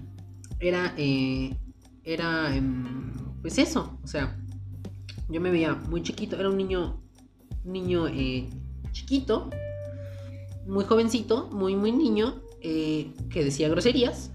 [0.59, 1.57] era, eh,
[2.03, 4.37] era, em, pues eso, o sea,
[5.29, 7.01] yo me veía muy chiquito, era un niño,
[7.65, 8.51] un niño eh,
[8.91, 9.49] chiquito,
[10.67, 14.33] muy jovencito, muy, muy niño, que decía groserías,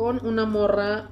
[0.00, 1.10] con una morra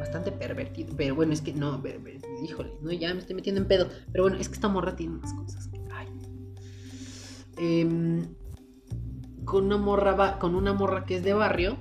[0.00, 1.82] bastante pervertida, pero bueno, es que no,
[2.42, 5.16] híjole, no, ya me estoy metiendo en pedo, pero bueno, es que esta morra tiene
[5.16, 6.06] unas cosas que, ay.
[7.58, 8.28] Em,
[9.44, 11.76] con una morra con una morra que es de barrio,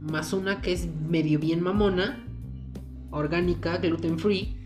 [0.00, 2.26] más una que es medio bien mamona,
[3.10, 4.56] orgánica, gluten free.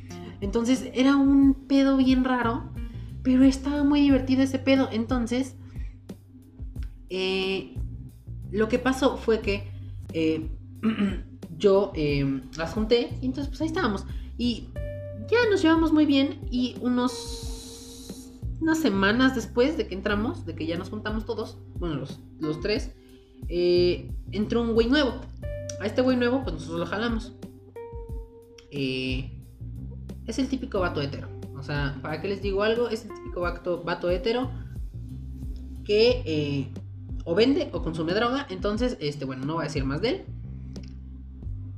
[0.40, 2.70] Entonces era un pedo bien raro,
[3.24, 4.88] pero estaba muy divertido ese pedo.
[4.92, 5.56] Entonces,
[7.08, 7.74] eh,
[8.50, 9.70] lo que pasó fue que
[10.12, 10.48] eh,
[11.58, 14.04] yo eh, las junté y entonces pues ahí estábamos.
[14.38, 14.68] Y
[15.28, 17.46] ya nos llevamos muy bien y unos
[18.60, 22.60] unas semanas después de que entramos, de que ya nos juntamos todos, bueno, los, los
[22.60, 22.90] tres,
[23.48, 25.14] eh, entró un güey nuevo.
[25.80, 27.32] A este güey nuevo, pues nosotros lo jalamos.
[28.70, 31.28] Es el típico vato hetero.
[31.56, 32.88] O sea, ¿para qué les digo algo?
[32.88, 34.50] Es el típico vato, vato hetero
[35.84, 36.72] que eh,
[37.30, 38.44] o vende o consume droga.
[38.50, 40.26] Entonces, este, bueno, no voy a decir más de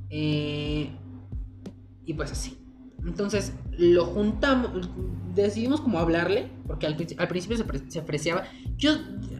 [0.09, 0.89] él.
[2.05, 2.57] y pues así.
[3.05, 4.89] Entonces, lo juntamos,
[5.35, 8.45] decidimos como hablarle, porque al, principio se, apreciaba.
[8.77, 8.93] Yo,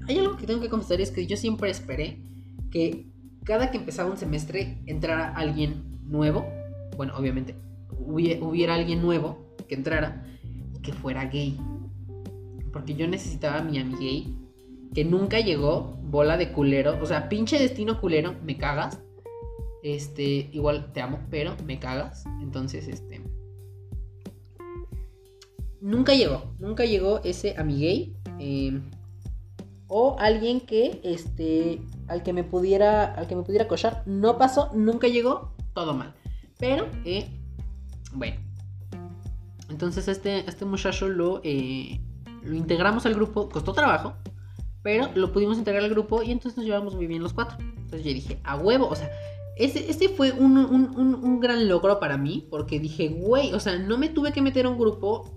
[0.08, 2.22] hay algo que tengo que confesar, es que yo siempre esperé
[2.70, 3.08] que
[3.44, 6.46] cada que empezaba un semestre entrara alguien nuevo,
[6.96, 7.56] bueno, obviamente,
[7.90, 10.28] hubiera, alguien nuevo que entrara
[10.76, 11.58] y que fuera gay.
[12.72, 14.43] Porque yo necesitaba a mi amiga gay,
[14.94, 19.00] que nunca llegó, bola de culero, o sea, pinche destino culero, me cagas.
[19.84, 22.24] Este, igual te amo, pero me cagas.
[22.42, 23.22] Entonces, este
[25.84, 28.16] nunca llegó, nunca llegó ese amiguey.
[28.40, 28.82] Eh,
[29.88, 34.02] o alguien que, este, al que me pudiera, al que me pudiera cochar.
[34.08, 36.16] No pasó, nunca llegó, todo mal.
[36.58, 37.28] Pero, eh,
[38.14, 38.38] bueno.
[39.70, 42.00] Entonces este, este muchacho lo, eh,
[42.42, 44.14] lo integramos al grupo, costó trabajo,
[44.84, 47.58] pero lo pudimos integrar al grupo y entonces nos llevamos muy bien los cuatro.
[47.60, 49.10] Entonces yo dije, a huevo, o sea,
[49.56, 53.78] ese, ese fue un, un, un, gran logro para mí, porque dije, güey, o sea,
[53.78, 55.32] no me tuve que meter a un grupo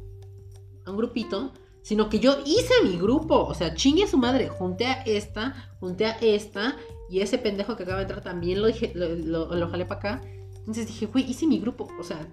[0.87, 3.45] a un grupito, sino que yo hice mi grupo.
[3.45, 4.49] O sea, chingue a su madre.
[4.49, 6.77] Junté a esta, junté a esta,
[7.09, 10.21] y ese pendejo que acaba de entrar también lo, dije, lo, lo, jalé para acá.
[10.59, 11.89] Entonces dije, güey, hice mi grupo.
[12.01, 12.27] O sea,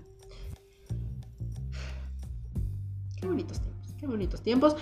[3.20, 4.76] qué bonitos tiempos, qué bonitos tiempos.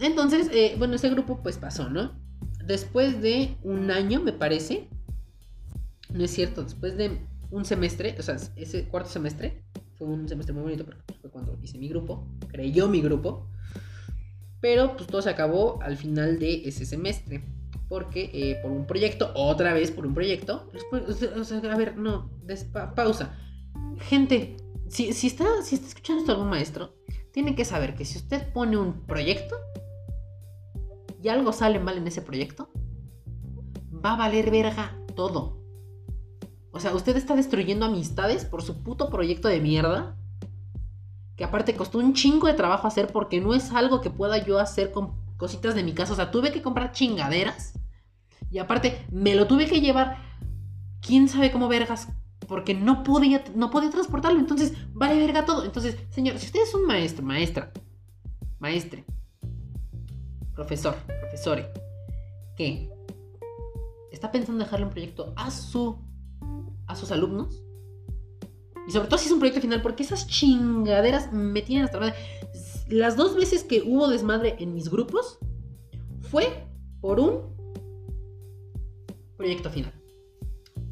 [0.00, 2.12] Entonces, eh, bueno, ese grupo pues pasó, ¿no?
[2.64, 4.88] Después de un año, me parece.
[6.10, 7.18] No es cierto, después de
[7.50, 9.62] un semestre, o sea, ese cuarto semestre,
[9.96, 13.48] fue un semestre muy bonito porque fue cuando hice mi grupo, creyó mi grupo.
[14.60, 17.44] Pero pues todo se acabó al final de ese semestre.
[17.88, 20.68] Porque eh, por un proyecto, otra vez por un proyecto.
[20.92, 22.30] o sea, a ver, no,
[22.96, 23.38] pausa.
[24.08, 24.56] Gente,
[24.88, 26.96] si, está, si está escuchando esto algún maestro,
[27.32, 29.56] tiene que saber que si usted pone un proyecto
[31.28, 32.70] algo sale mal en ese proyecto,
[34.04, 35.56] va a valer verga todo.
[36.76, 40.14] O sea, usted está destruyendo amistades por su puto proyecto de mierda.
[41.34, 44.58] Que aparte costó un chingo de trabajo hacer porque no es algo que pueda yo
[44.58, 46.12] hacer con cositas de mi casa.
[46.12, 47.78] O sea, tuve que comprar chingaderas.
[48.50, 50.18] Y aparte, me lo tuve que llevar.
[51.00, 52.08] Quién sabe cómo vergas.
[52.46, 54.38] Porque no podía, no podía transportarlo.
[54.38, 55.64] Entonces, vale verga todo.
[55.64, 57.72] Entonces, señor, si usted es un maestro, maestra,
[58.58, 59.06] maestre,
[60.56, 61.70] profesor, profesore,
[62.56, 62.90] que
[64.10, 66.04] está pensando dejarle un proyecto a su
[66.86, 67.62] a sus alumnos.
[68.88, 72.14] Y sobre todo si es un proyecto final, porque esas chingaderas me tienen hasta madre.
[72.88, 75.38] Las dos veces que hubo desmadre en mis grupos
[76.20, 76.66] fue
[77.00, 77.56] por un
[79.36, 79.92] proyecto final.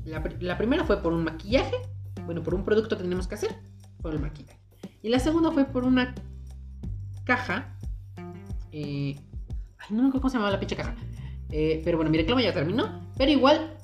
[0.04, 1.76] La, primera fue por un maquillaje,
[2.26, 3.56] bueno, por un producto que teníamos que hacer,
[4.02, 4.60] por el maquillaje.
[5.02, 6.14] Y la segunda fue por una
[7.24, 7.78] caja.
[8.72, 9.16] Eh,
[9.84, 10.94] ay, no me acuerdo cómo se llamaba la pinche caja.
[11.50, 13.00] Eh, pero bueno, mi reclamo ya terminó.
[13.16, 13.76] Pero igual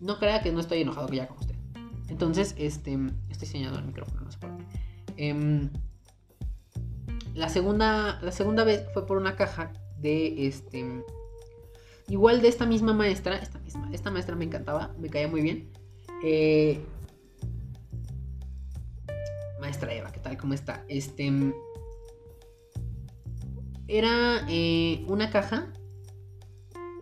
[0.00, 1.54] no crea que no estoy enojado ya con usted.
[2.08, 2.98] Entonces, este,
[3.30, 4.64] estoy señalando el micrófono, no sé por qué.
[5.16, 5.70] Em,
[7.34, 11.04] la, segunda, la segunda vez fue por una caja de este.
[12.08, 13.36] Igual de esta misma maestra.
[13.36, 13.88] Esta misma.
[13.92, 14.94] Esta maestra me encantaba.
[14.98, 15.70] Me caía muy bien.
[16.24, 16.80] Eh,
[19.60, 20.36] maestra Eva, ¿qué tal?
[20.36, 20.84] ¿Cómo está?
[20.88, 21.52] Este.
[23.92, 25.66] Era eh, una caja.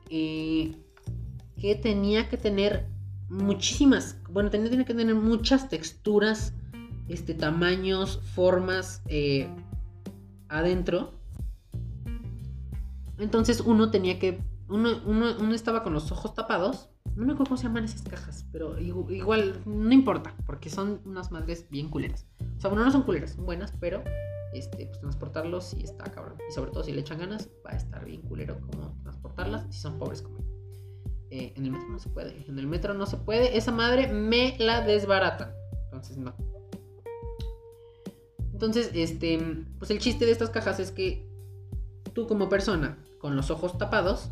[0.08, 0.74] Eh,
[1.56, 2.88] que tenía que tener
[3.28, 6.52] muchísimas, bueno, tenía, que tener muchas texturas,
[7.06, 9.48] este, tamaños, formas eh,
[10.48, 11.12] adentro.
[13.18, 14.42] Entonces uno tenía que.
[14.68, 16.88] Uno, uno, uno estaba con los ojos tapados.
[17.14, 21.00] No me acuerdo cómo se llaman esas cajas, pero igu- igual no importa, porque son
[21.04, 22.26] unas madres bien culeras.
[22.56, 24.02] O sea, bueno, no son culeras, son buenas, pero
[24.52, 26.38] este, pues transportarlos sí está cabrón.
[26.48, 29.80] Y sobre todo si le echan ganas, va a estar bien culero como transportarlas si
[29.80, 30.44] son pobres como yo.
[31.30, 33.56] Eh, en el metro no se puede, en el metro no se puede.
[33.56, 35.52] Esa madre me la desbaratan.
[35.84, 36.34] Entonces no.
[38.52, 39.38] Entonces, este,
[39.78, 41.26] pues el chiste de estas cajas es que
[42.12, 44.30] tú como persona con los ojos tapados,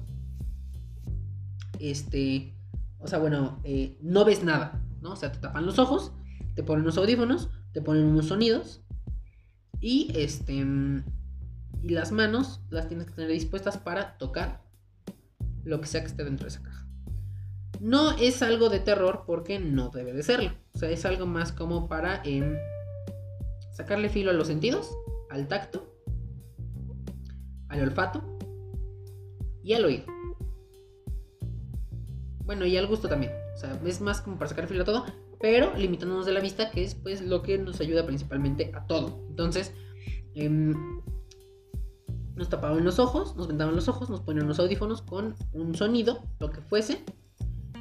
[1.79, 2.55] este,
[2.99, 5.13] o sea, bueno, eh, no ves nada, ¿no?
[5.13, 6.13] O sea, te tapan los ojos,
[6.57, 8.83] te ponen unos audífonos, te ponen unos sonidos
[9.81, 10.67] y este,
[11.83, 14.63] y las manos las tienes que tener dispuestas para tocar
[15.65, 16.87] lo que sea que esté dentro de esa caja.
[17.81, 20.51] No es algo de terror porque no debe de serlo.
[20.75, 22.57] O sea, es algo más como para em,
[23.73, 24.91] sacarle filo a los sentidos,
[25.31, 25.95] al tacto,
[27.69, 28.39] al olfato
[29.63, 30.07] y al oído.
[32.45, 33.33] Bueno, y al gusto también.
[33.55, 35.07] O sea, es más como para sacar filo a todo,
[35.41, 39.25] pero limitándonos de la vista, que es pues lo que nos ayuda principalmente a todo.
[39.29, 39.73] Entonces,
[40.35, 40.75] em,
[42.37, 46.23] nos tapaban los ojos, nos vendaban los ojos, nos ponían los audífonos con un sonido,
[46.41, 47.05] lo que fuese.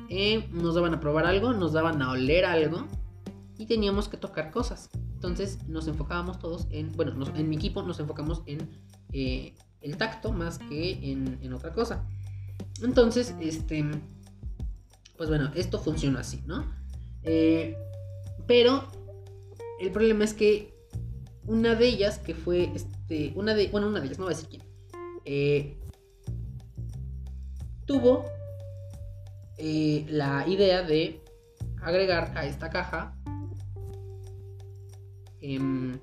[0.09, 2.87] eh, nos daban a probar algo, nos daban a oler algo
[3.57, 4.89] y teníamos que tocar cosas.
[5.15, 8.69] Entonces nos enfocábamos todos en, bueno, en mi equipo nos enfocamos en
[9.11, 12.07] eh, el tacto más que en, en otra cosa.
[12.81, 13.83] Entonces, este,
[15.17, 16.63] pues bueno, esto funciona así, ¿no?
[17.27, 17.77] Eh,
[18.47, 18.87] pero
[19.81, 20.73] el problema es que
[21.45, 24.37] una de ellas, que fue, este, una de, bueno, una de ellas, no voy a
[24.37, 24.63] decir quién,
[25.25, 25.77] eh,
[27.85, 28.25] tuvo
[29.57, 31.21] eh, la idea de
[31.81, 33.13] agregar a esta caja
[35.41, 35.99] em,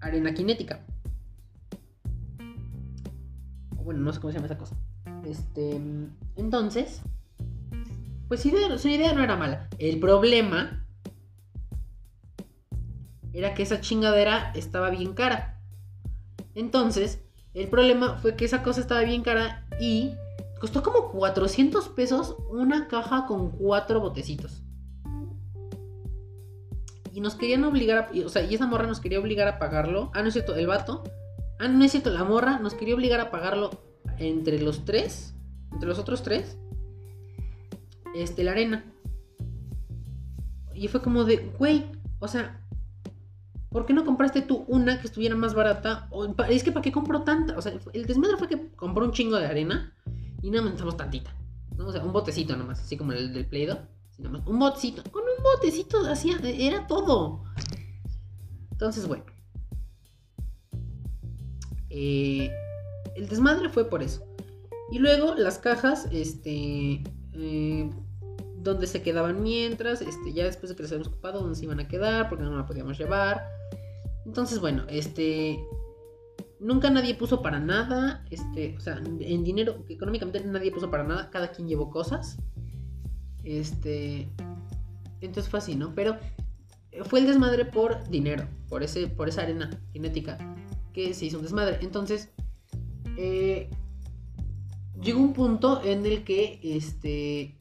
[0.00, 0.84] arena cinética.
[3.76, 4.76] Bueno, no sé cómo se llama esa cosa.
[5.24, 5.80] Este,
[6.36, 7.02] entonces,
[8.28, 9.68] pues su idea, no era mala.
[9.78, 10.84] El problema
[13.32, 15.60] era que esa chingadera estaba bien cara.
[16.54, 17.20] Entonces,
[17.54, 20.14] el problema fue que esa cosa estaba bien cara y
[20.60, 24.62] costó como 400 pesos una caja con cuatro botecitos.
[27.12, 28.26] Y nos querían obligar a...
[28.26, 30.10] O sea, y esa morra nos quería obligar a pagarlo.
[30.12, 31.02] Ah, no es cierto, el vato.
[31.58, 33.70] Ah, no es cierto, la morra nos quería obligar a pagarlo
[34.18, 35.35] entre los tres.
[35.76, 36.56] Entre los otros tres.
[38.14, 38.82] Este, la arena.
[40.74, 41.84] Y fue como de, güey,
[42.18, 42.66] o sea,
[43.68, 46.08] ¿por qué no compraste tú una que estuviera más barata?
[46.48, 47.58] Es que ¿para qué compró tanta?
[47.58, 49.94] O sea, el desmadre fue que compró un chingo de arena
[50.40, 51.36] y no aumentamos tantita.
[51.78, 53.68] O sea, un botecito nomás, así como el del Play
[54.16, 55.02] nomás, Un botecito.
[55.10, 57.44] Con un botecito hacía, era todo.
[58.72, 59.26] Entonces, bueno.
[61.90, 62.50] Eh,
[63.14, 64.25] el desmadre fue por eso.
[64.90, 67.02] Y luego las cajas, este...
[67.32, 67.90] eh,
[68.66, 71.78] donde se quedaban mientras, este, ya después de que les habíamos ocupado, dónde se iban
[71.78, 73.44] a quedar, porque no la podíamos llevar.
[74.24, 75.64] Entonces, bueno, este.
[76.58, 78.24] Nunca nadie puso para nada.
[78.30, 81.30] Este, o sea, en dinero, económicamente nadie puso para nada.
[81.30, 82.38] Cada quien llevó cosas.
[83.44, 84.28] Este.
[85.20, 85.94] Entonces fue así, ¿no?
[85.94, 86.16] Pero
[87.04, 88.48] fue el desmadre por dinero.
[88.68, 90.38] Por ese, por esa arena cinética.
[90.92, 91.78] Que se hizo un desmadre.
[91.82, 92.30] Entonces.
[93.16, 93.70] eh,
[95.00, 96.60] llegó un punto en el que.
[96.62, 97.56] Este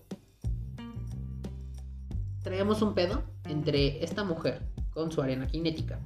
[2.46, 4.62] traíamos un pedo entre esta mujer
[4.92, 6.00] con su arena cinética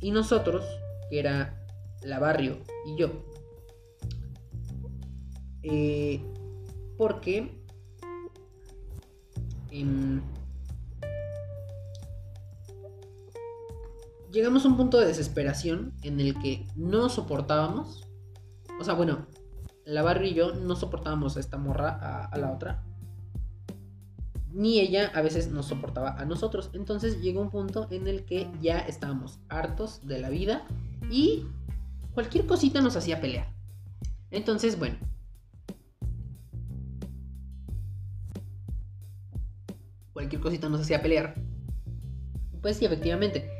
[0.00, 0.64] y nosotros,
[1.10, 1.62] que era
[2.02, 3.10] la barrio y yo.
[5.62, 6.22] Eh,
[6.96, 7.62] porque
[9.70, 10.22] em,
[14.32, 18.06] llegamos a un punto de desesperación en el que no soportábamos.
[18.80, 19.26] O sea, bueno,
[19.86, 22.82] la barrio y yo no soportábamos a esta morra, a, a la otra,
[24.56, 26.70] ni ella a veces nos soportaba a nosotros.
[26.72, 30.66] Entonces llegó un punto en el que ya estábamos hartos de la vida
[31.10, 31.44] y
[32.14, 33.48] cualquier cosita nos hacía pelear.
[34.30, 34.96] Entonces, bueno.
[40.12, 41.34] Cualquier cosita nos hacía pelear.
[42.62, 43.50] Pues sí, efectivamente.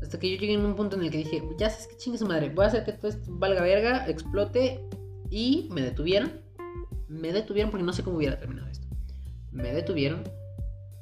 [0.00, 2.18] Hasta que yo llegué en un punto en el que dije, ya sabes que chingue
[2.18, 4.88] su madre, voy a hacer que todo esto valga verga, explote.
[5.30, 6.40] Y me detuvieron.
[7.08, 8.86] Me detuvieron porque no sé cómo hubiera terminado esto
[9.56, 10.22] me detuvieron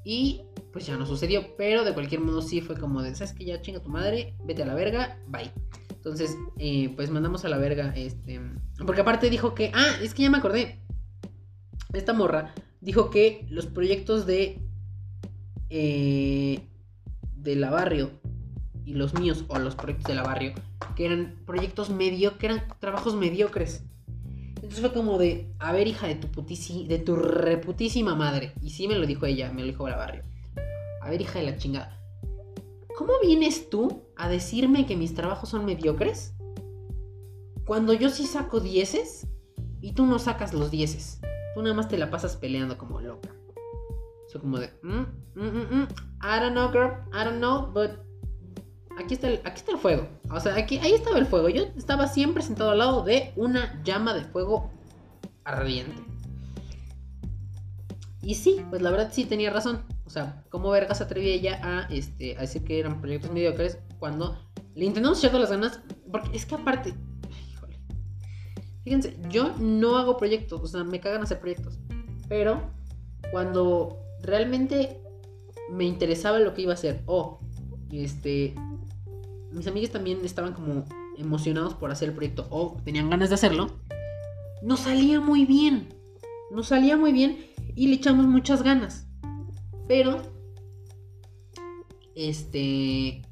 [0.05, 3.45] y pues ya no sucedió, pero de cualquier modo sí fue como de, ¿sabes que
[3.45, 5.53] Ya chinga tu madre, vete a la verga, bye.
[5.91, 8.41] Entonces, eh, pues mandamos a la verga, este,
[8.85, 10.81] porque aparte dijo que, ah, es que ya me acordé,
[11.93, 14.61] esta morra dijo que los proyectos de,
[15.70, 16.68] eh,
[17.37, 18.11] de la barrio
[18.85, 20.53] y los míos o los proyectos de la barrio,
[20.97, 23.85] que eran proyectos medio, que eran trabajos mediocres.
[24.75, 28.55] Entonces fue como de, a ver, hija de tu putisi, de tu reputísima madre.
[28.61, 30.25] Y sí me lo dijo ella, me lo dijo la barrio.
[31.01, 32.03] A ver, hija de la chingada.
[32.99, 36.35] ¿Cómo vienes tú a decirme que mis trabajos son mediocres?
[37.64, 39.29] Cuando yo sí saco dieces
[39.81, 41.20] y tú no sacas los dieces.
[41.55, 43.33] Tú nada más te la pasas peleando como loca.
[44.27, 45.07] Soy como de, mm,
[45.37, 45.89] mm, mm,
[46.20, 48.04] I don't know, girl, I don't know, but
[48.99, 50.09] aquí está, el, aquí está el fuego.
[50.30, 51.49] O sea, aquí, ahí estaba el fuego.
[51.49, 54.70] Yo estaba siempre sentado al lado de una llama de fuego
[55.45, 56.03] ardiente.
[58.22, 59.84] Y sí, pues la verdad sí tenía razón.
[60.07, 63.78] O sea, ¿cómo verga se atrevía ella a, este, a decir que eran proyectos mediocres
[63.99, 64.38] cuando
[64.74, 65.80] le intentamos echar las ganas?
[66.11, 66.95] Porque es que aparte,
[67.51, 67.78] híjole.
[68.82, 71.78] Fíjense, yo no hago proyectos, o sea, me cagan hacer proyectos.
[72.28, 72.62] Pero
[73.30, 75.01] cuando realmente
[75.70, 77.40] me interesaba lo que iba a hacer, o
[77.92, 78.55] este,
[79.55, 80.85] mis amigos también estaban como
[81.17, 83.79] emocionados por hacer el proyecto o tenían ganas de hacerlo,
[84.63, 85.95] no salía muy bien.
[86.51, 89.07] No salía muy bien y le echamos muchas ganas.
[89.89, 90.23] Pero,
[92.15, 93.23] este...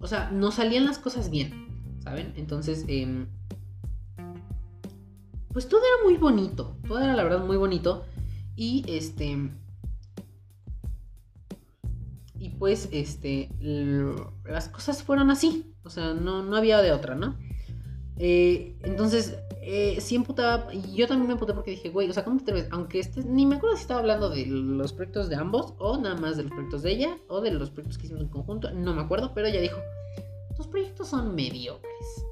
[0.00, 2.32] O sea, no salían las cosas bien, ¿saben?
[2.36, 3.26] Entonces, eh,
[5.52, 6.76] pues todo era muy bonito.
[6.86, 8.04] Todo era la verdad muy bonito.
[8.54, 9.50] Y este
[12.58, 13.50] pues, este,
[14.44, 15.74] las cosas fueron así.
[15.84, 17.36] O sea, no, no había de otra, ¿no?
[18.18, 20.72] Eh, entonces, eh, sí emputaba.
[20.74, 22.68] Y yo también me emputé porque dije, güey, o sea, ¿cómo te ves?
[22.70, 26.16] Aunque este, ni me acuerdo si estaba hablando de los proyectos de ambos, o nada
[26.16, 28.70] más de los proyectos de ella, o de los proyectos que hicimos en conjunto.
[28.72, 29.78] No me acuerdo, pero ella dijo,
[30.56, 32.24] tus proyectos son mediocres.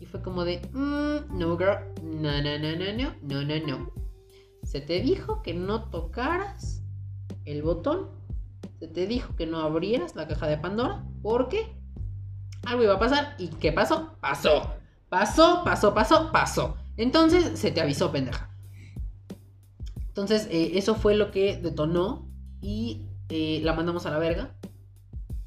[0.00, 3.92] Y fue como de, mm, no, girl, no, no, no, no, no, no, no, no.
[4.62, 6.82] Se te dijo que no tocaras
[7.44, 8.08] el botón
[8.78, 11.76] se te dijo que no abrieras la caja de Pandora porque
[12.66, 13.34] algo iba a pasar.
[13.38, 14.16] ¿Y qué pasó?
[14.20, 14.74] Pasó.
[15.08, 16.76] Pasó, pasó, pasó, pasó.
[16.96, 18.50] Entonces se te avisó, pendeja.
[20.08, 22.28] Entonces, eh, eso fue lo que detonó
[22.60, 24.54] y eh, la mandamos a la verga.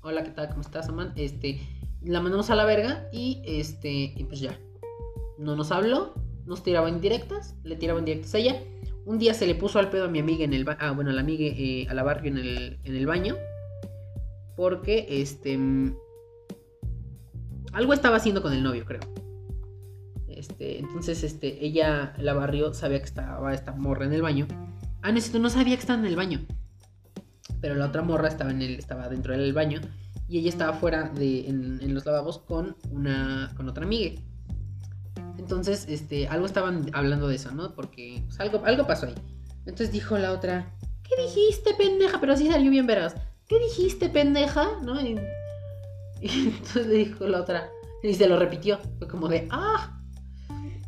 [0.02, 0.50] Hola, ¿qué tal?
[0.50, 1.14] ¿Cómo estás, Aman?
[1.16, 1.62] Este,
[2.02, 4.60] la mandamos a la verga y este, y pues ya.
[5.38, 6.16] No nos habló,
[6.46, 8.62] nos tiraba en directas, le tiraba en directas a ella.
[9.08, 10.80] Un día se le puso al pedo a mi amiga en el baño.
[10.82, 13.38] Ah, bueno, a la amiga, eh, a la barrio en el, en el baño.
[14.58, 15.58] Porque, este...
[15.58, 15.96] Mm,
[17.72, 19.00] algo estaba haciendo con el novio, creo.
[20.28, 24.46] Este, entonces, este, ella, la barrio, sabía que estaba esta morra en el baño.
[25.02, 26.46] Ah, no, no sabía que estaba en el baño.
[27.62, 29.80] Pero la otra morra estaba, en el, estaba dentro del baño.
[30.28, 34.20] Y ella estaba fuera de, en, en los lavabos con una, con otra amiga.
[35.38, 37.74] Entonces, este, algo estaban hablando de eso, ¿no?
[37.74, 39.16] Porque pues, algo, algo pasó ahí.
[39.60, 40.74] Entonces dijo la otra,
[41.04, 42.20] ¿qué dijiste, pendeja?
[42.20, 43.16] Pero así salió bien veraz.
[43.48, 44.80] ¿Qué dijiste, pendeja?
[44.84, 44.98] ¿No?
[46.20, 47.70] Y, entonces le dijo la otra,
[48.02, 48.80] y se lo repitió.
[48.98, 50.02] Fue como de, ¡ah!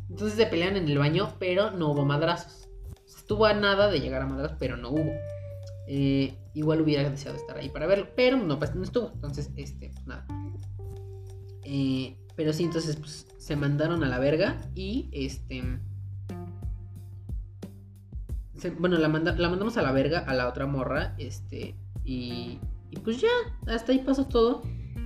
[0.08, 2.68] Entonces se pelean en el baño, pero no hubo madrazos.
[3.06, 5.12] Estuvo a nada de llegar a madrazos, pero no hubo.
[5.86, 9.12] Eh, igual hubiera deseado estar ahí para verlo, pero no, pues, no estuvo.
[9.14, 10.26] Entonces, este, pues nada.
[11.64, 15.62] Eh, pero sí, entonces pues, se mandaron a la verga y este...
[18.78, 21.74] bueno, la, la, mandamos a la verga a la otra morra, este,
[22.04, 22.58] y,
[22.90, 23.28] y pues ya,
[23.66, 24.62] hasta ahí pasó todo.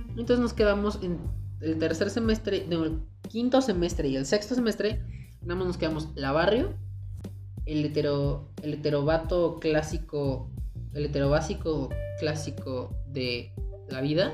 [0.09, 1.17] Entonces nos quedamos en
[1.61, 5.01] el tercer semestre, no, el quinto semestre y el sexto semestre,
[5.41, 6.73] nada más nos quedamos la barrio,
[7.65, 10.51] el hetero, el heterobato clásico,
[10.93, 11.87] el heterobásico
[12.19, 13.53] clásico de
[13.87, 14.33] la vida,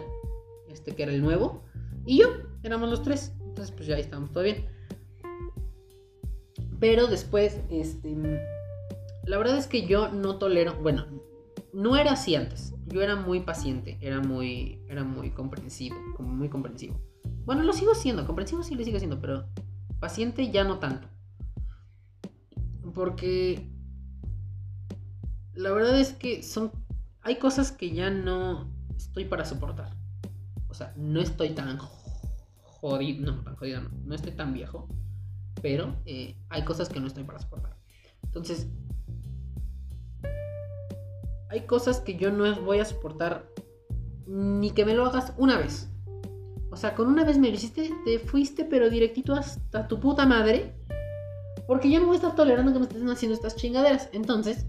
[0.72, 1.64] este que era el nuevo,
[2.04, 2.30] y yo,
[2.64, 3.36] éramos los tres.
[3.52, 4.66] Entonces, pues ya ahí estábamos todo bien.
[6.80, 8.16] Pero después, este.
[9.26, 10.76] La verdad es que yo no tolero.
[10.82, 11.06] Bueno,
[11.74, 12.74] no era así antes.
[12.88, 14.82] Yo era muy paciente, era muy.
[14.88, 15.98] Era muy comprensivo.
[16.16, 17.00] Como muy comprensivo.
[17.46, 19.48] Bueno, lo sigo siendo, comprensivo sí lo sigo siendo, pero
[20.00, 21.10] paciente ya no tanto.
[22.94, 23.70] Porque
[25.54, 26.72] la verdad es que son.
[27.22, 29.94] Hay cosas que ya no estoy para soportar.
[30.70, 31.68] O sea, no estoy tan
[32.82, 34.90] jodido, no, tan jodido no, no estoy tan viejo,
[35.62, 37.78] pero eh, hay cosas que no estoy para soportar.
[38.24, 38.68] Entonces,
[41.50, 43.46] hay cosas que yo no voy a soportar
[44.26, 45.90] ni que me lo hagas una vez.
[46.72, 50.26] O sea, con una vez me lo hiciste, te fuiste, pero directito hasta tu puta
[50.26, 50.74] madre.
[51.68, 54.10] Porque yo no voy a estar tolerando que me estén haciendo estas chingaderas.
[54.14, 54.66] Entonces,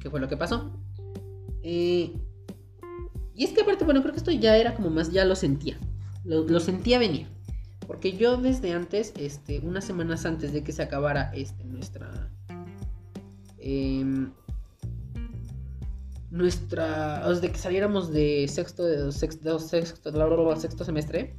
[0.00, 0.72] ¿qué fue lo que pasó?
[1.62, 2.14] Eh,
[3.34, 5.78] y es que aparte, bueno, creo que esto ya era como más, ya lo sentía.
[6.26, 7.28] Lo, sentía venir.
[7.86, 12.30] Porque yo desde antes, este, unas semanas antes de que se acabara este, nuestra.
[13.58, 14.32] Em,
[16.30, 21.36] nuestra, desde que saliéramos de sexto, de sexto, sexto, sexto semestre,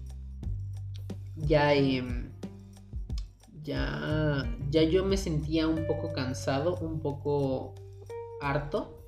[1.35, 2.31] ya, em,
[3.61, 7.75] ya, ya yo me sentía un poco cansado, un poco
[8.41, 9.05] harto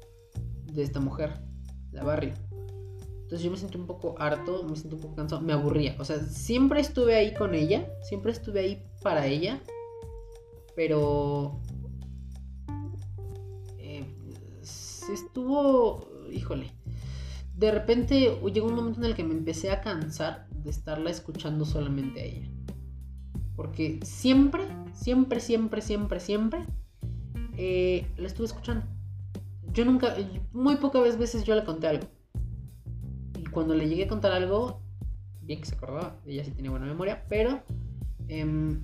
[0.74, 1.40] de esta mujer,
[1.92, 2.34] la barrio.
[3.30, 5.96] Entonces yo me sentí un poco harto, me sentí un poco cansado, me aburría.
[6.00, 9.62] O sea, siempre estuve ahí con ella, siempre estuve ahí para ella,
[10.76, 11.60] pero
[13.78, 14.04] eh,
[15.14, 16.72] estuvo, híjole,
[17.56, 21.66] de repente llegó un momento en el que me empecé a cansar de estarla escuchando
[21.66, 22.50] solamente a ella.
[23.56, 24.64] Porque siempre,
[24.96, 26.66] siempre, siempre, siempre, siempre
[27.58, 28.88] eh, la estuve escuchando.
[29.72, 30.16] Yo nunca,
[30.52, 32.08] muy pocas veces yo le conté algo.
[33.52, 34.82] Cuando le llegué a contar algo,
[35.42, 37.64] bien que se acordaba, ella sí tenía buena memoria, pero
[38.28, 38.84] em,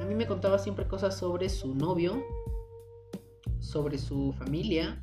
[0.00, 2.22] a mí me contaba siempre cosas sobre su novio,
[3.60, 5.02] sobre su familia,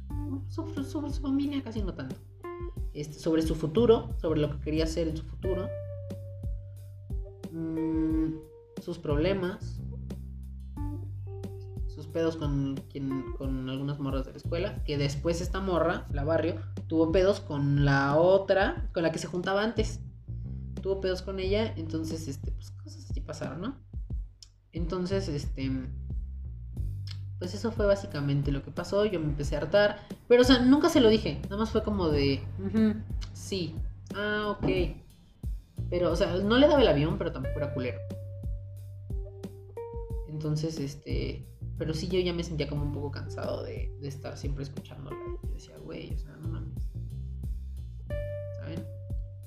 [0.49, 2.15] sobre, su familia casi no tanto,
[2.93, 5.67] este, sobre su futuro, sobre lo que quería hacer en su futuro,
[7.51, 9.81] mm, sus problemas,
[12.11, 16.61] pedos con, quien, con algunas morras de la escuela, que después esta morra, la barrio,
[16.87, 19.99] tuvo pedos con la otra, con la que se juntaba antes.
[20.81, 23.75] Tuvo pedos con ella, entonces, este, pues cosas así pasaron, ¿no?
[24.73, 25.71] Entonces, este.
[27.39, 29.05] Pues eso fue básicamente lo que pasó.
[29.05, 29.99] Yo me empecé a hartar.
[30.27, 31.39] Pero, o sea, nunca se lo dije.
[31.43, 32.43] Nada más fue como de.
[33.33, 33.75] sí.
[34.15, 34.67] Ah, ok.
[35.89, 37.99] Pero, o sea, no le daba el avión, pero tampoco era culero.
[40.29, 41.47] Entonces, este.
[41.81, 45.17] Pero sí, yo ya me sentía como un poco cansado de, estar siempre escuchándola.
[45.41, 46.87] Y decía, güey, o sea, no mames.
[48.59, 48.85] ¿Saben?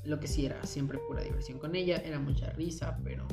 [0.03, 1.99] Lo que sí era siempre pura diversión con ella.
[1.99, 3.29] Era mucha risa, pero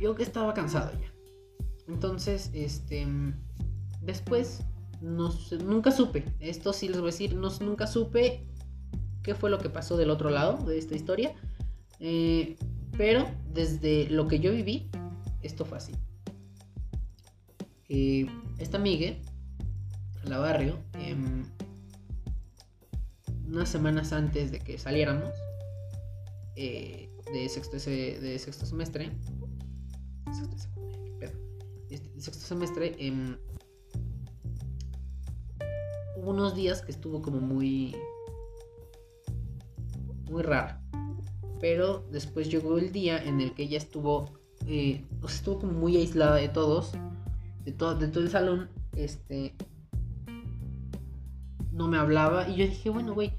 [0.00, 1.12] yo que estaba cansado ya.
[1.86, 3.06] Entonces, este,
[4.00, 4.64] después,
[5.02, 8.48] no, nunca supe, esto sí les voy a decir, no, nunca supe
[9.22, 11.34] qué fue lo que pasó del otro lado de esta historia.
[12.00, 12.56] Eh,
[12.96, 14.88] pero desde lo que yo viví,
[15.42, 15.92] esto fue así.
[17.88, 18.26] Eh,
[18.58, 19.14] esta amiga,
[20.24, 21.44] la barrio, em,
[23.46, 25.32] unas semanas antes de que saliéramos
[26.56, 29.12] eh, de, sexto, de sexto semestre,
[31.90, 33.36] este, sexto semestre, em,
[36.16, 37.94] hubo unos días que estuvo como muy.
[40.30, 40.78] muy raro.
[41.60, 44.32] Pero después llegó el día en el que ella estuvo.
[44.66, 46.92] Eh, estuvo como muy aislada de todos.
[47.64, 48.68] De todo, de todo el salón.
[48.96, 49.54] Este.
[51.72, 52.48] No me hablaba.
[52.48, 53.32] Y yo dije, bueno, güey.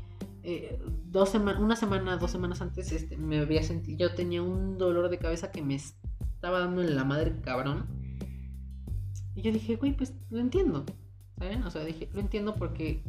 [0.43, 3.97] Eh, dos una semana, dos semanas antes, este, me había sentido.
[3.97, 7.88] Yo tenía un dolor de cabeza que me estaba dando en la madre cabrón.
[9.34, 10.86] Y yo dije, güey, pues lo entiendo.
[11.38, 11.63] ¿Saben?
[11.63, 13.03] O sea, dije, lo entiendo porque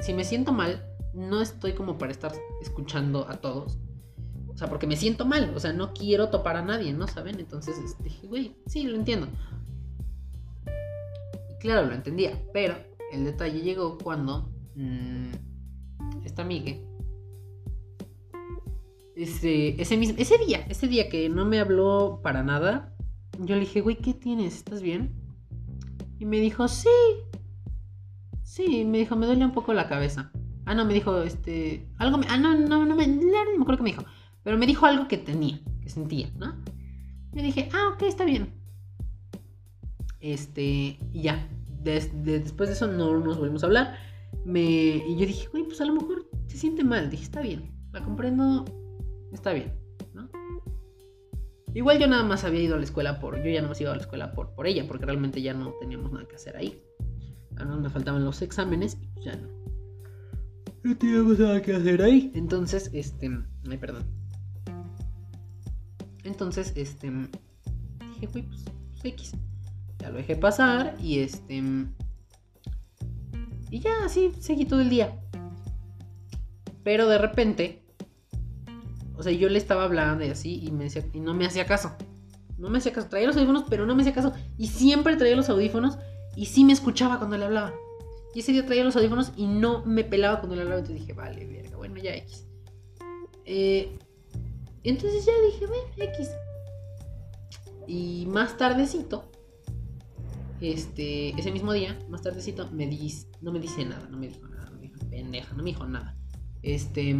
[0.00, 0.84] si me siento mal,
[1.14, 3.78] no estoy como para estar escuchando a todos.
[4.48, 5.52] O sea, porque me siento mal.
[5.54, 7.06] O sea, no quiero topar a nadie, ¿no?
[7.06, 7.38] ¿Saben?
[7.38, 9.28] Entonces este, dije, güey, sí, lo entiendo.
[11.64, 12.38] Claro, lo entendía.
[12.52, 12.76] Pero
[13.10, 15.32] el detalle llegó cuando mmm,
[16.22, 16.74] esta amiga
[19.16, 22.94] ese, ese, mismo, ese día, ese día que no me habló para nada,
[23.38, 24.56] yo le dije, güey, ¿qué tienes?
[24.56, 25.14] ¿Estás bien?
[26.18, 26.88] Y me dijo, sí.
[28.42, 30.32] Sí, me dijo, me duele un poco la cabeza.
[30.66, 33.78] Ah, no, me dijo, este, algo me, ah, no, no, no me, no me acuerdo
[33.78, 34.04] qué me dijo.
[34.42, 36.54] Pero me dijo algo que tenía, que sentía, ¿no?
[37.32, 38.52] Yo dije, ah, ok, está bien.
[40.20, 41.48] Este, y ya.
[41.84, 43.98] Después de eso no nos volvimos a hablar.
[44.44, 47.10] Me, y yo dije, güey, pues a lo mejor se siente mal.
[47.10, 48.64] Dije, está bien, la comprendo,
[49.32, 49.72] está bien,
[50.14, 50.28] ¿no?
[51.74, 53.92] Igual yo nada más había ido a la escuela por, yo ya no me ido
[53.92, 56.82] a la escuela por, por ella, porque realmente ya no teníamos nada que hacer ahí.
[57.56, 59.48] A no me faltaban los exámenes y pues ya no.
[60.82, 62.30] No teníamos nada que hacer ahí.
[62.34, 63.30] Entonces, este,
[63.70, 64.04] ay, perdón.
[66.24, 69.32] Entonces, este, dije, güey, pues, pues X.
[69.98, 71.62] Ya lo dejé pasar y este...
[73.70, 75.20] Y ya así seguí todo el día.
[76.82, 77.84] Pero de repente
[79.16, 81.66] o sea, yo le estaba hablando y así y, me decía, y no me hacía
[81.66, 81.92] caso.
[82.58, 83.08] No me hacía caso.
[83.08, 84.32] Traía los audífonos, pero no me hacía caso.
[84.58, 85.98] Y siempre traía los audífonos
[86.36, 87.72] y sí me escuchaba cuando le hablaba.
[88.34, 90.80] Y ese día traía los audífonos y no me pelaba cuando le hablaba.
[90.80, 92.44] Entonces dije, vale, verga, bueno, ya X.
[93.44, 93.96] Eh,
[94.82, 96.30] entonces ya dije, bueno, X.
[97.86, 99.30] Y más tardecito,
[100.72, 104.48] este, ese mismo día, más tardecito, me dice, no me dice nada, no me dijo
[104.48, 106.16] nada, no me dijo pendeja, no me dijo nada.
[106.62, 107.14] Este,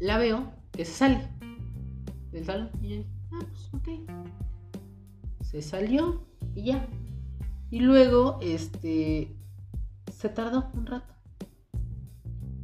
[0.00, 1.28] la veo que se sale
[2.32, 3.88] del salón y yo, ah, pues ok.
[5.42, 6.88] Se salió y ya.
[7.70, 9.36] Y luego, este,
[10.12, 11.14] se tardó un rato.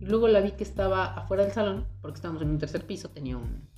[0.00, 3.10] Y luego la vi que estaba afuera del salón, porque estábamos en un tercer piso,
[3.10, 3.68] tenía un...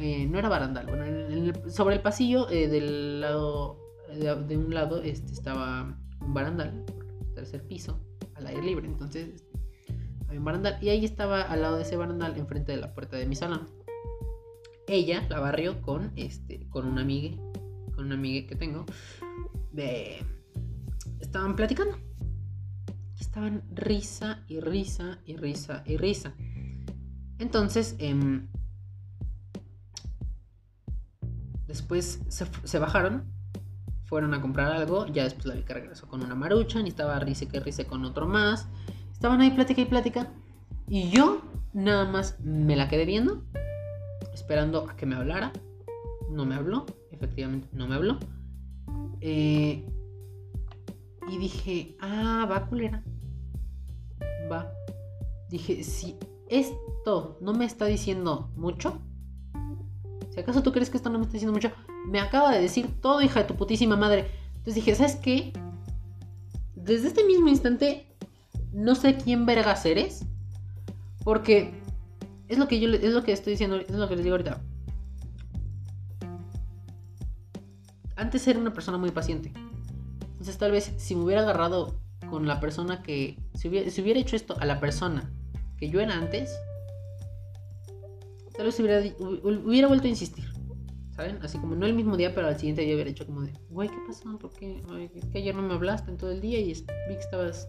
[0.00, 3.78] Eh, no era barandal, bueno, sobre el pasillo eh, del lado,
[4.14, 6.84] de, un lado este, estaba un barandal,
[7.34, 7.98] tercer piso,
[8.34, 9.44] al aire libre, entonces
[10.26, 13.16] había un barandal, y ahí estaba al lado de ese barandal, enfrente de la puerta
[13.16, 13.68] de mi salón.
[14.86, 17.36] Ella la barrió con, este, con una amiga,
[17.94, 18.84] con una amiga que tengo.
[21.20, 21.96] Estaban platicando
[23.32, 26.34] estaban risa y risa y risa y risa.
[27.38, 28.48] Entonces, em,
[31.66, 33.24] después se, bajaron,
[34.04, 37.18] fueron a comprar algo, ya después la vi que regresó con una marucha, y estaba
[37.18, 38.68] risa que risa con otro más.
[39.12, 40.30] Estaban ahí plática y plática.
[40.88, 43.42] Y yo nada más me la quedé viendo,
[44.34, 45.52] esperando a que me hablara.
[46.30, 48.18] No me habló, efectivamente no me habló.
[49.20, 49.86] Eh,
[51.28, 53.02] y dije, ah, va culera
[54.52, 54.72] va.
[55.48, 56.18] Dije, si
[56.48, 59.00] esto no me está diciendo mucho,
[60.32, 61.70] si acaso tú crees que esto no me está diciendo mucho,
[62.06, 64.30] me acaba de decir todo, hija de tu putísima madre.
[64.48, 65.52] Entonces dije, ¿sabes qué?
[66.74, 68.06] Desde este mismo instante,
[68.72, 70.24] no sé quién vergas eres.
[71.22, 71.74] Porque
[72.48, 74.62] es lo que yo es lo que estoy diciendo, es lo que les digo ahorita.
[78.16, 79.52] Antes era una persona muy paciente.
[80.32, 82.00] Entonces tal vez si me hubiera agarrado
[82.30, 83.38] con la persona que...
[83.54, 85.30] Si hubiera, hecho esto a la persona
[85.76, 86.56] que yo era antes,
[88.54, 90.44] tal vez hubiera, hubiera vuelto a insistir.
[91.14, 91.38] ¿Saben?
[91.42, 93.88] Así como no el mismo día, pero al siguiente día hubiera hecho como de, güey,
[93.88, 94.38] ¿qué pasó?
[94.38, 94.82] ¿Por qué?
[95.14, 97.68] es que ayer no me hablaste en todo el día y vi que estabas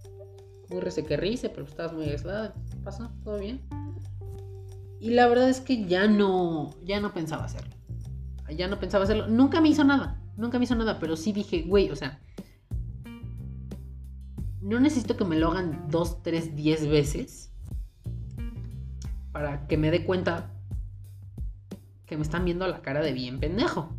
[0.00, 2.54] pues, muy resequerrice, pero estabas muy aislada.
[2.70, 3.10] ¿Qué pasó?
[3.24, 3.60] ¿Todo bien?
[5.00, 7.74] Y la verdad es que ya no, ya no pensaba hacerlo.
[8.56, 9.26] Ya no pensaba hacerlo.
[9.26, 10.22] Nunca me hizo nada.
[10.36, 12.20] Nunca me hizo nada, pero sí dije, güey, o sea,
[14.60, 17.51] no necesito que me lo hagan dos, tres, diez veces
[19.32, 20.50] para que me dé cuenta
[22.06, 23.96] que me están viendo la cara de bien pendejo.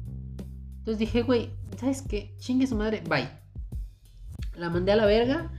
[0.80, 2.36] Entonces dije, güey, ¿sabes qué?
[2.38, 3.30] Chingue su madre, bye.
[4.56, 5.52] La mandé a la verga,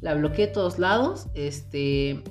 [0.00, 2.22] la bloqueé de todos lados, este...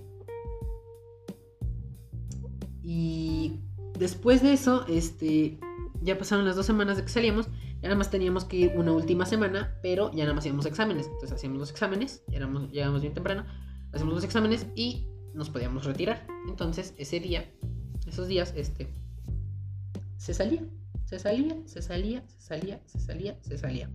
[2.82, 3.60] Y
[3.98, 5.60] después de eso, este...
[6.02, 7.49] Ya pasaron las dos semanas de que salíamos
[7.82, 11.06] ya nada más teníamos que ir una última semana, pero ya nada más íbamos exámenes.
[11.07, 13.45] Entonces hacíamos los exámenes, éramos, llegamos bien temprano,
[13.94, 16.26] hacíamos los exámenes y nos podíamos retirar.
[16.47, 17.49] Entonces ese día,
[18.07, 18.88] esos días, este,
[20.18, 20.64] se salía,
[21.06, 23.89] se salía, se salía, se salía, se salía, se salía.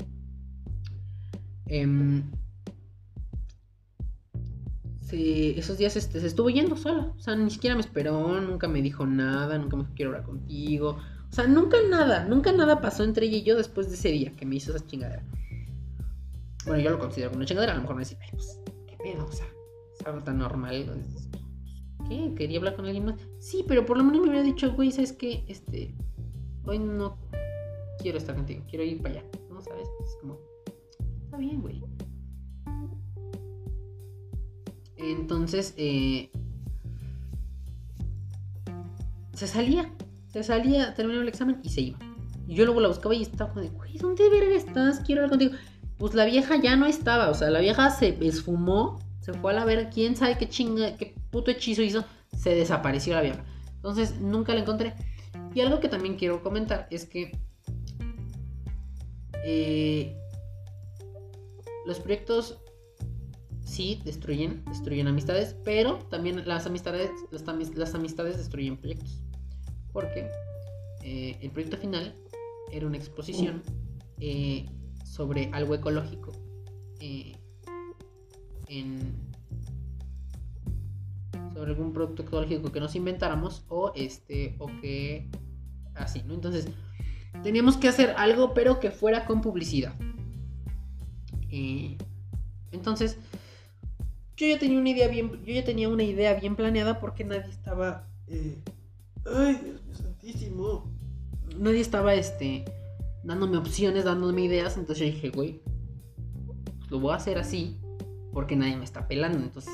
[1.66, 2.22] Em,
[5.16, 7.12] esos días este, se estuvo yendo sola.
[7.16, 10.26] O sea, ni siquiera me esperó, nunca me dijo nada, nunca me dijo quiero hablar
[10.26, 10.98] contigo.
[11.30, 14.32] O sea, nunca nada, nunca nada pasó entre ella y yo después de ese día
[14.36, 15.22] que me hizo esa chingadera.
[16.66, 19.26] Bueno, yo lo considero como una chingadera, a lo mejor me dice, pues, ¿qué pedo?
[19.26, 19.46] O sea,
[19.98, 21.02] es algo tan normal.
[22.08, 22.34] ¿Qué?
[22.36, 23.16] ¿Quería hablar con alguien más?
[23.38, 25.44] Sí, pero por lo menos me hubiera dicho, güey, ¿sabes qué?
[25.48, 25.94] Este,
[26.64, 27.16] hoy no
[27.98, 29.24] quiero estar contigo, quiero ir para allá.
[29.50, 29.88] ¿No sabes?
[30.04, 30.38] Es como,
[31.24, 31.82] está bien, güey.
[34.96, 36.30] Entonces, eh,
[39.32, 39.90] se salía
[40.34, 41.98] se salía, terminaba el examen y se iba.
[42.48, 44.98] Y yo luego la buscaba y estaba como de, güey, ¿dónde verga estás?
[44.98, 45.52] Quiero hablar contigo.
[45.96, 49.54] Pues la vieja ya no estaba, o sea, la vieja se esfumó, se fue a
[49.54, 52.04] la verga, quién sabe qué chinga, qué puto hechizo hizo,
[52.36, 53.44] se desapareció la vieja.
[53.76, 54.94] Entonces nunca la encontré.
[55.54, 57.38] Y algo que también quiero comentar es que
[59.44, 60.16] eh,
[61.86, 62.58] los proyectos
[63.64, 69.24] sí destruyen, destruyen amistades, pero también las amistades, las amistades destruyen proyectos
[69.94, 70.28] porque
[71.02, 72.14] eh, el proyecto final
[72.70, 73.62] era una exposición
[74.20, 74.66] eh,
[75.04, 76.32] sobre algo ecológico
[77.00, 77.32] eh,
[81.52, 85.28] sobre algún producto ecológico que nos inventáramos o este o que
[85.94, 86.68] así no entonces
[87.42, 89.94] teníamos que hacer algo pero que fuera con publicidad
[92.72, 93.18] entonces
[94.36, 97.50] yo ya tenía una idea bien yo ya tenía una idea bien planeada porque nadie
[97.50, 98.08] estaba
[99.26, 100.90] Ay, Dios mío santísimo.
[101.58, 102.64] Nadie estaba, este,
[103.22, 104.76] dándome opciones, dándome ideas.
[104.76, 105.60] Entonces yo dije, güey,
[106.78, 107.78] pues lo voy a hacer así
[108.34, 109.38] porque nadie me está pelando.
[109.38, 109.72] Entonces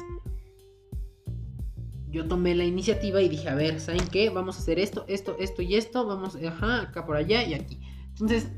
[2.08, 4.30] yo tomé la iniciativa y dije, a ver, ¿saben qué?
[4.30, 6.06] Vamos a hacer esto, esto, esto y esto.
[6.06, 7.80] Vamos, ajá, acá por allá y aquí.
[8.10, 8.52] Entonces,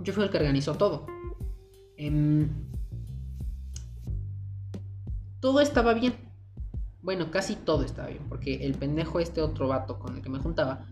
[0.00, 1.06] yo fui el que organizó todo.
[1.96, 2.48] Em,
[5.40, 6.28] todo estaba bien
[7.08, 10.40] bueno, casi todo estaba bien, porque el pendejo este otro vato con el que me
[10.40, 10.84] juntaba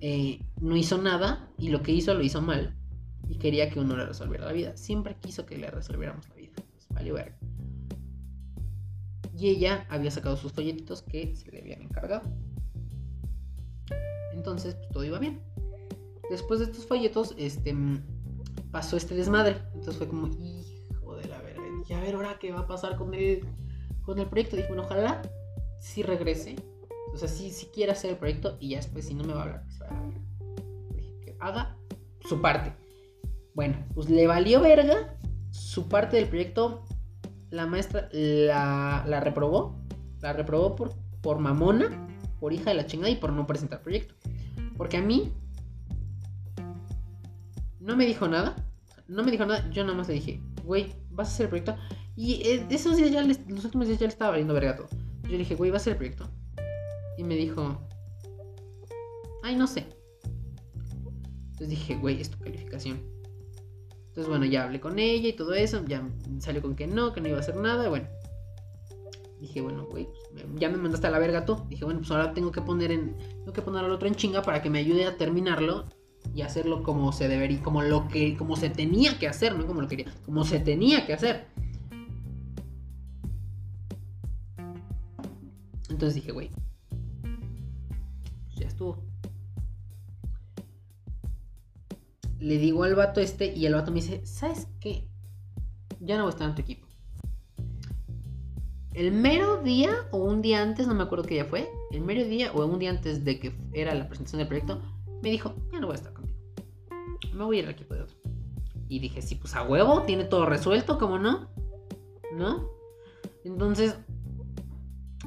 [0.00, 2.76] eh, no hizo nada y lo que hizo lo hizo mal.
[3.28, 4.76] y quería que uno le resolviera la vida.
[4.76, 6.37] Siempre quiso que le resolviéramos la vida.
[6.98, 7.36] Pues, valió verga.
[9.36, 12.22] Y ella había sacado sus folletitos que se le habían encargado.
[14.32, 15.40] Entonces, pues todo iba bien.
[16.28, 17.74] Después de estos folletos, este
[18.72, 19.58] pasó este desmadre.
[19.74, 21.62] Entonces fue como, hijo de la verga.
[21.78, 23.44] Dije, a ver, ahora qué va a pasar con el,
[24.02, 24.56] con el proyecto.
[24.56, 25.22] Dije, bueno, ojalá
[25.80, 26.56] si regrese.
[27.14, 29.40] O sea, si, si quiera hacer el proyecto y ya después, si no me va
[29.40, 29.64] a hablar,
[30.94, 31.76] Dije, que haga
[32.28, 32.72] su parte.
[33.54, 35.18] Bueno, pues le valió verga
[35.50, 36.84] su parte del proyecto.
[37.50, 39.78] La maestra la, reprobó.
[40.20, 42.08] La reprobó por, por mamona,
[42.40, 44.14] por hija de la chingada y por no presentar proyecto.
[44.76, 45.32] Porque a mí
[47.80, 48.56] no me dijo nada.
[49.06, 49.68] No me dijo nada.
[49.70, 51.76] Yo nada más le dije, güey, vas a hacer el proyecto.
[52.16, 54.88] Y eh, esos días ya, los últimos días ya le estaba valiendo verga todo.
[55.22, 56.28] Yo le dije, güey, vas a hacer el proyecto.
[57.16, 57.80] Y me dijo,
[59.42, 59.86] ay, no sé.
[61.50, 63.17] Entonces dije, güey, es tu calificación.
[64.18, 65.84] Entonces, bueno, ya hablé con ella y todo eso.
[65.86, 66.02] Ya
[66.40, 67.88] salió con que no, que no iba a hacer nada.
[67.88, 68.08] Bueno,
[69.40, 71.64] dije, bueno, güey, pues, ya me mandaste a la verga tú.
[71.68, 74.42] Dije, bueno, pues ahora tengo que poner en, tengo que poner al otro en chinga
[74.42, 75.84] para que me ayude a terminarlo
[76.34, 79.82] y hacerlo como se debería, como lo que, como se tenía que hacer, no como
[79.82, 81.46] lo quería, como se tenía que hacer.
[85.90, 86.50] Entonces dije, güey,
[88.48, 89.07] pues ya estuvo.
[92.40, 95.08] Le digo al vato este y el vato me dice, ¿sabes qué?
[96.00, 96.86] Ya no voy a estar en tu equipo.
[98.94, 102.24] El mero día o un día antes, no me acuerdo qué día fue, el mero
[102.24, 104.80] día o un día antes de que era la presentación del proyecto,
[105.22, 106.38] me dijo, ya no voy a estar contigo.
[107.32, 108.16] Me voy a ir al equipo de otro.
[108.88, 111.48] Y dije, sí, pues a huevo, tiene todo resuelto, ¿cómo no?
[112.34, 112.68] ¿No?
[113.44, 113.96] Entonces,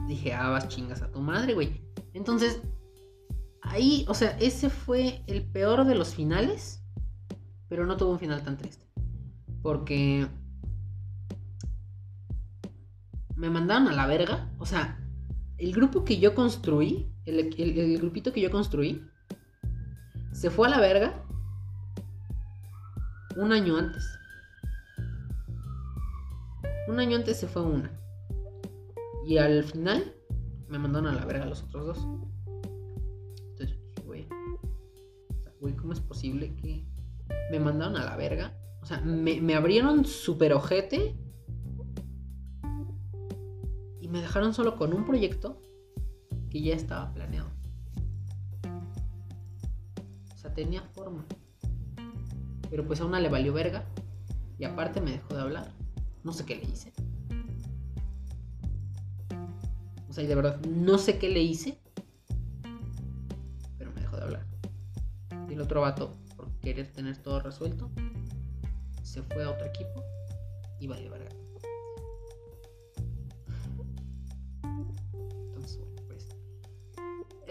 [0.08, 1.82] dije, ah, vas chingas a tu madre, güey.
[2.14, 2.62] Entonces,
[3.62, 6.81] ahí, o sea, ese fue el peor de los finales,
[7.72, 8.85] pero no tuvo un final tan triste.
[9.61, 10.27] Porque
[13.38, 14.52] me mandaron a la verga.
[14.60, 14.99] O sea,
[15.57, 19.07] el grupo que yo construí, el, grupito que yo construí,
[20.34, 21.23] se fue a la verga
[23.38, 24.03] un año antes.
[26.89, 27.89] Un año antes se fue una.
[29.26, 30.14] Y al final
[30.68, 32.07] me mandaron a la verga los otros dos.
[33.52, 34.27] Entonces güey.
[35.30, 36.91] O sea, güey, ¿cómo es posible que
[37.52, 38.57] me mandaron a la verga?
[38.82, 41.15] O sea, me, me abrieron super ojete.
[43.99, 45.61] Y me dejaron solo con un proyecto
[46.49, 47.52] que ya estaba planeado
[50.53, 51.26] tenía forma.
[52.69, 53.86] Pero pues a una le valió verga.
[54.57, 55.72] Y aparte me dejó de hablar.
[56.23, 56.94] No sé qué le hice.
[60.10, 61.80] O sea, y de verdad, no sé qué le hice.
[63.78, 64.45] Pero me dejó de hablar.
[65.49, 66.15] Y el otro vato,
[66.62, 67.90] querer tener todo resuelto,
[69.04, 70.04] se fue a otro equipo
[70.80, 71.32] y valió verga.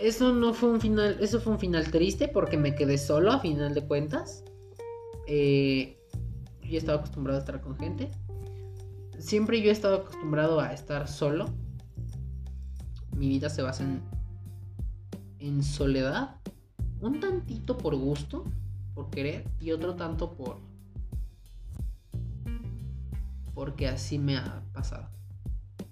[0.00, 3.38] eso no fue un final, eso fue un final triste porque me quedé solo a
[3.38, 4.44] final de cuentas.
[5.26, 5.98] Eh,
[6.62, 8.10] yo estaba acostumbrado a estar con gente.
[9.18, 11.50] Siempre yo he estado acostumbrado a estar solo.
[13.16, 14.02] Mi vida se basa en,
[15.38, 16.36] en soledad.
[17.00, 18.44] Un tantito por gusto,
[18.94, 20.58] por querer, y otro tanto por...
[23.54, 25.08] Porque así me ha pasado.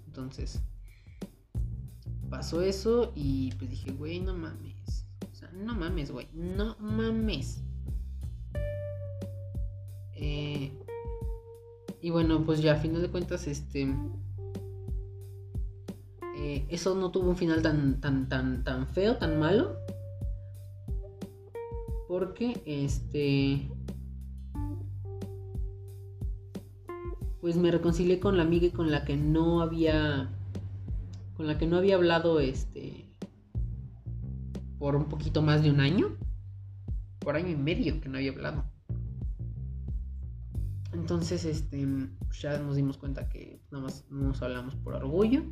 [0.07, 0.61] Entonces,
[2.29, 5.05] pasó eso y pues dije, güey, no mames.
[5.31, 6.27] O sea, no mames, güey.
[6.33, 7.63] No mames.
[10.15, 10.71] Eh,
[12.01, 13.93] y bueno, pues ya a final de cuentas, este...
[16.37, 19.77] Eh, eso no tuvo un final tan, tan, tan, tan feo, tan malo.
[22.09, 23.69] Porque, este...
[27.39, 30.27] Pues me reconcilié con la amiga con la que no había
[31.37, 33.05] con la que no había hablado este
[34.79, 36.17] por un poquito más de un año,
[37.19, 38.65] por año y medio que no había hablado.
[40.93, 41.87] Entonces, este,
[42.25, 45.43] pues ya nos dimos cuenta que nada más nos hablamos por orgullo.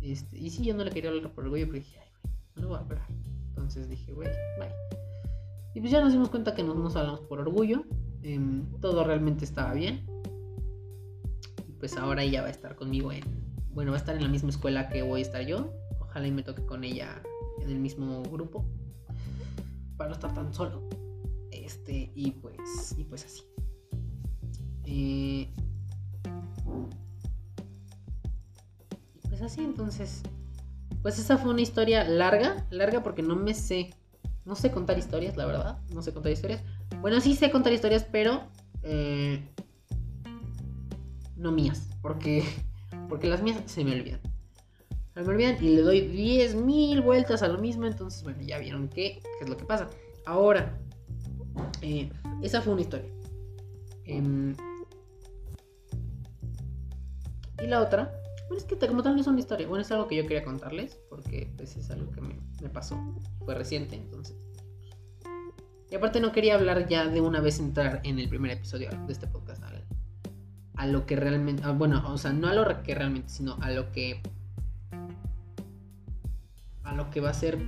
[0.00, 2.62] Este, y sí, yo no le quería hablar por orgullo, pero dije, ay, güey, no
[2.62, 3.06] lo voy a hablar.
[3.48, 4.28] Entonces dije, güey,
[4.58, 5.01] bye.
[5.74, 7.84] Y pues ya nos dimos cuenta que no nos hablamos por orgullo.
[8.22, 10.06] Em, todo realmente estaba bien.
[11.68, 13.42] Y pues ahora ella va a estar conmigo en
[13.74, 15.72] bueno, va a estar en la misma escuela que voy a estar yo.
[16.00, 17.22] Ojalá y me toque con ella
[17.60, 18.66] en el mismo grupo.
[19.96, 20.82] Para no estar tan solo.
[21.50, 23.42] Este, y pues, y pues así.
[24.84, 25.48] Eh,
[29.24, 30.22] y pues así, entonces.
[31.00, 33.90] Pues esa fue una historia larga, larga porque no me sé.
[34.44, 35.78] No sé contar historias, la verdad.
[35.92, 36.62] No sé contar historias.
[37.00, 38.42] Bueno, sí sé contar historias, pero
[38.82, 39.42] eh,
[41.36, 42.44] no mías, porque,
[43.08, 44.20] porque las mías se me olvidan.
[45.14, 48.88] Se me olvidan y le doy 10.000 vueltas a lo mismo, entonces, bueno, ya vieron
[48.88, 49.88] qué, qué es lo que pasa.
[50.24, 50.78] Ahora,
[51.82, 52.10] eh,
[52.42, 53.10] esa fue una historia.
[54.04, 54.56] Em,
[57.62, 58.21] y la otra,
[58.52, 60.44] bueno, es que como tal no es una historia, bueno, es algo que yo quería
[60.44, 63.00] contarles, porque pues es algo que me, me pasó,
[63.44, 64.36] fue reciente, entonces.
[65.90, 69.12] Y aparte no quería hablar ya de una vez entrar en el primer episodio de
[69.12, 69.62] este podcast
[70.74, 73.70] a lo que realmente, ah, bueno, o sea, no a lo que realmente, sino a
[73.70, 74.20] lo que
[76.82, 77.58] a lo que va a ser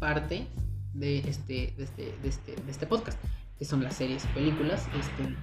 [0.00, 0.46] parte
[0.94, 3.18] de este, de este, de este, de este podcast,
[3.58, 4.88] que son las series y películas.
[4.98, 5.36] Este,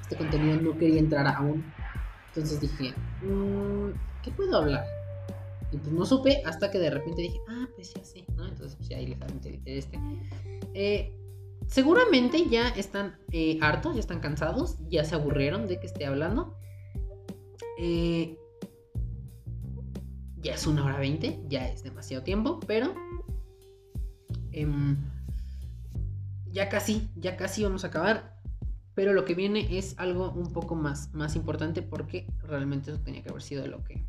[0.00, 1.64] este contenido no quería entrar aún.
[2.36, 2.92] Entonces dije,
[3.22, 3.92] mm,
[4.22, 4.84] ¿qué puedo hablar?
[5.72, 8.46] Y pues no supe hasta que de repente dije, ah, pues ya sé, ¿no?
[8.46, 9.98] Entonces pues ya ahí les aventé este.
[10.74, 11.16] Eh,
[11.66, 16.58] seguramente ya están eh, hartos, ya están cansados, ya se aburrieron de que esté hablando.
[17.78, 18.36] Eh,
[20.42, 22.94] ya es una hora veinte, ya es demasiado tiempo, pero
[24.52, 24.98] em,
[26.50, 28.36] ya casi, ya casi vamos a acabar.
[28.96, 33.22] Pero lo que viene es algo un poco más, más importante porque realmente eso tenía
[33.22, 34.02] que haber sido lo que,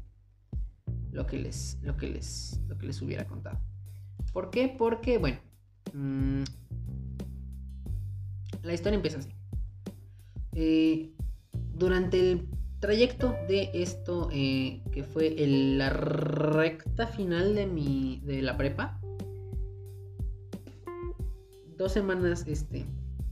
[1.11, 3.59] lo que, les, lo que, les, lo que les hubiera contado.
[4.31, 4.73] ¿Por qué?
[4.77, 5.39] Porque, bueno,
[5.93, 6.43] mm,
[8.63, 9.29] la historia empieza así.
[10.53, 11.11] Eh,
[11.73, 12.47] durante el
[12.79, 19.01] trayecto de esto, eh, que fue la recta final de mi de la prepa,
[21.77, 22.85] dos semanas, este,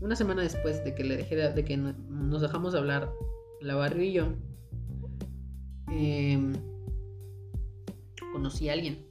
[0.06, 3.12] una semana después de que le dejé de, que nos dejamos de hablar
[3.60, 4.36] la yo,
[5.92, 6.54] em,
[8.32, 9.04] conocí a alguien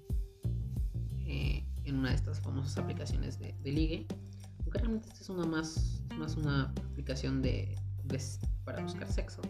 [1.27, 4.07] eh, en una de estas famosas aplicaciones de, ligue.
[4.61, 7.75] Aunque realmente esta es una más, más una aplicación de,
[8.65, 9.43] para buscar sexo.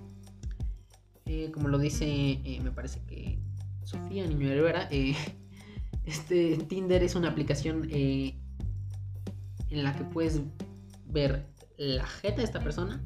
[1.27, 3.39] Eh, como lo dice, eh, me parece que
[3.83, 4.89] Sofía Niño Herrera,
[6.07, 8.43] este Tinder es una aplicación en
[9.71, 10.41] la que puedes
[11.15, 11.47] ver
[11.79, 13.03] la jeta de esta persona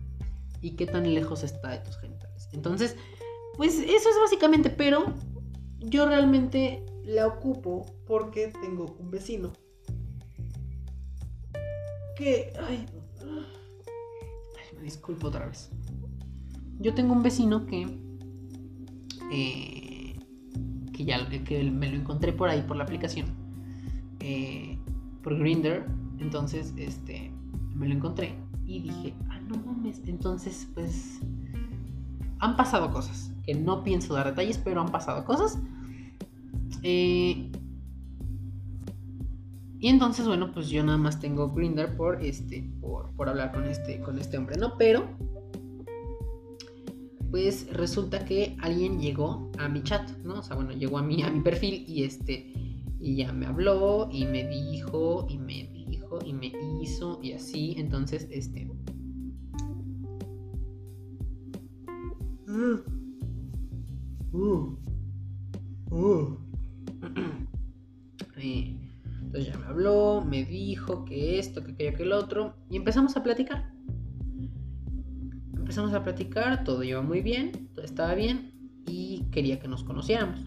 [0.60, 2.48] y qué tan lejos está de tus genitales.
[2.52, 2.96] Entonces,
[3.56, 5.14] pues eso es básicamente, pero
[5.78, 9.52] yo realmente la ocupo porque tengo un vecino
[12.16, 12.52] que...
[12.60, 12.84] Ay,
[14.76, 15.70] me disculpo otra vez.
[16.80, 17.86] Yo tengo un vecino que...
[19.30, 20.16] Eh,
[20.92, 23.26] que ya que me lo encontré por ahí, por la aplicación.
[24.18, 24.78] Eh,
[25.22, 25.84] por Grinder
[26.20, 27.30] entonces, este,
[27.78, 28.34] me lo encontré
[28.66, 30.02] y dije, ah, no mames.
[30.06, 31.20] Entonces, pues,
[32.38, 33.32] han pasado cosas.
[33.44, 35.58] Que no pienso dar detalles, pero han pasado cosas.
[36.82, 37.50] Eh,
[39.80, 43.64] y entonces, bueno, pues yo nada más tengo Grinder por este, por, por hablar con
[43.64, 44.76] este, con este hombre, ¿no?
[44.76, 45.08] Pero,
[47.30, 50.40] pues resulta que alguien llegó a mi chat, ¿no?
[50.40, 52.52] O sea, bueno, llegó a mí, a mi perfil y este,
[53.00, 55.77] y ya me habló y me dijo y me
[56.24, 56.52] y me
[56.82, 57.74] hizo y así.
[57.76, 58.70] Entonces, este...
[62.46, 62.98] Mm.
[64.32, 64.76] Uh.
[65.90, 66.38] Uh.
[68.36, 72.54] entonces ya me habló, me dijo que esto, que aquello, que el otro.
[72.70, 73.72] Y empezamos a platicar.
[75.54, 78.52] Empezamos a platicar, todo iba muy bien, todo estaba bien.
[78.86, 80.40] Y quería que nos conociéramos.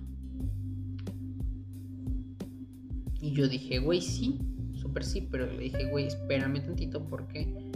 [3.19, 4.39] Y yo dije, güey, sí,
[4.93, 7.71] pero le dije, güey, espérame tantito porque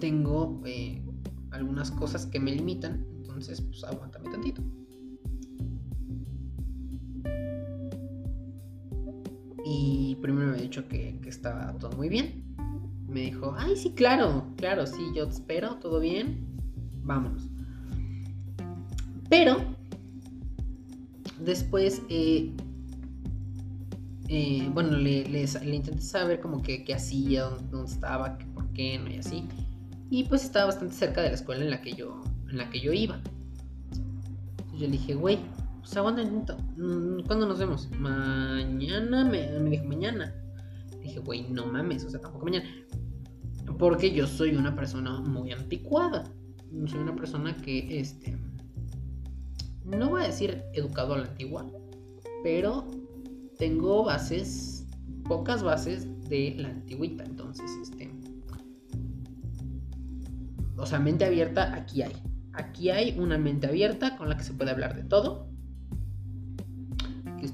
[0.00, 1.02] tengo eh,
[1.50, 4.62] algunas cosas que me limitan, entonces pues aguántame tantito.
[9.64, 12.44] Y primero me ha dicho que, que estaba todo muy bien.
[13.08, 16.46] Me dijo, ay, sí, claro, claro, sí, yo espero, todo bien,
[17.02, 17.48] vámonos.
[19.28, 19.56] Pero
[21.40, 22.52] después eh,
[24.28, 29.18] eh, bueno, le, intenté saber como que qué hacía, dónde, estaba, por qué, no y
[29.18, 29.46] así.
[30.10, 32.80] Y pues estaba bastante cerca de la escuela en la que yo, en la que
[32.80, 33.20] yo iba.
[34.72, 35.38] Yo le dije, güey,
[35.80, 37.88] pues aguanta un ¿Cuándo nos vemos?
[37.98, 40.34] Mañana, me, me dijo mañana.
[40.92, 42.68] Le dije, güey, no mames, o sea, tampoco mañana.
[43.78, 46.24] Porque yo soy una persona muy anticuada.
[46.86, 48.36] Soy una persona que, este,
[49.84, 51.70] no voy a decir educado a la antigua,
[52.42, 52.86] pero
[53.58, 54.86] tengo bases,
[55.24, 57.24] pocas bases de la antigüita.
[57.24, 58.10] Entonces, este.
[60.76, 62.12] O sea, mente abierta, aquí hay.
[62.52, 65.48] Aquí hay una mente abierta con la que se puede hablar de todo.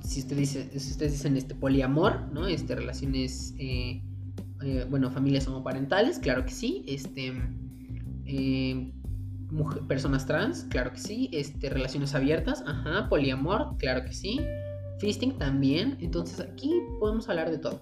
[0.03, 2.47] si, usted dice, si ustedes dicen este poliamor, ¿no?
[2.47, 3.55] Este, relaciones.
[3.59, 4.03] Eh,
[4.63, 6.85] eh, bueno, familias homoparentales, claro que sí.
[6.87, 7.33] Este,
[8.27, 8.93] eh,
[9.89, 11.31] personas trans, claro que sí.
[11.33, 13.09] Este, relaciones abiertas, ajá.
[13.09, 14.41] Poliamor, claro que sí.
[15.03, 15.99] Fisting también.
[16.01, 17.81] Entonces aquí podemos hablar de todo.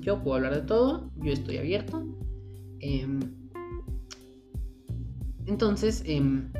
[0.00, 2.04] Yo puedo hablar de todo, yo estoy abierto.
[2.80, 3.20] Em,
[5.46, 6.52] entonces, em,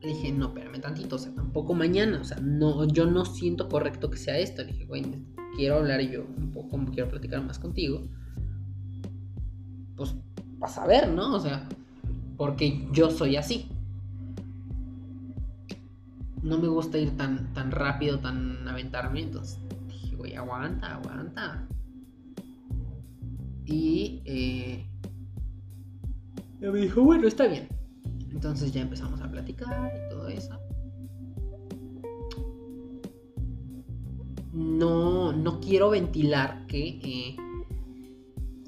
[0.00, 3.68] le dije, no, espérame tantito, o sea, tampoco mañana, o sea, no, yo no siento
[3.68, 4.62] correcto que sea esto.
[4.62, 5.04] Le dije, güey,
[5.54, 8.08] quiero hablar yo un poco, quiero platicar más contigo.
[9.94, 10.14] Pues,
[10.56, 11.34] vas a ver, ¿no?
[11.34, 11.68] O sea,
[12.38, 13.68] porque yo soy así.
[16.42, 19.58] No me gusta ir tan, tan rápido, tan aventarme, entonces
[19.88, 21.66] dije, güey, aguanta, aguanta.
[23.64, 24.86] Y eh,
[26.60, 27.68] me dijo, bueno, está bien.
[28.30, 30.58] Entonces ya empezamos a platicar y todo eso.
[34.52, 37.36] No, no quiero ventilar que, eh,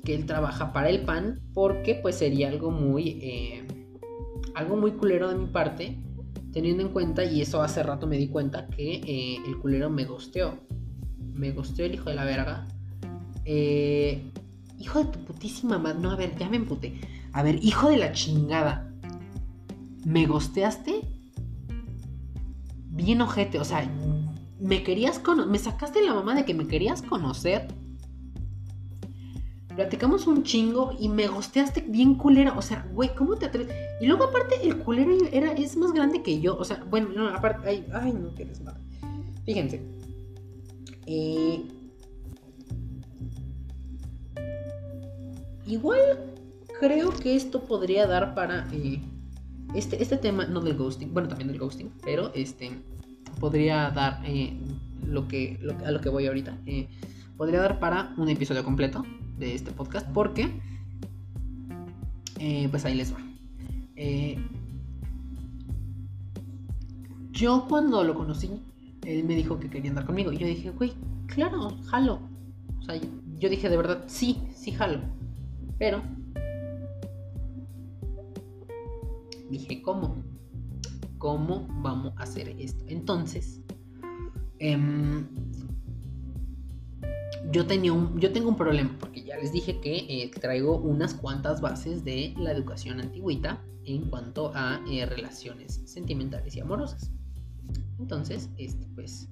[0.05, 3.67] que él trabaja para el pan porque pues sería algo muy, eh,
[4.55, 5.99] algo muy culero de mi parte
[6.53, 10.05] teniendo en cuenta, y eso hace rato me di cuenta, que eh, el culero me
[10.05, 10.59] gosteó.
[11.19, 12.67] Me gosteó el hijo de la verga.
[13.47, 16.01] hijo de tu putísima madre.
[16.01, 17.01] No, a ver, ya me emputé.
[17.33, 18.87] A ver, hijo de la chingada
[20.05, 21.03] me gosteaste
[22.91, 23.89] bien ojete, o sea,
[24.61, 27.69] me querías conocer, me sacaste la mamá de que me querías conocer.
[29.81, 32.53] Platicamos un chingo y me gosteaste bien culero.
[32.55, 33.75] O sea, güey, ¿cómo te atreves?
[33.99, 36.55] Y luego aparte el culero era, es más grande que yo.
[36.59, 38.79] O sea, bueno, no, aparte, ay, no, qué desmadre.
[39.47, 39.81] Fíjense.
[41.07, 41.65] Eh,
[45.67, 45.99] igual
[46.79, 49.01] creo que esto podría dar para eh,
[49.75, 52.71] este, este tema, no del ghosting, bueno, también del ghosting, pero este
[53.41, 54.59] podría dar eh,
[55.07, 56.59] lo, que, a lo que voy ahorita.
[57.39, 59.07] Podría dar para un episodio completo
[59.41, 60.49] de este podcast porque,
[62.39, 63.19] eh, pues ahí les va.
[67.33, 68.51] yo cuando lo conocí,
[69.05, 70.93] él me dijo que quería andar conmigo y yo dije, güey,
[71.27, 72.21] claro, jalo.
[72.79, 73.01] O sea,
[73.39, 75.01] yo dije de verdad, sí, sí jalo.
[75.79, 76.03] Pero
[79.51, 80.23] dije, ¿cómo?
[81.19, 82.85] ¿Cómo vamos a hacer esto?
[82.89, 83.61] Entonces,
[84.59, 85.27] em,
[87.51, 91.61] yo, tenía yo tengo un problema, porque ya les dije que eh, traigo unas cuantas
[91.61, 97.11] bases de la educación antigüita en cuanto a eh, relaciones sentimentales y amorosas.
[97.99, 99.29] Entonces, este, pues,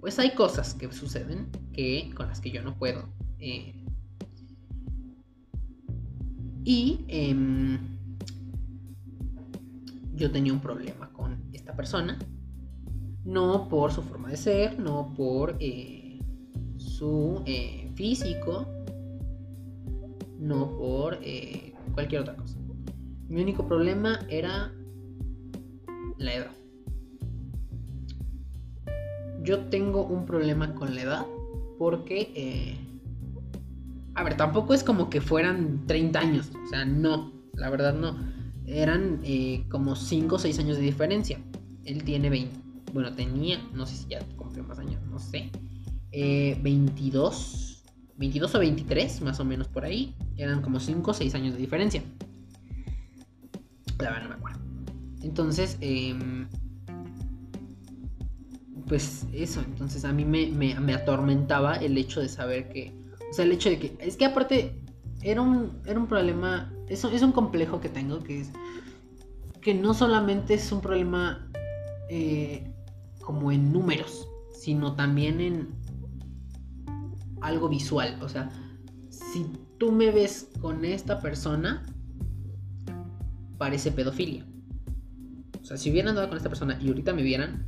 [0.00, 3.08] pues hay cosas que suceden que, con las que yo no puedo.
[3.38, 3.74] Eh,
[6.64, 7.78] y em,
[10.14, 12.18] yo tenía un problema con esta persona.
[13.24, 15.56] No por su forma de ser, no por
[16.98, 18.66] su eh, físico,
[20.38, 22.56] no por eh, cualquier otra cosa.
[23.28, 24.72] Mi único problema era
[26.18, 26.50] la edad.
[29.42, 31.26] Yo tengo un problema con la edad
[31.78, 32.76] porque...
[34.14, 36.50] a ver, tampoco es como que fueran 30 años.
[36.64, 37.32] O sea, no.
[37.54, 38.16] La verdad no
[38.68, 41.40] eran eh, como 5 o 6 años de diferencia.
[41.84, 42.60] Él tiene 20,
[42.92, 45.77] bueno, tenía, no sé si ya cumplió más años, no sé, 22,
[46.12, 47.84] eh, 22
[48.54, 50.14] o 23, más o menos por ahí.
[50.36, 52.02] Eran como 5 o 6 años de diferencia.
[53.98, 54.60] La verdad no me acuerdo.
[55.22, 56.48] Entonces, em,
[58.86, 62.92] pues eso, entonces a mí me, me, atormentaba el hecho de saber que,
[63.30, 64.80] o sea, el hecho de que, es que aparte
[65.22, 68.50] era un, era un problema es, es un complejo que tengo que es
[69.60, 71.50] que no solamente es un problema
[72.08, 72.72] eh,
[73.20, 75.68] como en números, sino también en
[77.40, 78.18] algo visual.
[78.22, 78.50] O sea,
[79.08, 79.46] si
[79.78, 81.84] tú me ves con esta persona,
[83.58, 84.46] parece pedofilia.
[85.60, 87.66] O sea, si hubieran andado con esta persona y ahorita me vieran,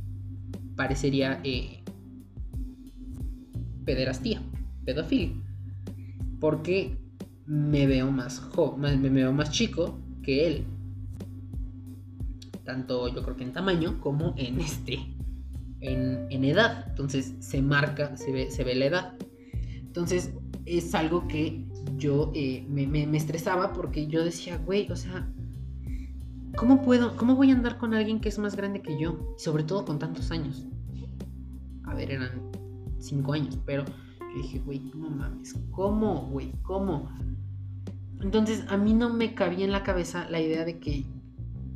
[0.75, 1.83] parecería eh,
[3.85, 4.41] pederastía,
[4.85, 5.33] pedofilia.
[6.39, 6.97] Porque
[7.45, 10.65] me veo más joven, me veo más chico que él.
[12.63, 14.99] Tanto yo creo que en tamaño como en este.
[15.81, 16.85] En, edad.
[16.89, 19.13] Entonces se marca, se ve, se ve la edad.
[19.91, 20.31] Entonces
[20.65, 21.65] es algo que
[21.97, 25.29] yo eh, me, estresaba porque yo decía, güey, o sea,
[26.55, 29.35] ¿cómo puedo, cómo voy a andar con alguien que es más grande que yo?
[29.37, 30.65] Sobre todo con tantos años.
[31.83, 32.41] A ver, eran
[32.99, 36.53] cinco años, pero yo dije, güey, no mames, ¿cómo, güey?
[36.61, 37.09] ¿Cómo?
[38.21, 41.03] Entonces a mí no me cabía en la cabeza la idea de que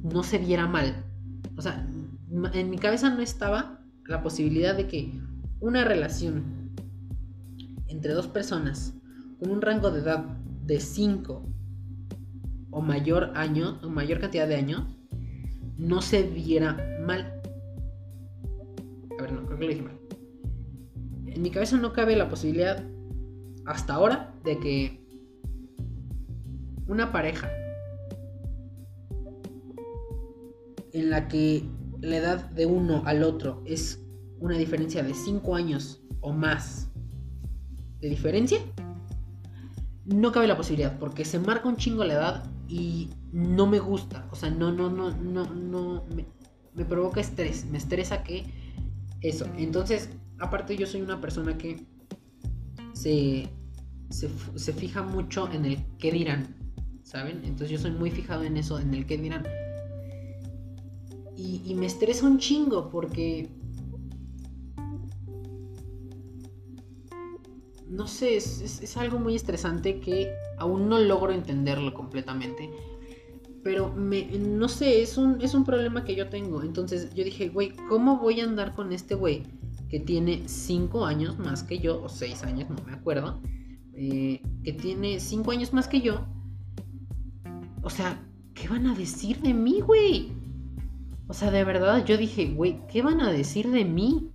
[0.03, 1.03] no se viera mal.
[1.57, 1.85] O sea,
[2.53, 5.19] en mi cabeza no estaba la posibilidad de que
[5.59, 6.64] una relación
[7.87, 8.93] entre dos personas
[9.39, 10.23] con un rango de edad
[10.65, 11.45] de 5
[12.71, 14.83] o mayor año, o mayor cantidad de años,
[15.77, 17.41] no se viera mal.
[19.17, 19.99] A ver, no, creo que lo dije mal.
[21.27, 22.83] En mi cabeza no cabe la posibilidad
[23.65, 25.05] hasta ahora de que
[26.87, 27.49] una pareja
[30.93, 31.63] en la que
[32.01, 34.01] la edad de uno al otro es
[34.39, 36.84] una diferencia de 5 años o más
[38.09, 38.59] diferencia,
[40.05, 44.27] no cabe la posibilidad, porque se marca un chingo la edad y no me gusta.
[44.31, 46.03] O sea, no, no, no, no, no.
[46.75, 47.65] Me, provoca estrés.
[47.65, 48.45] Me estresa que
[49.21, 49.45] eso.
[49.57, 50.09] Entonces,
[50.39, 51.85] aparte, yo soy una persona que
[52.93, 53.49] se,
[54.09, 56.55] se, fija mucho en el qué dirán.
[57.03, 57.41] ¿Saben?
[57.43, 59.43] Entonces, yo soy muy fijado en eso, en el qué dirán.
[61.35, 63.49] Y, y me estresa un chingo porque
[67.89, 72.69] no sé, es, algo muy estresante que aún no logro entenderlo completamente.
[73.63, 76.61] Pero me, no sé, es un, es un problema que yo tengo.
[76.61, 79.43] Entonces yo dije, güey, ¿cómo voy a andar con este güey
[79.89, 83.41] que tiene 5 años más que yo, o 6 años, no me acuerdo,
[83.93, 86.25] eh, que tiene 5 años más que yo?
[87.81, 90.31] O sea, ¿qué van a decir de mí, güey?
[91.27, 94.31] O sea, de verdad, yo dije, güey, ¿qué van a decir de mí?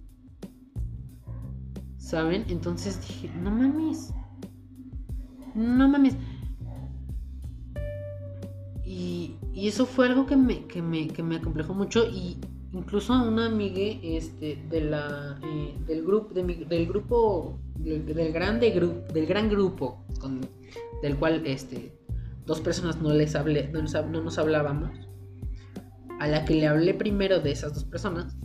[2.11, 2.45] ¿Saben?
[2.49, 4.13] Entonces dije, no mames.
[5.55, 6.17] No mames.
[8.85, 12.05] Y, y eso fue algo que me, que me, que me acomplejó mucho.
[12.09, 12.37] Y
[12.73, 19.13] incluso a una amiga este, de la, eh, del, grupo, del grupo, del, grande grupo,
[19.13, 20.41] del gran grupo, con,
[21.03, 21.97] del cual este,
[22.45, 24.91] dos personas no les hablé, no no nos hablábamos.
[26.19, 28.37] A la que le hablé primero de esas dos personas,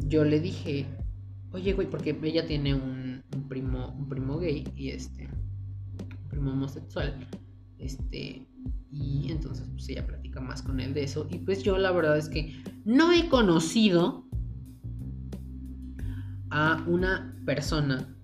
[0.00, 0.86] yo le dije,
[1.52, 7.26] oye, güey, porque ella tiene un, primo, un primo gay y este, un primo homosexual,
[7.78, 8.46] este,
[8.90, 11.26] y entonces pues ella platica más con él de eso.
[11.30, 14.24] Y pues yo la verdad es que no he conocido
[16.50, 18.16] a una persona,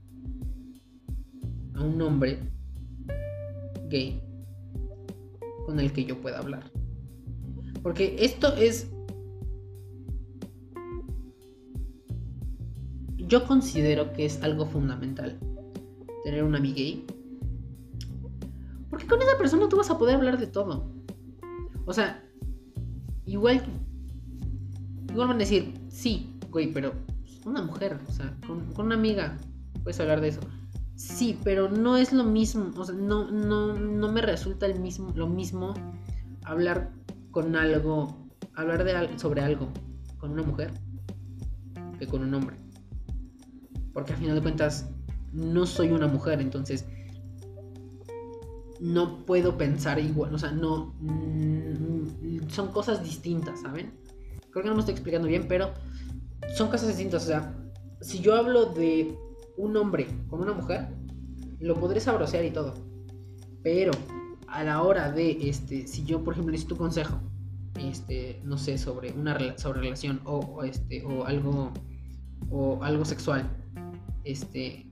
[1.74, 2.52] a un hombre
[3.88, 4.20] gay
[5.64, 6.70] con el que yo pueda hablar.
[7.82, 8.90] Porque esto es
[13.26, 15.38] yo considero que es algo fundamental
[16.24, 17.06] tener un amigo gay.
[18.90, 20.90] Porque con esa persona tú vas a poder hablar de todo.
[21.84, 22.22] O sea,
[23.24, 23.62] igual.
[25.10, 26.92] Igual van a decir, sí, güey, pero
[27.44, 29.38] una mujer, o sea, con, una amiga
[29.82, 30.40] puedes hablar de eso.
[30.96, 35.12] Sí, pero no es lo mismo, o sea, no, no, no me resulta el mismo,
[35.14, 35.74] lo mismo
[36.42, 36.90] hablar
[37.30, 38.16] con algo,
[38.54, 39.68] hablar de, sobre algo
[40.18, 40.72] con una mujer
[41.98, 42.65] que con un hombre.
[43.96, 44.90] Porque al final de cuentas
[45.32, 46.84] no soy una mujer, entonces
[48.78, 50.94] no puedo pensar igual, o sea, no...
[51.00, 53.94] Mm, son cosas distintas, ¿saben?
[54.50, 55.72] Creo que no me estoy explicando bien, pero
[56.54, 57.56] son cosas distintas, o sea,
[58.02, 59.16] si yo hablo de
[59.56, 60.88] un hombre con una mujer,
[61.58, 62.74] lo podré sabrosear y todo.
[63.62, 63.92] Pero
[64.46, 67.18] a la hora de, este, si yo, por ejemplo, necesito un consejo,
[67.80, 71.72] este, no sé, sobre una sobre relación o, este, o algo,
[72.50, 73.50] o algo sexual,
[74.26, 74.86] este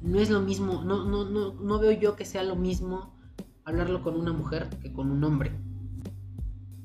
[0.00, 3.12] no es lo mismo, no, no, no, no veo yo que sea lo mismo
[3.64, 5.50] hablarlo con una mujer que con un hombre.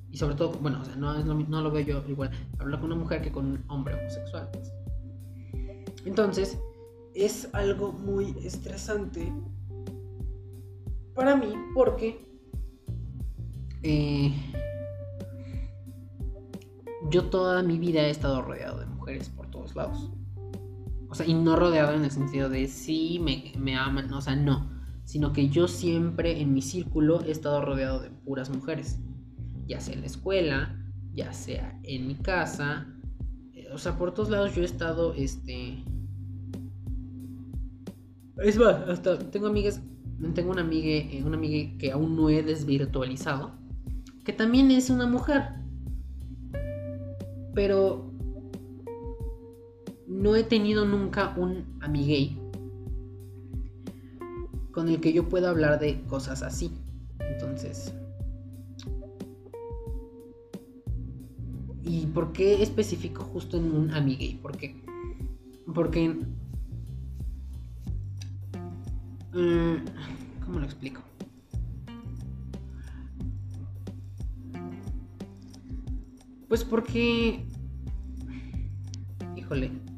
[0.10, 2.80] Y sobre todo, bueno, o sea, no, es lo, no lo veo yo igual hablar
[2.80, 4.50] con una mujer que con un hombre homosexual.
[4.52, 4.74] Pues.
[6.06, 6.58] Entonces,
[7.14, 9.32] es algo muy estresante
[11.14, 12.26] para mí porque
[13.84, 14.34] eh,
[17.10, 19.30] yo toda mi vida he estado rodeado de mujeres
[19.76, 20.12] lados.
[21.10, 24.36] O sea, y no rodeado en el sentido de sí, me, me aman, o sea,
[24.36, 24.70] no.
[25.04, 29.00] Sino que yo siempre en mi círculo he estado rodeado de puras mujeres.
[29.68, 30.82] Ya sea en la escuela,
[31.14, 32.88] ya sea en mi casa.
[33.54, 35.84] Eh, o sea, por todos lados yo he estado, este...
[38.38, 39.82] Es más, hasta tengo amigas,
[40.34, 43.52] tengo una amiga, eh, una amiga que aún no he desvirtualizado,
[44.24, 45.44] que también es una mujer.
[47.54, 48.11] Pero
[50.12, 52.38] no he tenido nunca un amiguey
[54.72, 56.72] con el que yo pueda hablar de cosas así.
[57.20, 57.94] Entonces...
[61.84, 64.36] ¿Y por qué especifico justo en un amiguey?
[64.36, 64.84] ¿Por qué?
[65.74, 66.10] Porque...
[69.34, 69.76] Mm,
[70.46, 71.02] ¿Cómo lo explico?
[76.48, 77.46] Pues porque...
[79.36, 79.91] Híjole.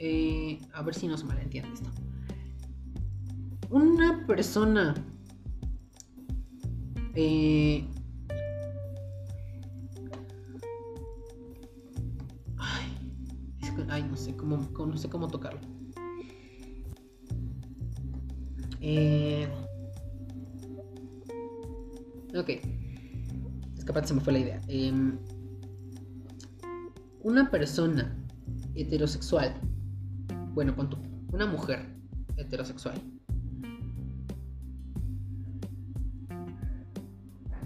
[0.00, 1.90] Eh, a ver si no se malentiende esto.
[3.70, 4.94] Una persona
[7.14, 7.86] eh,
[13.90, 15.60] ay, no sé cómo, no sé cómo tocarlo.
[18.80, 19.48] Eh,
[22.34, 22.48] ok.
[23.76, 24.60] Es capaz se me fue la idea.
[24.68, 25.18] Em,
[27.22, 28.16] una persona
[28.74, 29.54] heterosexual,
[30.54, 30.90] bueno, con
[31.32, 31.86] una mujer
[32.36, 33.00] heterosexual,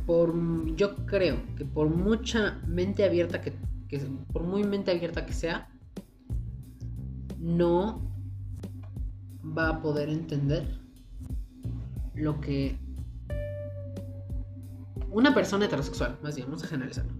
[0.07, 0.35] por,
[0.77, 3.55] yo creo que por mucha mente abierta que,
[3.89, 3.99] que,
[4.33, 5.69] por muy mente abierta que sea,
[7.39, 8.03] no
[9.57, 10.81] va a poder entender
[12.15, 12.79] lo que
[15.11, 17.13] una persona heterosexual, más bien, vamos a generalizarlo,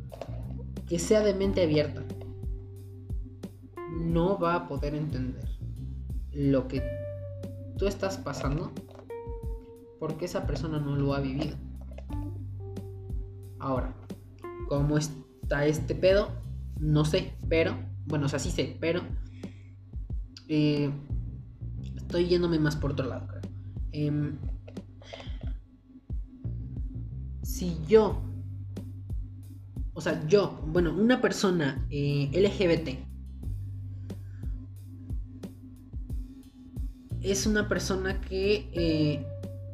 [0.87, 2.03] que sea de mente abierta,
[4.01, 5.54] no va a poder entender
[6.35, 6.83] lo que
[7.79, 8.73] tú estás pasando
[9.99, 11.57] porque esa persona no lo ha vivido.
[13.59, 13.95] Ahora,
[14.69, 16.29] ¿cómo está este pedo?
[16.79, 19.03] No sé, pero, bueno, o sea, sí sé, pero
[20.49, 20.91] eh,
[21.97, 23.43] estoy yéndome más por otro lado, creo.
[23.93, 24.37] Em,
[27.43, 28.21] si yo,
[29.95, 33.04] o sea, yo, bueno, una persona eh, LGBT
[37.25, 39.27] es una persona que eh,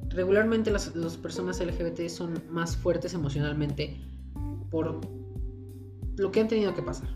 [0.09, 0.89] regularmente las,
[1.20, 4.01] personas LGBT son más fuertes emocionalmente
[4.70, 5.01] por
[6.16, 7.09] lo que han tenido que pasar.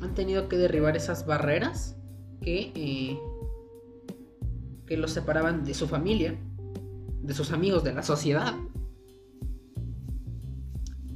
[0.00, 1.96] Han tenido que derribar esas barreras
[2.40, 3.18] que, eh,
[4.86, 6.38] que los separaban de su familia,
[7.22, 8.54] de sus amigos, de la sociedad.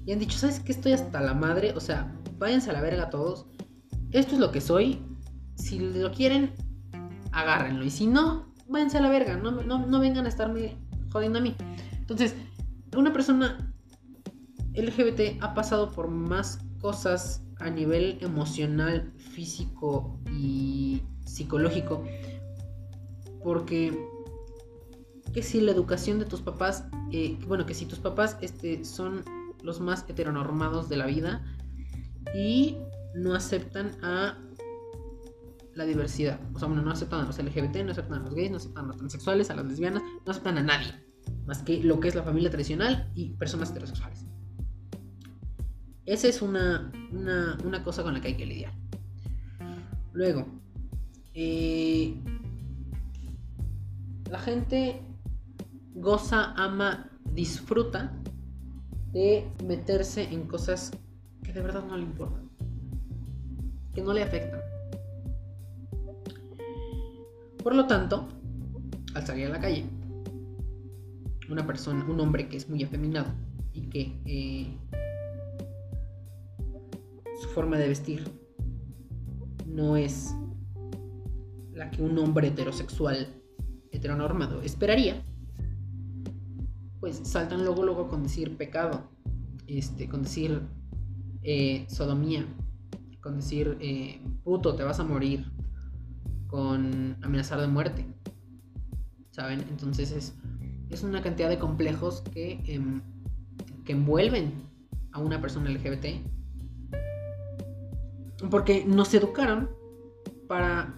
[0.05, 0.73] Y han dicho, ¿sabes qué?
[0.73, 1.73] Estoy hasta la madre.
[1.75, 3.47] O sea, váyanse a la verga todos.
[4.11, 4.99] Esto es lo que soy.
[5.57, 6.53] Si lo quieren,
[7.33, 7.85] agárrenlo.
[7.85, 10.77] Y si no, váyanse a la verga, no, vengan a estarme
[11.13, 11.57] jodiendo a mí.
[11.99, 12.35] Entonces,
[12.97, 13.73] una persona
[14.75, 22.05] LGBT ha pasado por más cosas a nivel emocional, físico y psicológico.
[23.43, 23.97] Porque
[25.33, 29.25] que si la educación de tus papás, eh, bueno, que si tus papás este, son
[29.63, 31.45] los más heteronormados de la vida
[32.35, 32.77] y
[33.15, 34.39] no aceptan a
[35.75, 36.41] la diversidad.
[36.55, 38.85] O sea, bueno, no aceptan a los LGBT, no aceptan a los gays, no aceptan
[38.85, 40.95] a los transexuales, a las lesbianas, no aceptan a nadie.
[41.47, 44.27] Más que lo que es la familia tradicional y personas heterosexuales.
[46.07, 48.73] Esa es una, una, cosa con la que hay que lidiar.
[50.13, 50.47] Luego,
[51.35, 52.17] eh,
[54.29, 55.03] la gente
[55.95, 58.13] goza, ama, disfruta
[59.13, 60.91] de meterse en cosas
[61.43, 62.49] que de verdad no le importan,
[63.95, 64.61] que no le afectan.
[67.63, 68.29] Por lo tanto,
[69.15, 69.85] al salir a la calle,
[71.51, 73.33] una persona, un hombre que es muy afeminado
[73.73, 74.79] y que eh,
[77.41, 78.25] su forma de vestir
[79.67, 80.35] no es
[81.73, 83.29] la que un hombre heterosexual
[83.91, 85.23] heteronormado esperaría,
[87.01, 89.11] pues saltan luego luego con decir pecado,
[89.67, 90.63] este, con decir
[91.43, 92.47] eh, sodomía,
[93.21, 95.51] con decir eh, puto, te vas a morir,
[96.51, 98.07] con amenazar de muerte.
[99.31, 99.65] ¿Saben?
[99.71, 100.35] Entonces es,
[100.91, 103.01] es una cantidad de complejos que, em,
[103.85, 104.53] que envuelven
[105.13, 106.23] a una persona LGBT.
[108.51, 109.71] Porque nos educaron
[110.49, 110.95] para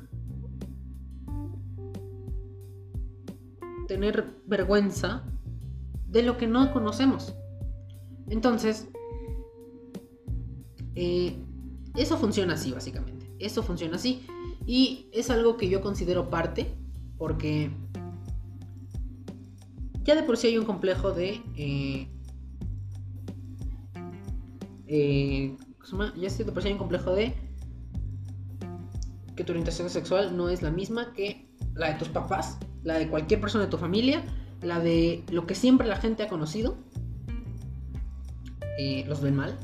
[3.88, 5.24] tener vergüenza
[6.08, 7.34] de lo que no conocemos.
[8.28, 8.88] Entonces,
[10.94, 11.36] eh,
[11.96, 13.30] eso funciona así, básicamente.
[13.38, 14.26] Eso funciona así.
[14.66, 16.74] Y es algo que yo considero parte,
[17.18, 17.70] porque
[20.04, 21.40] ya de por sí hay un complejo de...
[21.56, 22.08] Eh,
[24.86, 25.56] eh,
[26.16, 27.34] ya de por sí hay un complejo de
[29.36, 33.08] que tu orientación sexual no es la misma que la de tus papás, la de
[33.08, 34.24] cualquier persona de tu familia,
[34.62, 36.76] la de lo que siempre la gente ha conocido.
[38.78, 39.58] Eh, los ven mal.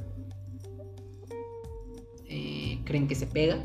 [2.85, 3.63] creen que se pega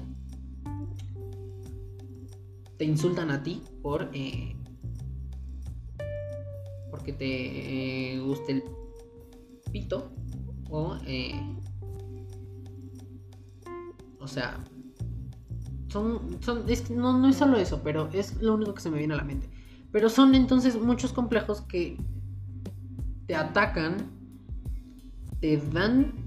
[2.84, 4.57] te insultan a ti por eh,
[6.91, 8.64] porque te eh, guste el
[9.72, 10.11] pito
[10.69, 11.34] o eh,
[14.19, 14.61] o sea
[15.88, 19.14] son, son no, no es solo eso pero es lo único que se me viene
[19.14, 19.47] a la mente.
[19.93, 21.95] Pero son entonces muchos complejos que
[23.27, 24.11] te atacan
[25.39, 26.22] te dan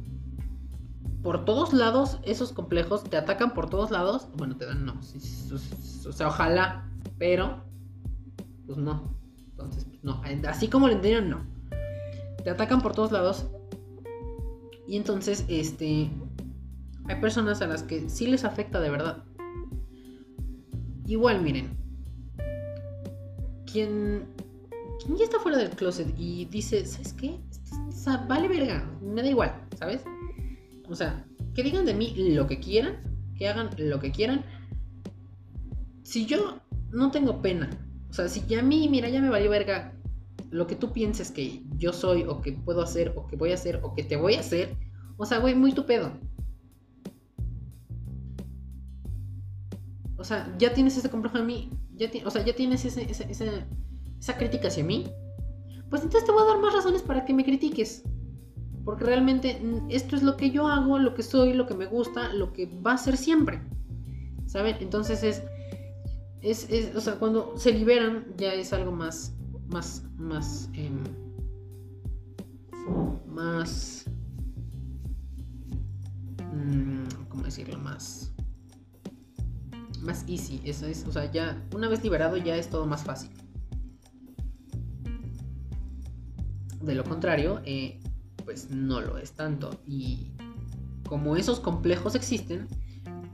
[1.26, 4.28] por todos lados esos complejos te atacan por todos lados.
[4.36, 4.92] Bueno, te dan no.
[4.92, 6.88] o sea, ojalá.
[7.18, 7.64] Pero,
[8.64, 9.12] pues no.
[9.50, 10.22] Entonces, no.
[10.46, 11.44] Así como lo entendieron, no.
[12.44, 13.46] Te atacan por todos lados.
[14.86, 16.12] Y entonces, este.
[17.08, 19.24] Hay personas a las que sí les afecta de verdad.
[21.06, 21.76] Igual, miren.
[23.66, 24.28] Quien,
[25.04, 27.40] quien ya está fuera del closet y dice, ¿sabes qué?
[27.88, 30.04] O sea, vale verga, me da igual, ¿sabes?
[30.88, 32.96] O sea, que digan de mí lo que quieran,
[33.36, 34.44] que hagan lo que quieran.
[36.02, 36.60] Si yo
[36.90, 37.70] no tengo pena,
[38.10, 39.92] o sea, si ya a mí, mira, ya me valió verga
[40.50, 43.54] lo que tú pienses que yo soy, o que puedo hacer, o que voy a
[43.54, 44.76] hacer, o que te voy a hacer,
[45.16, 46.12] o sea, güey, muy tu pedo.
[50.16, 54.68] O sea, ya tienes ese complejo en mí, ya o sea, ya tienes esa crítica
[54.68, 55.06] hacia mí.
[55.90, 58.02] Pues entonces te voy a dar más razones para que me critiques.
[58.86, 61.86] Porque realmente mm, esto es lo que yo hago, lo que soy, lo que me
[61.86, 63.60] gusta, lo que va a ser siempre.
[64.46, 64.76] ¿Saben?
[64.80, 65.42] Entonces es,
[66.40, 69.34] es, o sea, cuando se liberan ya es algo más,
[69.66, 71.02] más, más, em,
[73.26, 74.04] más,
[76.54, 77.78] mm, ¿cómo decirlo?
[77.78, 78.32] Más,
[80.00, 80.60] más easy.
[80.64, 83.30] Eso es, o sea, ya una vez liberado ya es todo más fácil.
[86.80, 87.98] De lo contrario, eh,
[88.46, 89.78] pues no lo es tanto.
[89.86, 90.28] Y
[91.06, 92.68] como esos complejos existen,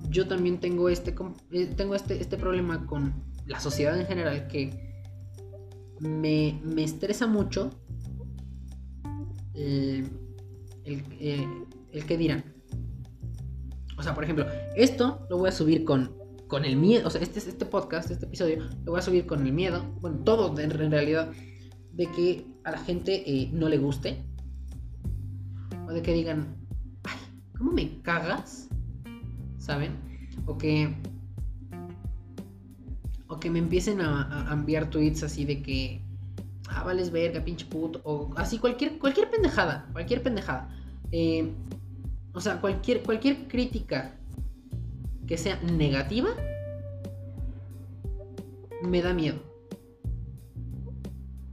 [0.08, 1.14] yo también tengo este,
[1.52, 3.14] eh, tengo este, este problema con
[3.46, 5.04] la sociedad en general que
[6.00, 7.70] me, estresa mucho
[9.54, 10.08] el,
[10.84, 11.46] eh,
[11.92, 12.44] el, que dirán.
[13.98, 16.16] O sea, por ejemplo, esto lo voy a subir con,
[16.48, 17.06] con el miedo.
[17.06, 19.84] O sea, este, este podcast, este episodio, lo voy a subir con el miedo.
[20.00, 21.30] Bueno, todo en, realidad.
[21.92, 24.24] De que a la gente eh, no le guste
[25.92, 26.56] de que digan,
[27.04, 27.18] ay,
[27.56, 28.68] ¿cómo me cagas?
[29.58, 29.92] ¿Saben?
[30.46, 30.94] O que.
[33.28, 36.02] O que me empiecen a, enviar tweets así de que.
[36.68, 38.00] Ah, vales verga, pinche puto.
[38.04, 39.88] O así, cualquier, cualquier pendejada.
[39.92, 40.68] Cualquier pendejada.
[41.12, 41.52] Eh,
[42.32, 44.16] o sea, cualquier, cualquier crítica
[45.26, 46.30] que sea negativa.
[48.82, 49.38] Me da miedo.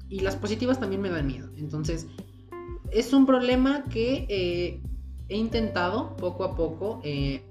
[0.10, 1.50] Y las positivas también me dan miedo.
[1.58, 2.08] Entonces,
[2.92, 4.82] es un problema que eh,
[5.28, 7.44] he intentado poco a poco eh,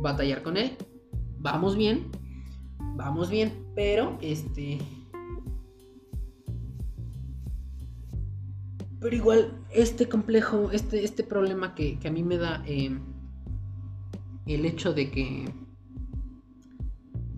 [0.00, 0.76] batallar con él.
[1.38, 2.10] Vamos bien,
[2.96, 4.78] vamos bien, pero este...
[9.00, 12.98] Pero igual, este complejo, este, este problema que, a mí me da eh,
[14.46, 15.52] el hecho de que...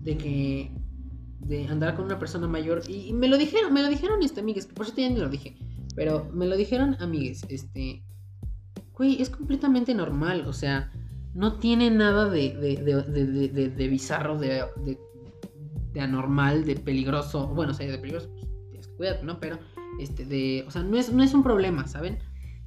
[0.03, 0.71] De que...
[1.41, 2.81] De andar con una persona mayor.
[2.89, 5.29] Y, me lo dijeron, me lo dijeron, este, amigas, que por eso ya ni lo
[5.29, 5.57] dije
[5.97, 8.03] pero me lo dijeron amigues, este,
[8.93, 10.91] güey, es completamente normal, o sea,
[11.33, 14.63] no tiene nada de, de, de, bizarro, de,
[15.99, 19.39] anormal, de peligroso, bueno, o sea, de peligroso, pues tienes que cuidarte, ¿no?
[19.39, 19.57] Pero,
[19.99, 22.19] este, de, o sea, no es, no es un problema, ¿saben?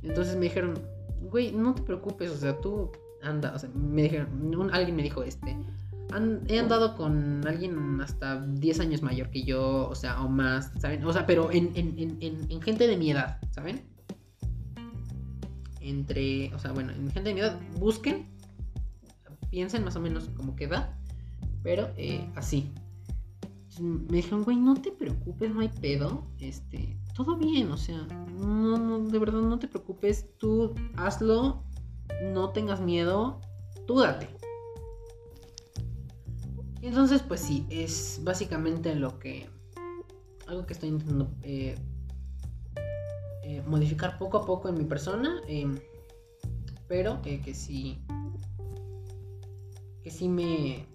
[0.03, 0.75] Entonces me dijeron,
[1.21, 2.91] güey, no te preocupes, o sea, tú
[3.23, 5.57] anda, o sea, me dijeron, alguien me dijo, este,
[6.49, 11.05] he andado con alguien hasta 10 años mayor que yo, o sea, o más, ¿saben?
[11.05, 11.73] O sea, pero en,
[12.63, 13.83] gente de mi edad, ¿saben?
[15.81, 18.27] Entre, o sea, bueno, en gente de mi edad, busquen,
[19.51, 20.97] piensen más o menos como que edad,
[21.63, 22.71] pero eh, así.
[23.81, 28.07] Me dijeron, güey, no te preocupes, no hay pedo, este, todo bien, o sea,
[28.39, 31.63] no, no, de verdad no te preocupes, tú hazlo,
[32.23, 33.41] no tengas miedo,
[33.87, 34.40] tú date.
[36.83, 39.49] Y entonces, pues sí, es básicamente lo que.
[40.47, 41.77] Algo que estoy intentando eh,
[43.45, 45.41] eh, modificar poco a poco en mi persona.
[45.47, 45.69] Eh,
[46.89, 48.03] pero que sí.
[50.03, 50.87] Que sí me.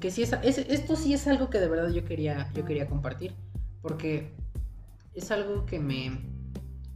[0.00, 3.34] Que sí es, Esto sí es algo que de verdad yo quería, yo quería compartir.
[3.82, 4.32] Porque
[5.14, 6.12] es algo que me.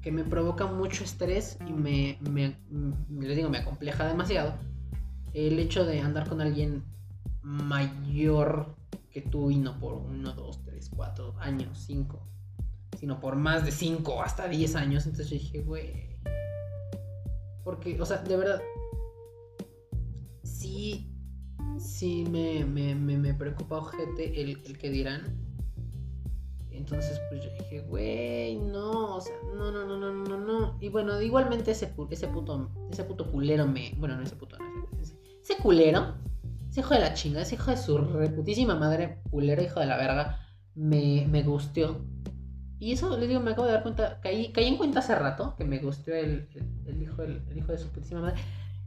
[0.03, 2.57] Que me provoca mucho estrés y me, me,
[3.11, 4.55] les digo, me acompleja demasiado.
[5.35, 6.83] El hecho de andar con alguien
[7.43, 8.75] mayor
[9.11, 12.21] que tú y no por 1, 2, 3, 4 años, 5,
[12.99, 15.07] sino por más de 5 hasta 10 años.
[15.07, 16.11] Entonces yo dije, güey.
[17.65, 18.63] Porque, o sea, de verdad,
[20.43, 21.13] sí,
[21.79, 25.37] sí me, me, me, preocupa, ojete, el, el, que dirán.
[26.71, 30.79] Entonces, pues yo dije, güey, no, o sea, no, no, no, no, no, no.
[30.81, 34.99] Y bueno, igualmente ese, ese puto, ese puto culero me, bueno, no ese puto, no,
[35.01, 36.15] ese, ese culero
[36.71, 39.97] ese hijo de la chinga, ese hijo de su reputísima madre, culero, hijo de la
[39.97, 40.39] verga,
[40.77, 42.05] me, me gusteó.
[42.79, 45.55] Y eso, les digo, me acabo de dar cuenta, caí, caí en cuenta hace rato
[45.59, 46.49] que me gusteó el,
[46.87, 48.41] el, hijo, el, hijo de su putísima madre.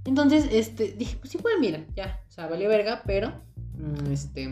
[0.06, 3.34] Entonces, este, dije, pues igual, mira, ya, o sea, valió verga, pero,
[3.78, 4.50] mm, este,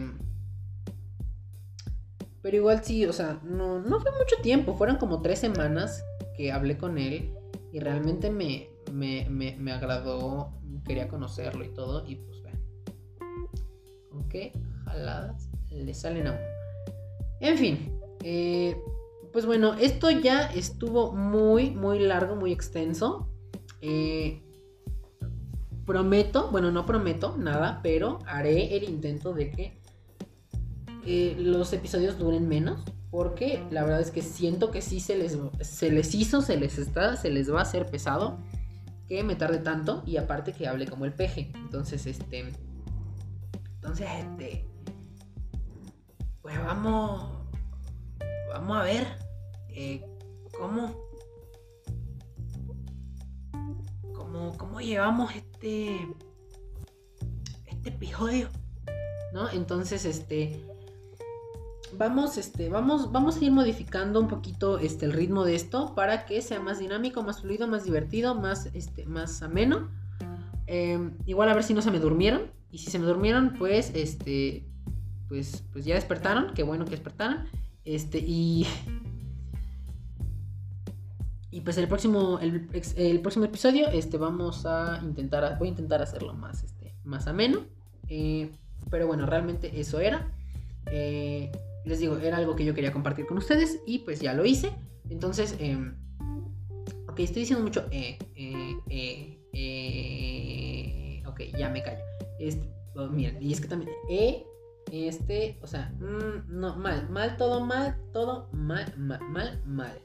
[2.41, 6.03] pero igual sí, o sea, no, no fue mucho tiempo, fueron como tres semanas
[6.35, 7.33] que hablé con él
[7.71, 10.53] y realmente me, me, me, me agradó,
[10.85, 12.17] quería conocerlo y todo, y
[14.21, 14.51] con qué
[14.85, 16.39] jaladas le salen a uno.
[17.39, 18.77] En fin, eh,
[19.33, 23.27] pues bueno, esto ya estuvo muy, muy largo, muy extenso.
[23.81, 24.41] Eh,
[25.85, 29.81] prometo, bueno, no prometo nada, pero haré el intento de que
[31.05, 32.83] eh, los episodios duren menos.
[33.09, 36.77] Porque la verdad es que siento que sí se les, se les hizo, se les
[36.77, 38.37] está, se les va a hacer pesado
[39.09, 41.51] que me tarde tanto y aparte que hable como el peje.
[41.55, 42.53] Entonces, este.
[43.81, 44.65] Entonces, este.
[46.41, 47.29] Pues vamos.
[48.49, 49.07] Vamos a ver.
[49.69, 50.05] Eh,
[50.57, 50.95] ¿Cómo?
[54.13, 56.07] ¿Cómo, cómo llevamos este.
[57.65, 58.49] Este episodio?
[59.33, 59.49] ¿No?
[59.49, 60.63] Entonces, este
[61.97, 66.25] vamos, este, vamos, vamos a ir modificando un poquito este, el ritmo de esto para
[66.25, 69.89] que sea más dinámico, más fluido, más divertido, más, este, más ameno.
[70.67, 72.51] Em, igual a ver si no se me durmieron.
[72.71, 74.65] Y si se me durmieron, pues, este,
[75.27, 76.53] pues, pues ya despertaron.
[76.53, 77.45] Qué bueno que despertaron.
[77.85, 78.65] Este, y...
[81.53, 86.33] Y pues el próximo, el, próximo episodio, este, vamos a intentar, voy a intentar hacerlo
[86.33, 87.65] más, este, más ameno.
[88.07, 88.49] Eh,
[88.89, 90.31] pero bueno, realmente eso era.
[90.87, 91.51] Eh,
[91.85, 94.71] les digo, era algo que yo quería compartir con ustedes y pues ya lo hice.
[95.09, 95.77] Entonces, eh,
[97.07, 98.83] ok, estoy diciendo mucho eh, eh
[101.25, 102.10] ok, ya me callo.
[102.41, 104.43] Este, oh, miren, y es que también, eh,
[104.91, 110.01] este, o sea, mm, no, mal, mal, todo mal, todo mal, mal, mal, mal.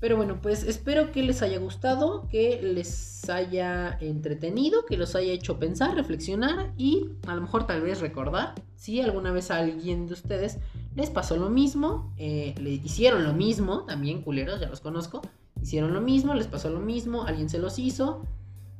[0.00, 5.32] Pero bueno, pues espero que les haya gustado, que les haya entretenido, que los haya
[5.32, 10.06] hecho pensar, reflexionar y a lo mejor tal vez recordar si alguna vez a alguien
[10.06, 10.58] de ustedes
[10.94, 15.22] les pasó lo mismo, eh, le hicieron lo mismo, también culeros, ya los conozco,
[15.62, 18.26] hicieron lo mismo, les pasó lo mismo, alguien se los hizo.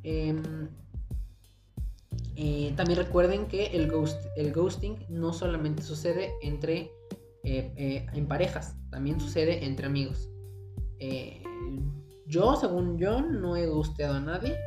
[0.03, 0.69] Em,
[2.35, 3.91] eh, también recuerden que el,
[4.35, 6.91] el ghosting no solamente sucede entre
[7.43, 10.29] eh, en parejas, también sucede entre amigos.
[10.99, 11.43] Eh,
[12.27, 14.57] yo, según yo, no he gusteado a nadie.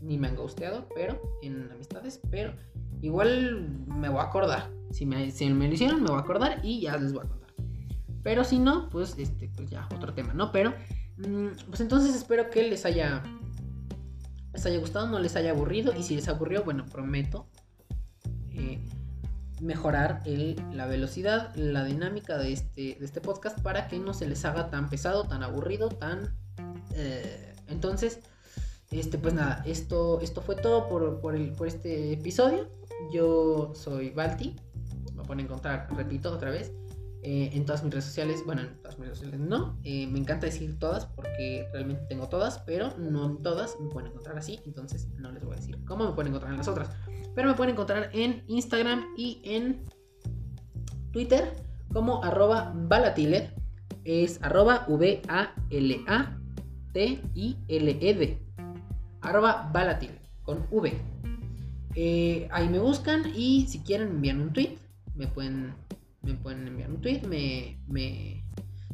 [0.00, 2.20] Ni me han gusteado, pero en amistades.
[2.30, 2.52] Pero
[3.02, 4.70] igual me voy a acordar.
[4.90, 7.28] Si me, si me lo hicieron, me voy a acordar y ya les voy a
[7.28, 7.50] contar.
[8.22, 10.52] Pero si no, pues, este, pues ya, otro tema, ¿no?
[10.52, 10.72] Pero,
[11.18, 13.22] mm, pues entonces espero que les haya,
[14.58, 15.92] les haya gustado, no les haya aburrido.
[15.96, 17.46] Y si les aburrió, bueno, prometo
[18.52, 18.80] eh,
[19.60, 20.22] mejorar
[20.72, 24.70] la velocidad, la dinámica de este, de este podcast para que no se les haga
[24.70, 26.36] tan pesado, tan aburrido, tan...
[26.94, 28.20] Eh, entonces,
[28.90, 31.36] este, pues nada, esto, esto fue todo por, por
[31.66, 32.68] este episodio.
[33.12, 34.56] Yo soy Balti,
[35.14, 36.72] me pueden encontrar, repito otra vez,
[37.22, 38.42] eh, en todas mis redes sociales.
[38.46, 42.28] Bueno, en todas mis redes sociales no, eh, me encanta decir todas porque realmente tengo
[42.28, 45.84] todas, pero no en todas me pueden encontrar así, entonces no les voy a decir
[45.84, 46.90] cómo me pueden encontrar en las otras.
[47.34, 49.84] Pero me pueden encontrar en Instagram y en
[51.12, 51.54] Twitter
[51.92, 53.50] como arroba balatile.
[54.04, 55.58] Es arroba V-A-L-A-T-I-L-E-D.
[59.20, 60.92] Arroba balatile con V.
[61.94, 64.78] Eh, ahí me buscan y si quieren enviar un tweet,
[65.14, 65.74] me pueden,
[66.22, 67.22] me pueden enviar un tweet.
[67.22, 68.44] Me, me,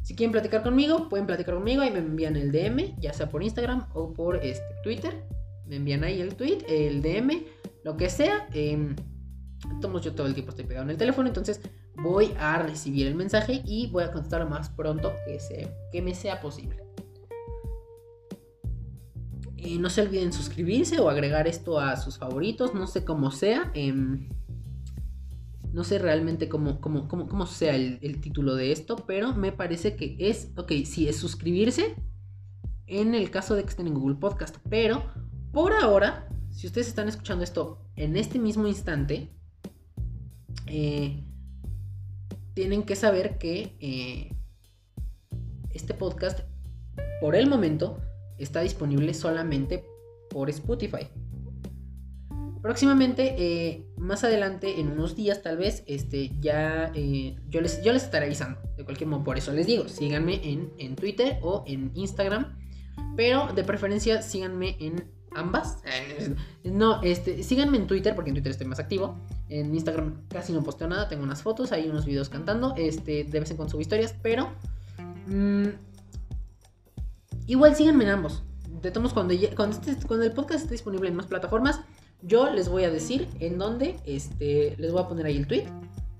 [0.03, 1.83] si quieren platicar conmigo, pueden platicar conmigo.
[1.83, 5.23] y me envían el DM, ya sea por Instagram o por este, Twitter.
[5.65, 7.43] Me envían ahí el tweet, el DM
[7.83, 8.47] lo que sea.
[8.53, 8.95] Eh,
[10.01, 11.61] yo todo el tiempo estoy pegado en el teléfono, entonces
[11.95, 16.13] voy a recibir el mensaje y voy a contestar lo más pronto que, que me
[16.13, 16.83] sea posible.
[19.57, 23.71] Eh, no se olviden suscribirse o agregar esto a sus favoritos, no sé cómo sea.
[23.73, 24.29] Em,
[25.75, 30.15] no sé realmente cómo, cómo, cómo, sea el, título de esto, pero me parece que
[30.17, 31.95] es, ok, sí, es suscribirse
[32.87, 35.03] en el caso de que estén en Google Podcast, pero
[35.51, 39.29] por ahora si ustedes están escuchando esto en este mismo instante,
[40.67, 41.25] eh,
[42.53, 44.33] tienen que saber que eh,
[45.71, 46.39] este podcast,
[47.19, 47.99] por el momento,
[48.37, 49.83] está disponible solamente
[50.29, 51.09] por Spotify.
[52.65, 56.91] Próximamente, eh, más adelante, en unos días tal vez, este, ya
[57.47, 58.59] yo, les, yo les estaré avisando.
[58.75, 62.57] De cualquier modo, por eso les digo, síganme en, en Twitter o en Instagram.
[63.15, 65.77] Pero de preferencia síganme en ambas.
[65.85, 66.33] Eh,
[66.63, 69.15] no, este, síganme en Twitter porque en Twitter estoy más activo.
[69.47, 73.39] En Instagram casi no posteo nada, tengo unas fotos, hay unos videos cantando, este, de
[73.39, 74.49] vez en cuando subo historias, pero
[75.27, 75.67] mm,
[77.45, 78.41] igual síganme en ambos.
[78.81, 81.81] de todos cuando, cuando, cuando el podcast esté disponible en más plataformas,
[82.21, 85.65] yo les voy a decir en dónde, este, les voy a poner ahí el tweet.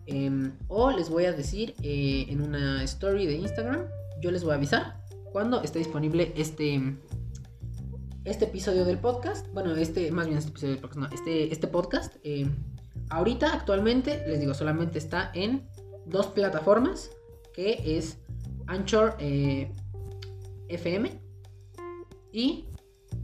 [0.08, 3.88] Em, o les voy a decir eh, en una story de Instagram,
[4.22, 5.02] yo les voy a avisar
[5.32, 6.96] cuando esté disponible este,
[8.24, 9.52] este episodio del podcast.
[9.54, 12.16] Bueno, este, más bien este episodio del podcast, no, este, este podcast.
[12.24, 12.56] Em,
[13.10, 15.68] ahorita, actualmente, les digo, solamente está en
[16.06, 17.10] dos plataformas,
[17.54, 18.18] que es
[18.68, 19.72] Anchor eh,
[20.70, 21.12] FM
[22.32, 22.66] y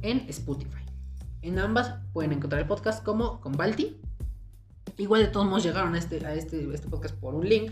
[0.01, 0.80] en Spotify.
[1.41, 3.99] En ambas pueden encontrar el podcast como con Balti.
[4.97, 7.71] Igual de todos modos llegaron a este, a este, este podcast por un link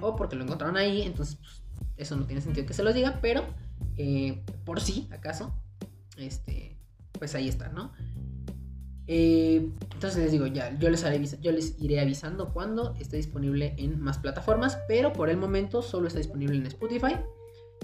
[0.00, 1.62] o porque lo encontraron ahí, entonces pues,
[1.96, 3.44] eso no tiene sentido que se los diga, pero
[3.96, 5.54] eh, por si acaso,
[6.16, 6.76] este,
[7.12, 7.92] pues ahí está, ¿no?
[9.06, 13.74] Eh, entonces les digo, ya, yo les, haré, yo les iré avisando cuando esté disponible
[13.78, 17.16] en más plataformas, pero por el momento solo está disponible en Spotify.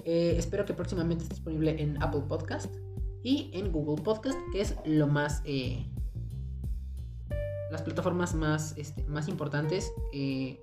[0.04, 2.74] Eh, espero que próximamente esté disponible en Apple Podcast
[3.22, 5.42] y en Google Podcast, que es lo más...
[5.44, 5.86] Eh,
[7.70, 10.58] las plataformas más, este, más importantes eh,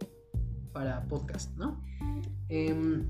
[0.73, 1.79] para podcast, ¿no?
[2.49, 3.07] Em,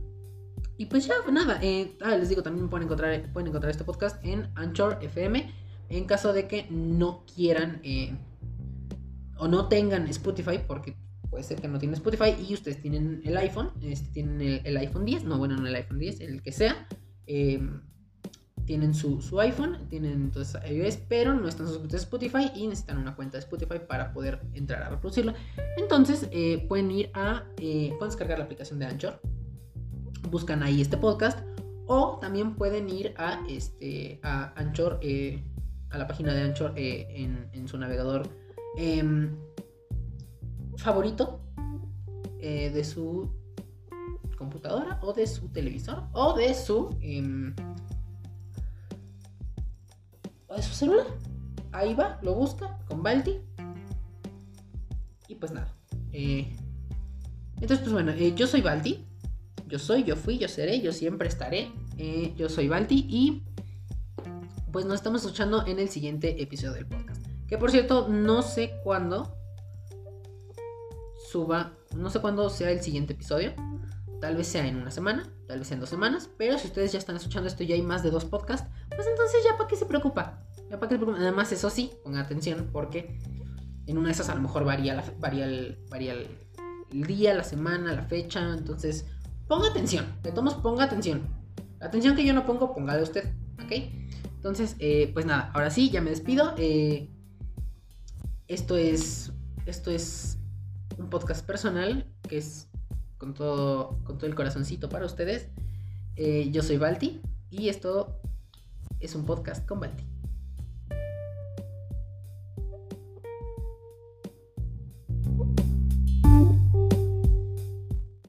[0.78, 4.24] y pues ya, nada, eh, ah, les digo, también pueden encontrar, pueden encontrar este podcast
[4.26, 5.50] en Anchor FM
[5.88, 7.82] en caso de que no quieran
[9.38, 10.98] o no tengan Spotify, porque
[11.30, 14.78] puede ser que no tienen Spotify y ustedes tienen el iPhone, este, tienen el, el,
[14.78, 16.88] iPhone 10, no, bueno, no el iPhone 10, el que sea.
[18.66, 23.16] Tienen su, iPhone, tienen entonces iOS, pero no están suscritos a Spotify y necesitan una
[23.16, 25.34] cuenta de Spotify para poder entrar a reproducirlo.
[25.78, 29.20] Entonces eh, pueden ir a, eh, pueden descargar la aplicación de Anchor,
[30.30, 31.46] buscan ahí este podcast
[31.86, 35.44] o también pueden ir a, este, a Anchor, eh,
[35.92, 38.28] a la página de Anchor en, en, su navegador
[38.78, 39.36] em,
[40.78, 41.40] favorito
[42.40, 43.32] de su
[44.36, 47.56] computadora o de su televisor o de su em,
[50.54, 51.08] de su celular.
[51.72, 53.40] Ahí va, lo busca con Balti.
[55.28, 55.74] Y pues nada.
[56.14, 56.56] Eh,
[57.56, 59.06] entonces, pues bueno, eh, yo soy Balti.
[59.68, 61.72] Yo soy, yo fui, yo seré, yo siempre estaré.
[61.98, 63.44] Eh, yo soy Balti y
[64.72, 67.26] pues nos estamos escuchando en el siguiente episodio del podcast.
[67.48, 69.36] Que por cierto, no sé cuándo
[71.30, 73.54] suba, no sé cuándo sea el siguiente episodio.
[74.22, 76.30] Tal vez sea en una semana, tal vez en dos semanas.
[76.38, 79.44] Pero si ustedes ya están escuchando esto ya hay más de dos podcasts, pues entonces
[79.44, 80.42] ya para qué se preocupa.
[80.70, 81.20] Ya para qué se preocupa.
[81.20, 83.20] Además, eso sí, pongan atención porque
[83.88, 86.28] en una de esas a lo mejor varía, la, varía, el, varía el,
[87.06, 88.54] día, la semana, la fecha.
[88.54, 89.06] Entonces,
[89.48, 90.06] ponga atención.
[90.24, 91.28] De todos ponga atención.
[91.80, 93.34] La atención que yo no pongo, póngale usted.
[93.64, 93.72] ¿Ok?
[94.36, 96.54] Entonces, eh, pues nada, ahora sí, ya me despido.
[96.58, 97.10] Eh,
[98.48, 99.32] esto es.
[99.66, 100.38] Esto es
[100.98, 102.70] un podcast personal que es
[103.18, 105.50] con todo, con todo el corazoncito para ustedes.
[106.16, 108.22] Eh, yo soy Balti y esto
[109.00, 110.15] es un podcast con Balti.